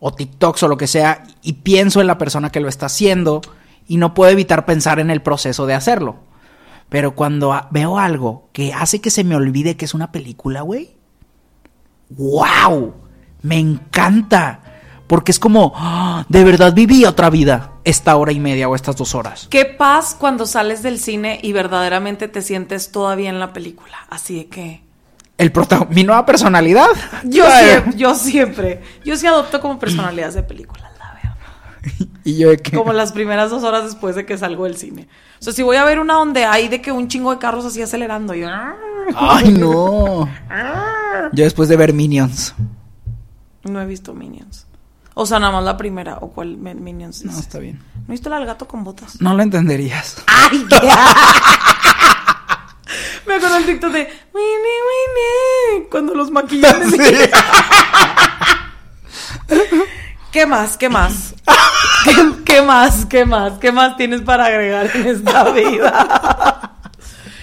o 0.00 0.12
TikToks 0.12 0.62
o 0.62 0.68
lo 0.68 0.76
que 0.76 0.86
sea 0.86 1.24
y 1.42 1.54
pienso 1.54 2.00
en 2.00 2.06
la 2.06 2.18
persona 2.18 2.50
que 2.50 2.60
lo 2.60 2.68
está 2.68 2.86
haciendo 2.86 3.42
y 3.86 3.98
no 3.98 4.14
puedo 4.14 4.30
evitar 4.32 4.64
pensar 4.64 4.98
en 4.98 5.10
el 5.10 5.22
proceso 5.22 5.66
de 5.66 5.74
hacerlo. 5.74 6.16
Pero 6.88 7.14
cuando 7.14 7.54
veo 7.70 7.98
algo 7.98 8.48
que 8.52 8.72
hace 8.72 9.00
que 9.00 9.10
se 9.10 9.24
me 9.24 9.36
olvide 9.36 9.76
que 9.76 9.84
es 9.84 9.94
una 9.94 10.10
película, 10.12 10.62
güey, 10.62 10.96
¡Wow! 12.16 12.94
Me 13.42 13.58
encanta. 13.58 14.60
Porque 15.06 15.32
es 15.32 15.38
como, 15.38 15.72
¡ah! 15.76 16.24
de 16.28 16.44
verdad 16.44 16.72
viví 16.74 17.04
otra 17.04 17.30
vida 17.30 17.72
esta 17.84 18.16
hora 18.16 18.32
y 18.32 18.40
media 18.40 18.68
o 18.68 18.74
estas 18.74 18.96
dos 18.96 19.14
horas. 19.14 19.46
Qué 19.50 19.64
paz 19.64 20.16
cuando 20.18 20.46
sales 20.46 20.82
del 20.82 20.98
cine 20.98 21.38
y 21.42 21.52
verdaderamente 21.52 22.28
te 22.28 22.42
sientes 22.42 22.92
todavía 22.92 23.28
en 23.28 23.40
la 23.40 23.52
película. 23.52 23.96
Así 24.08 24.36
de 24.36 24.46
que. 24.46 24.82
El 25.38 25.52
mi 25.90 26.04
nueva 26.04 26.24
personalidad. 26.24 26.88
Yo 27.24 27.44
siempre, 27.50 27.96
yo 27.96 28.14
siempre. 28.14 28.82
Yo 29.04 29.16
sí 29.16 29.26
adopto 29.26 29.60
como 29.60 29.78
personalidades 29.78 30.34
de 30.34 30.42
películas, 30.42 30.92
la 30.98 31.14
verdad. 31.14 31.36
Y 32.24 32.38
yo 32.38 32.50
de 32.50 32.58
que. 32.58 32.76
Como 32.76 32.92
las 32.92 33.12
primeras 33.12 33.50
dos 33.50 33.64
horas 33.64 33.84
después 33.84 34.14
de 34.14 34.24
que 34.24 34.38
salgo 34.38 34.64
del 34.64 34.76
cine. 34.76 35.08
O 35.40 35.42
sea, 35.42 35.52
si 35.52 35.62
voy 35.62 35.76
a 35.76 35.84
ver 35.84 35.98
una 35.98 36.14
donde 36.14 36.44
hay 36.44 36.68
de 36.68 36.80
que 36.80 36.92
un 36.92 37.08
chingo 37.08 37.32
de 37.32 37.38
carros 37.38 37.64
así 37.64 37.82
acelerando, 37.82 38.34
yo. 38.34 38.48
Ay, 39.16 39.50
no. 39.52 40.28
Yo 41.32 41.44
después 41.44 41.68
de 41.68 41.76
ver 41.76 41.92
Minions. 41.92 42.54
No 43.64 43.80
he 43.80 43.86
visto 43.86 44.14
Minions. 44.14 44.66
O 45.14 45.26
sea, 45.26 45.38
nada 45.38 45.52
más 45.52 45.64
la 45.64 45.76
primera. 45.76 46.18
¿O 46.20 46.30
cuál 46.30 46.56
Minions? 46.56 47.24
No, 47.24 47.38
está 47.38 47.58
bien. 47.58 47.82
¿No 48.06 48.12
viste 48.12 48.30
la 48.30 48.36
del 48.36 48.46
gato 48.46 48.66
con 48.66 48.82
botas? 48.84 49.20
No 49.20 49.34
lo 49.34 49.42
entenderías. 49.42 50.16
¡Ay, 50.26 50.66
Me 53.26 53.34
acuerdo 53.34 53.56
el 53.56 53.66
TikTok 53.66 53.92
de 53.92 54.00
Winnie, 54.34 54.80
Winnie, 55.78 55.88
cuando 55.90 56.14
los 56.14 56.30
maquillan. 56.30 56.80
¿Qué 60.30 60.46
más? 60.46 60.76
¿Qué 60.76 60.88
más? 60.88 61.34
¿Qué, 62.04 62.14
qué 62.44 62.62
más? 62.62 63.06
¿Qué 63.06 63.24
más? 63.24 63.58
¿Qué 63.58 63.72
más 63.72 63.96
tienes 63.96 64.22
para 64.22 64.46
agregar 64.46 64.90
en 64.94 65.06
esta 65.06 65.50
vida? 65.50 66.78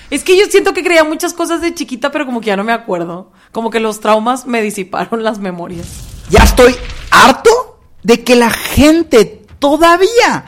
Es 0.09 0.23
que 0.23 0.37
yo 0.37 0.45
siento 0.47 0.73
que 0.73 0.83
creía 0.83 1.03
muchas 1.03 1.33
cosas 1.33 1.61
de 1.61 1.73
chiquita, 1.73 2.11
pero 2.11 2.25
como 2.25 2.41
que 2.41 2.47
ya 2.47 2.57
no 2.57 2.63
me 2.63 2.73
acuerdo. 2.73 3.31
Como 3.51 3.69
que 3.69 3.79
los 3.79 3.99
traumas 3.99 4.47
me 4.47 4.61
disiparon 4.61 5.23
las 5.23 5.37
memorias. 5.39 6.08
Ya 6.29 6.43
estoy 6.43 6.75
harto 7.11 7.79
de 8.03 8.23
que 8.23 8.35
la 8.35 8.49
gente 8.49 9.45
todavía 9.59 10.45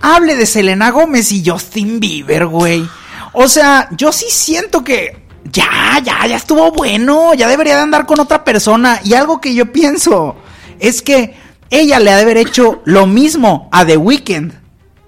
hable 0.00 0.36
de 0.36 0.46
Selena 0.46 0.90
Gómez 0.90 1.32
y 1.32 1.44
Justin 1.44 2.00
Bieber, 2.00 2.46
güey. 2.46 2.88
O 3.32 3.48
sea, 3.48 3.88
yo 3.92 4.12
sí 4.12 4.26
siento 4.28 4.82
que 4.82 5.24
ya, 5.44 6.00
ya, 6.02 6.26
ya 6.26 6.36
estuvo 6.36 6.70
bueno, 6.72 7.34
ya 7.34 7.48
debería 7.48 7.76
de 7.76 7.82
andar 7.82 8.06
con 8.06 8.20
otra 8.20 8.44
persona. 8.44 9.00
Y 9.04 9.14
algo 9.14 9.40
que 9.40 9.54
yo 9.54 9.72
pienso 9.72 10.36
es 10.78 11.02
que 11.02 11.34
ella 11.70 12.00
le 12.00 12.10
ha 12.10 12.16
de 12.16 12.22
haber 12.22 12.36
hecho 12.36 12.82
lo 12.84 13.06
mismo 13.06 13.68
a 13.72 13.84
The 13.84 13.96
Weeknd 13.96 14.52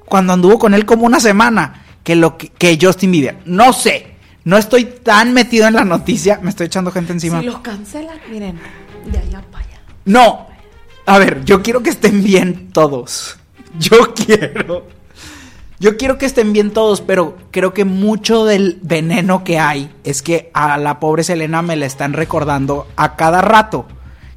cuando 0.05 0.33
anduvo 0.33 0.59
con 0.59 0.75
él 0.75 0.85
como 0.85 1.07
una 1.07 1.21
semana 1.21 1.85
que 2.05 2.17
lo 2.17 2.37
que, 2.37 2.79
Justin 2.81 3.13
Bieber. 3.13 3.39
No 3.45 3.73
sé, 3.73 4.15
no 4.45 4.57
estoy 4.59 4.85
tan 4.85 5.33
metido 5.33 5.67
en 5.67 5.75
la 5.75 5.85
noticia, 5.85 6.39
me 6.43 6.51
estoy 6.51 6.67
echando 6.67 6.91
gente 6.91 7.13
encima. 7.13 7.41
Si 7.41 7.47
lo 7.47 7.63
cancelan, 7.63 8.19
miren, 8.31 8.59
de 9.07 9.19
allá 9.19 9.43
para 9.51 9.65
allá. 9.65 9.72
No, 10.05 10.47
a 11.07 11.19
ver, 11.19 11.45
yo 11.45 11.63
quiero 11.63 11.83
que 11.83 11.91
estén 11.91 12.23
bien 12.23 12.71
todos. 12.73 13.39
Yo 13.79 14.15
quiero. 14.15 14.87
Yo 15.79 15.97
quiero 15.97 16.17
que 16.17 16.27
estén 16.27 16.53
bien 16.53 16.71
todos, 16.71 17.01
pero 17.01 17.37
creo 17.51 17.75
que 17.75 17.85
mucho 17.85 18.45
del 18.45 18.79
veneno 18.83 19.43
que 19.43 19.59
hay 19.59 19.93
es 20.05 20.23
que 20.23 20.51
a 20.55 20.79
la 20.79 21.01
pobre 21.01 21.25
Selena 21.25 21.61
me 21.61 21.75
la 21.75 21.87
están 21.87 22.13
recordando 22.13 22.87
a 22.95 23.17
cada 23.17 23.41
rato 23.41 23.87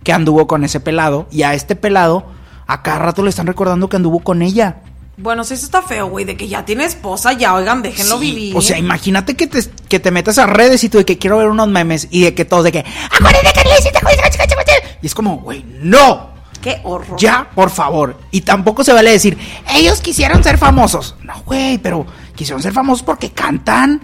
que 0.04 0.12
anduvo 0.12 0.48
con 0.48 0.64
ese 0.64 0.80
pelado 0.80 1.28
y 1.30 1.44
a 1.44 1.54
este 1.54 1.76
pelado 1.76 2.26
a 2.68 2.82
cada 2.82 2.98
rato 2.98 3.22
le 3.22 3.30
están 3.30 3.46
recordando 3.46 3.90
que 3.90 3.98
anduvo 3.98 4.22
con 4.22 4.42
ella. 4.42 4.82
Bueno, 5.18 5.44
si 5.46 5.54
eso 5.54 5.66
está 5.66 5.82
feo, 5.82 6.08
güey, 6.08 6.26
de 6.26 6.36
que 6.36 6.48
ya 6.48 6.66
tiene 6.66 6.84
esposa, 6.84 7.32
ya, 7.34 7.54
oigan, 7.54 7.82
déjenlo 7.82 8.20
Sí, 8.20 8.32
vivir. 8.32 8.58
O 8.58 8.62
sea, 8.62 8.78
imagínate 8.78 9.36
que 9.36 9.48
te, 9.48 9.60
que 9.88 10.00
te 10.00 10.12
metas 10.12 10.38
a 10.38 10.46
redes 10.46 10.84
y 10.84 10.90
tú 10.90 10.98
de 10.98 11.06
que 11.06 11.18
quiero 11.18 11.38
ver 11.38 11.48
unos 11.48 11.70
memes 11.70 12.08
y 12.12 12.24
de 12.24 12.34
que 12.34 12.44
todos 12.44 12.66
de 12.66 12.72
que 12.74 12.80
acuérdate 13.12 13.54
que 13.54 13.70
le 13.70 13.80
hiciste 13.80 14.00
con 14.02 14.12
esa 14.12 14.30
chica, 14.30 14.46
chica, 14.48 14.64
chica". 14.66 14.98
Y 15.02 15.06
es 15.06 15.16
como, 15.16 15.38
güey, 15.38 15.64
no. 15.82 16.32
qué 16.62 16.82
horror. 16.84 17.18
Ya, 17.18 17.50
por 17.56 17.70
favor. 17.70 18.20
Y 18.32 18.42
tampoco 18.42 18.84
se 18.84 18.92
vale 18.92 19.12
decir, 19.12 19.38
ellos 19.74 20.02
quisieron 20.02 20.44
ser 20.44 20.58
famosos. 20.58 21.16
No, 21.24 21.42
güey, 21.46 21.78
pero 21.78 22.06
quisieron 22.36 22.62
ser 22.62 22.74
famosos 22.74 23.04
porque 23.04 23.32
cantan. 23.32 24.02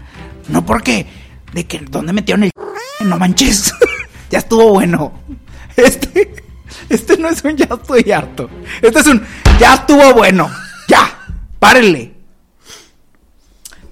No 0.48 0.66
porque, 0.66 1.06
de 1.54 1.66
que, 1.68 1.80
¿dónde 1.80 2.14
metieron 2.14 2.44
el... 2.44 2.52
No 3.06 3.18
manches. 3.18 3.74
ya 4.30 4.40
estuvo 4.40 4.70
bueno. 4.70 5.12
Este, 5.76 6.36
este 6.90 7.18
no 7.18 7.30
es 7.30 7.44
un 7.44 7.58
ya 7.58 7.68
estoy 7.72 8.12
harto. 8.12 8.50
Este 8.82 9.00
es 9.00 9.08
un 9.08 9.26
ya 9.60 9.74
estuvo 9.74 10.14
bueno. 10.14 10.50
Ya, 11.62 11.68
párenle. 11.68 12.14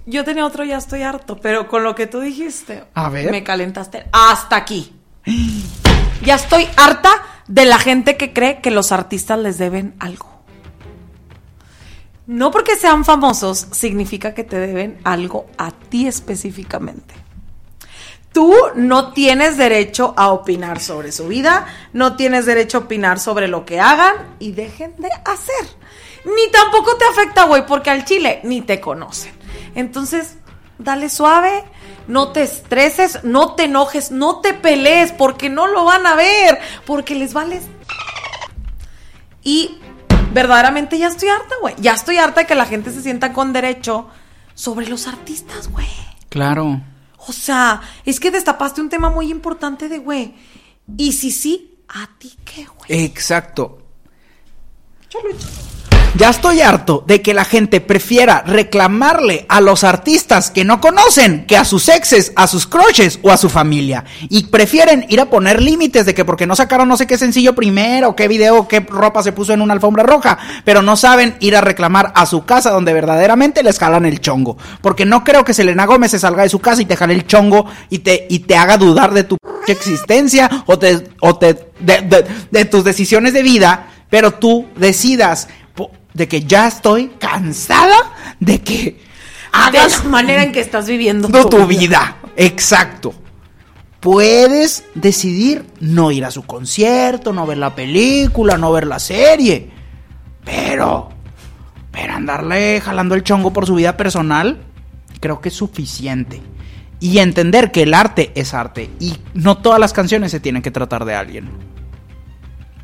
Yo 0.05 0.23
tenía 0.23 0.45
otro 0.45 0.63
ya 0.63 0.77
estoy 0.77 1.03
harto, 1.03 1.37
pero 1.39 1.67
con 1.67 1.83
lo 1.83 1.93
que 1.93 2.07
tú 2.07 2.19
dijiste, 2.19 2.83
A 2.95 3.09
ver. 3.09 3.29
me 3.31 3.43
calentaste 3.43 4.07
hasta 4.11 4.55
aquí. 4.55 4.91
Ya 6.23 6.35
estoy 6.35 6.67
harta 6.77 7.09
de 7.47 7.65
la 7.65 7.77
gente 7.77 8.17
que 8.17 8.33
cree 8.33 8.59
que 8.59 8.71
los 8.71 8.91
artistas 8.91 9.37
les 9.39 9.57
deben 9.59 9.93
algo. 9.99 10.27
No 12.25 12.51
porque 12.51 12.75
sean 12.75 13.05
famosos 13.05 13.67
significa 13.71 14.33
que 14.33 14.43
te 14.43 14.57
deben 14.59 14.99
algo 15.03 15.45
a 15.57 15.71
ti 15.71 16.07
específicamente. 16.07 17.13
Tú 18.33 18.53
no 18.75 19.11
tienes 19.13 19.57
derecho 19.57 20.13
a 20.17 20.29
opinar 20.29 20.79
sobre 20.79 21.11
su 21.11 21.27
vida, 21.27 21.65
no 21.93 22.15
tienes 22.15 22.45
derecho 22.45 22.77
a 22.79 22.81
opinar 22.81 23.19
sobre 23.19 23.47
lo 23.47 23.65
que 23.65 23.79
hagan 23.79 24.15
y 24.39 24.51
dejen 24.51 24.95
de 24.97 25.09
hacer. 25.25 25.78
Ni 26.25 26.51
tampoco 26.51 26.95
te 26.97 27.05
afecta, 27.05 27.43
güey, 27.45 27.65
porque 27.65 27.89
al 27.89 28.05
chile 28.05 28.41
ni 28.43 28.61
te 28.61 28.79
conocen. 28.79 29.33
Entonces, 29.75 30.37
dale 30.77 31.09
suave, 31.09 31.63
no 32.07 32.31
te 32.31 32.43
estreses, 32.43 33.23
no 33.23 33.55
te 33.55 33.65
enojes, 33.65 34.11
no 34.11 34.39
te 34.39 34.53
pelees, 34.53 35.11
porque 35.11 35.49
no 35.49 35.67
lo 35.67 35.85
van 35.85 36.05
a 36.05 36.15
ver, 36.15 36.59
porque 36.85 37.15
les 37.15 37.33
vales. 37.33 37.63
Y 39.43 39.77
verdaderamente 40.33 40.97
ya 40.97 41.07
estoy 41.07 41.29
harta, 41.29 41.55
güey. 41.61 41.75
Ya 41.77 41.93
estoy 41.93 42.17
harta 42.17 42.41
de 42.41 42.47
que 42.47 42.55
la 42.55 42.65
gente 42.65 42.91
se 42.91 43.01
sienta 43.01 43.33
con 43.33 43.53
derecho 43.53 44.07
sobre 44.53 44.87
los 44.87 45.07
artistas, 45.07 45.71
güey. 45.71 45.87
Claro. 46.29 46.81
O 47.27 47.31
sea, 47.31 47.81
es 48.05 48.19
que 48.19 48.31
destapaste 48.31 48.81
un 48.81 48.89
tema 48.89 49.09
muy 49.09 49.29
importante 49.29 49.87
de, 49.87 49.99
güey. 49.99 50.35
Y 50.97 51.13
si 51.13 51.31
sí, 51.31 51.79
¿a 51.87 52.09
ti 52.17 52.37
qué, 52.43 52.65
güey? 52.65 53.05
Exacto. 53.05 53.83
Ya 56.15 56.29
estoy 56.29 56.61
harto 56.61 57.03
de 57.07 57.21
que 57.21 57.33
la 57.33 57.45
gente 57.45 57.81
prefiera 57.81 58.43
reclamarle 58.45 59.45
a 59.47 59.61
los 59.61 59.83
artistas 59.83 60.51
que 60.51 60.65
no 60.65 60.81
conocen 60.81 61.45
que 61.45 61.55
a 61.55 61.63
sus 61.63 61.87
exes, 61.87 62.33
a 62.35 62.47
sus 62.47 62.67
crushes 62.67 63.19
o 63.21 63.31
a 63.31 63.37
su 63.37 63.49
familia. 63.49 64.03
Y 64.27 64.47
prefieren 64.47 65.05
ir 65.09 65.21
a 65.21 65.29
poner 65.29 65.61
límites 65.61 66.05
de 66.05 66.13
que 66.13 66.25
porque 66.25 66.47
no 66.47 66.55
sacaron 66.55 66.89
no 66.89 66.97
sé 66.97 67.07
qué 67.07 67.17
sencillo 67.17 67.55
primero, 67.55 68.15
qué 68.15 68.27
video, 68.27 68.67
qué 68.67 68.81
ropa 68.81 69.23
se 69.23 69.31
puso 69.31 69.53
en 69.53 69.61
una 69.61 69.73
alfombra 69.73 70.03
roja, 70.03 70.37
pero 70.65 70.81
no 70.81 70.97
saben 70.97 71.35
ir 71.39 71.55
a 71.55 71.61
reclamar 71.61 72.11
a 72.15 72.25
su 72.25 72.43
casa 72.43 72.71
donde 72.71 72.93
verdaderamente 72.93 73.63
les 73.63 73.79
jalan 73.79 74.05
el 74.05 74.19
chongo. 74.19 74.57
Porque 74.81 75.05
no 75.05 75.23
creo 75.23 75.45
que 75.45 75.53
Selena 75.53 75.85
Gómez 75.85 76.11
se 76.11 76.19
salga 76.19 76.43
de 76.43 76.49
su 76.49 76.59
casa 76.59 76.81
y 76.81 76.85
te 76.85 76.97
jale 76.97 77.13
el 77.13 77.27
chongo 77.27 77.65
y 77.89 77.99
te, 77.99 78.25
y 78.29 78.39
te 78.39 78.55
haga 78.55 78.77
dudar 78.77 79.13
de 79.13 79.23
tu 79.23 79.37
existencia 79.67 80.63
o, 80.65 80.79
te, 80.79 81.09
o 81.21 81.37
te, 81.37 81.69
de, 81.79 82.65
tus 82.65 82.83
decisiones 82.83 83.33
de 83.33 83.43
vida, 83.43 83.87
pero 84.09 84.33
tú 84.33 84.67
decidas 84.75 85.47
de 86.19 86.27
que 86.27 86.43
ya 86.43 86.67
estoy 86.67 87.13
cansada 87.17 88.35
de 88.41 88.59
que 88.59 88.75
De 88.75 88.99
hagas 89.53 90.03
la 90.03 90.09
manera 90.09 90.43
en 90.43 90.51
que 90.51 90.59
estás 90.59 90.85
viviendo 90.85 91.29
tu, 91.29 91.49
tu 91.49 91.65
vida. 91.65 92.17
Exacto. 92.35 93.13
Puedes 94.01 94.83
decidir 94.95 95.65
no 95.79 96.11
ir 96.11 96.25
a 96.25 96.31
su 96.31 96.43
concierto, 96.43 97.31
no 97.31 97.47
ver 97.47 97.57
la 97.57 97.73
película, 97.73 98.57
no 98.57 98.71
ver 98.73 98.85
la 98.85 98.99
serie. 98.99 99.71
Pero, 100.43 101.09
pero 101.89 102.13
andarle 102.13 102.81
jalando 102.81 103.15
el 103.15 103.23
chongo 103.23 103.53
por 103.53 103.65
su 103.65 103.75
vida 103.75 103.95
personal, 103.95 104.61
creo 105.21 105.39
que 105.39 105.49
es 105.49 105.55
suficiente. 105.55 106.41
Y 106.99 107.19
entender 107.19 107.71
que 107.71 107.83
el 107.83 107.93
arte 107.93 108.33
es 108.35 108.53
arte. 108.53 108.89
Y 108.99 109.15
no 109.33 109.59
todas 109.59 109.79
las 109.79 109.93
canciones 109.93 110.31
se 110.31 110.41
tienen 110.41 110.61
que 110.61 110.71
tratar 110.71 111.05
de 111.05 111.15
alguien. 111.15 111.49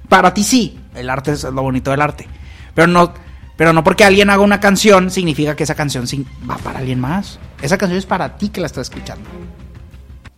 Para 0.08 0.34
ti 0.34 0.44
sí, 0.46 0.80
el 0.96 1.10
arte 1.10 1.34
es 1.34 1.44
lo 1.44 1.62
bonito 1.62 1.92
del 1.92 2.00
arte. 2.00 2.28
Pero 2.74 2.88
no, 2.88 3.14
pero 3.58 3.74
no 3.74 3.84
porque 3.84 4.04
alguien 4.04 4.30
haga 4.30 4.42
una 4.42 4.60
canción 4.60 5.10
significa 5.10 5.56
que 5.56 5.64
esa 5.64 5.76
canción 5.76 6.06
va 6.50 6.58
para 6.58 6.80
alguien 6.80 7.00
más. 7.00 7.40
Esa 7.62 7.78
canción 7.78 7.98
es 7.98 8.06
para 8.06 8.38
ti 8.38 8.50
que 8.50 8.60
la 8.60 8.68
estás 8.68 8.90
escuchando. 8.90 9.30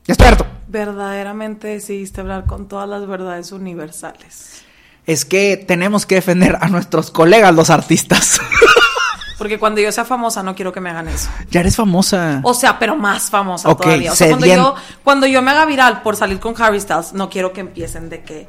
Ya 0.05 0.11
estoy 0.11 0.27
harto. 0.27 0.45
Verdaderamente 0.67 1.67
decidiste 1.67 2.21
hablar 2.21 2.45
con 2.45 2.67
todas 2.67 2.87
las 2.87 3.07
verdades 3.07 3.51
universales. 3.51 4.63
Es 5.05 5.25
que 5.25 5.57
tenemos 5.57 6.05
que 6.05 6.15
defender 6.15 6.57
a 6.61 6.67
nuestros 6.67 7.11
colegas, 7.11 7.55
los 7.55 7.69
artistas. 7.69 8.39
Porque 9.37 9.59
cuando 9.59 9.79
yo 9.81 9.91
sea 9.91 10.03
famosa 10.03 10.41
no 10.41 10.55
quiero 10.55 10.73
que 10.73 10.81
me 10.81 10.89
hagan 10.89 11.07
eso. 11.07 11.29
ya 11.51 11.59
eres 11.59 11.75
famosa. 11.75 12.41
O 12.43 12.53
sea, 12.53 12.79
pero 12.79 12.95
más 12.95 13.29
famosa 13.29 13.73
todavía. 13.75 14.11
O 14.11 14.15
sea, 14.15 14.29
cuando 14.29 14.47
yo, 14.47 14.75
cuando 15.03 15.27
yo 15.27 15.41
me 15.41 15.51
haga 15.51 15.65
viral 15.65 16.01
por 16.01 16.15
salir 16.15 16.39
con 16.39 16.59
Harry 16.61 16.79
Styles, 16.79 17.13
no 17.13 17.29
quiero 17.29 17.53
que 17.53 17.61
empiecen 17.61 18.09
de 18.09 18.23
que 18.23 18.47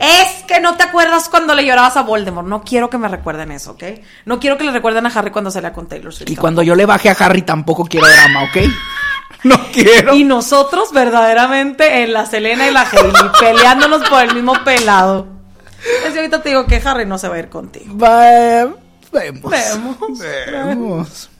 es 0.00 0.42
que 0.48 0.58
no 0.60 0.76
te 0.76 0.82
acuerdas 0.82 1.28
cuando 1.28 1.54
le 1.54 1.64
llorabas 1.64 1.96
a 1.96 2.02
Voldemort. 2.02 2.48
No 2.48 2.62
quiero 2.64 2.90
que 2.90 2.98
me 2.98 3.06
recuerden 3.08 3.52
eso, 3.52 3.72
¿ok? 3.72 3.84
No 4.24 4.40
quiero 4.40 4.56
que 4.58 4.64
le 4.64 4.72
recuerden 4.72 5.06
a 5.06 5.10
Harry 5.10 5.30
cuando 5.30 5.50
salía 5.50 5.72
con 5.72 5.86
Taylor 5.88 6.12
Swift. 6.12 6.30
y 6.30 6.36
cuando 6.36 6.62
yo 6.62 6.74
le 6.74 6.86
baje 6.86 7.08
a 7.10 7.12
Harry 7.12 7.42
tampoco 7.42 7.84
quiero 7.84 8.08
drama, 8.08 8.44
¿ok? 8.44 8.56
No 9.44 9.56
quiero. 9.72 10.14
Y 10.14 10.24
nosotros 10.24 10.92
verdaderamente 10.92 12.02
en 12.02 12.12
la 12.12 12.26
Selena 12.26 12.68
y 12.68 12.72
la 12.72 12.82
Hailey 12.82 13.12
peleándonos 13.40 14.06
por 14.08 14.22
el 14.22 14.34
mismo 14.34 14.52
pelado. 14.64 15.28
Es 16.04 16.12
que 16.12 16.18
ahorita 16.18 16.42
te 16.42 16.50
digo 16.50 16.66
que 16.66 16.76
Harry 16.84 17.06
no 17.06 17.16
se 17.16 17.26
va 17.28 17.36
a 17.36 17.38
ir 17.38 17.48
contigo. 17.48 17.96
Va- 17.96 18.74
vemos. 19.12 19.50
Vemos. 19.50 20.18
Vemos. 20.18 21.30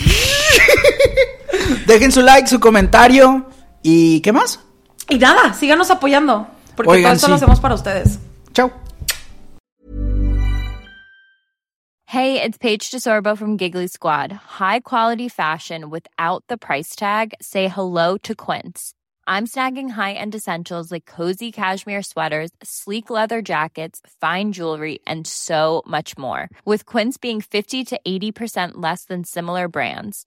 Dejen 1.86 2.12
su 2.12 2.22
like, 2.22 2.48
su 2.48 2.60
comentario 2.60 3.46
y 3.82 4.20
¿qué 4.20 4.32
más? 4.32 4.60
Y 5.08 5.18
nada, 5.18 5.52
síganos 5.54 5.90
apoyando. 5.90 6.46
Porque 6.76 6.92
Oigan, 6.92 7.10
todo 7.10 7.14
esto 7.14 7.28
lo 7.28 7.34
sí. 7.36 7.44
hacemos 7.44 7.60
para 7.60 7.74
ustedes. 7.74 8.18
Chao. 8.52 8.70
Hey, 12.06 12.42
it's 12.42 12.58
Paige 12.58 12.90
DeSorbo 12.90 13.38
from 13.38 13.56
Giggly 13.56 13.86
Squad. 13.86 14.32
High 14.32 14.80
quality 14.80 15.28
fashion 15.28 15.90
without 15.90 16.42
the 16.48 16.56
price 16.56 16.96
tag. 16.96 17.34
Say 17.40 17.68
hello 17.68 18.18
to 18.24 18.34
Quince. 18.34 18.94
I'm 19.28 19.46
snagging 19.46 19.90
high-end 19.90 20.34
essentials 20.34 20.90
like 20.90 21.06
cozy 21.06 21.52
cashmere 21.52 22.02
sweaters, 22.02 22.50
sleek 22.64 23.10
leather 23.10 23.42
jackets, 23.42 24.00
fine 24.20 24.50
jewelry, 24.50 24.98
and 25.06 25.24
so 25.24 25.84
much 25.86 26.18
more. 26.18 26.48
With 26.64 26.84
Quince 26.84 27.16
being 27.16 27.40
50 27.40 27.84
to 27.84 28.00
80% 28.04 28.72
less 28.74 29.04
than 29.04 29.22
similar 29.22 29.68
brands. 29.68 30.26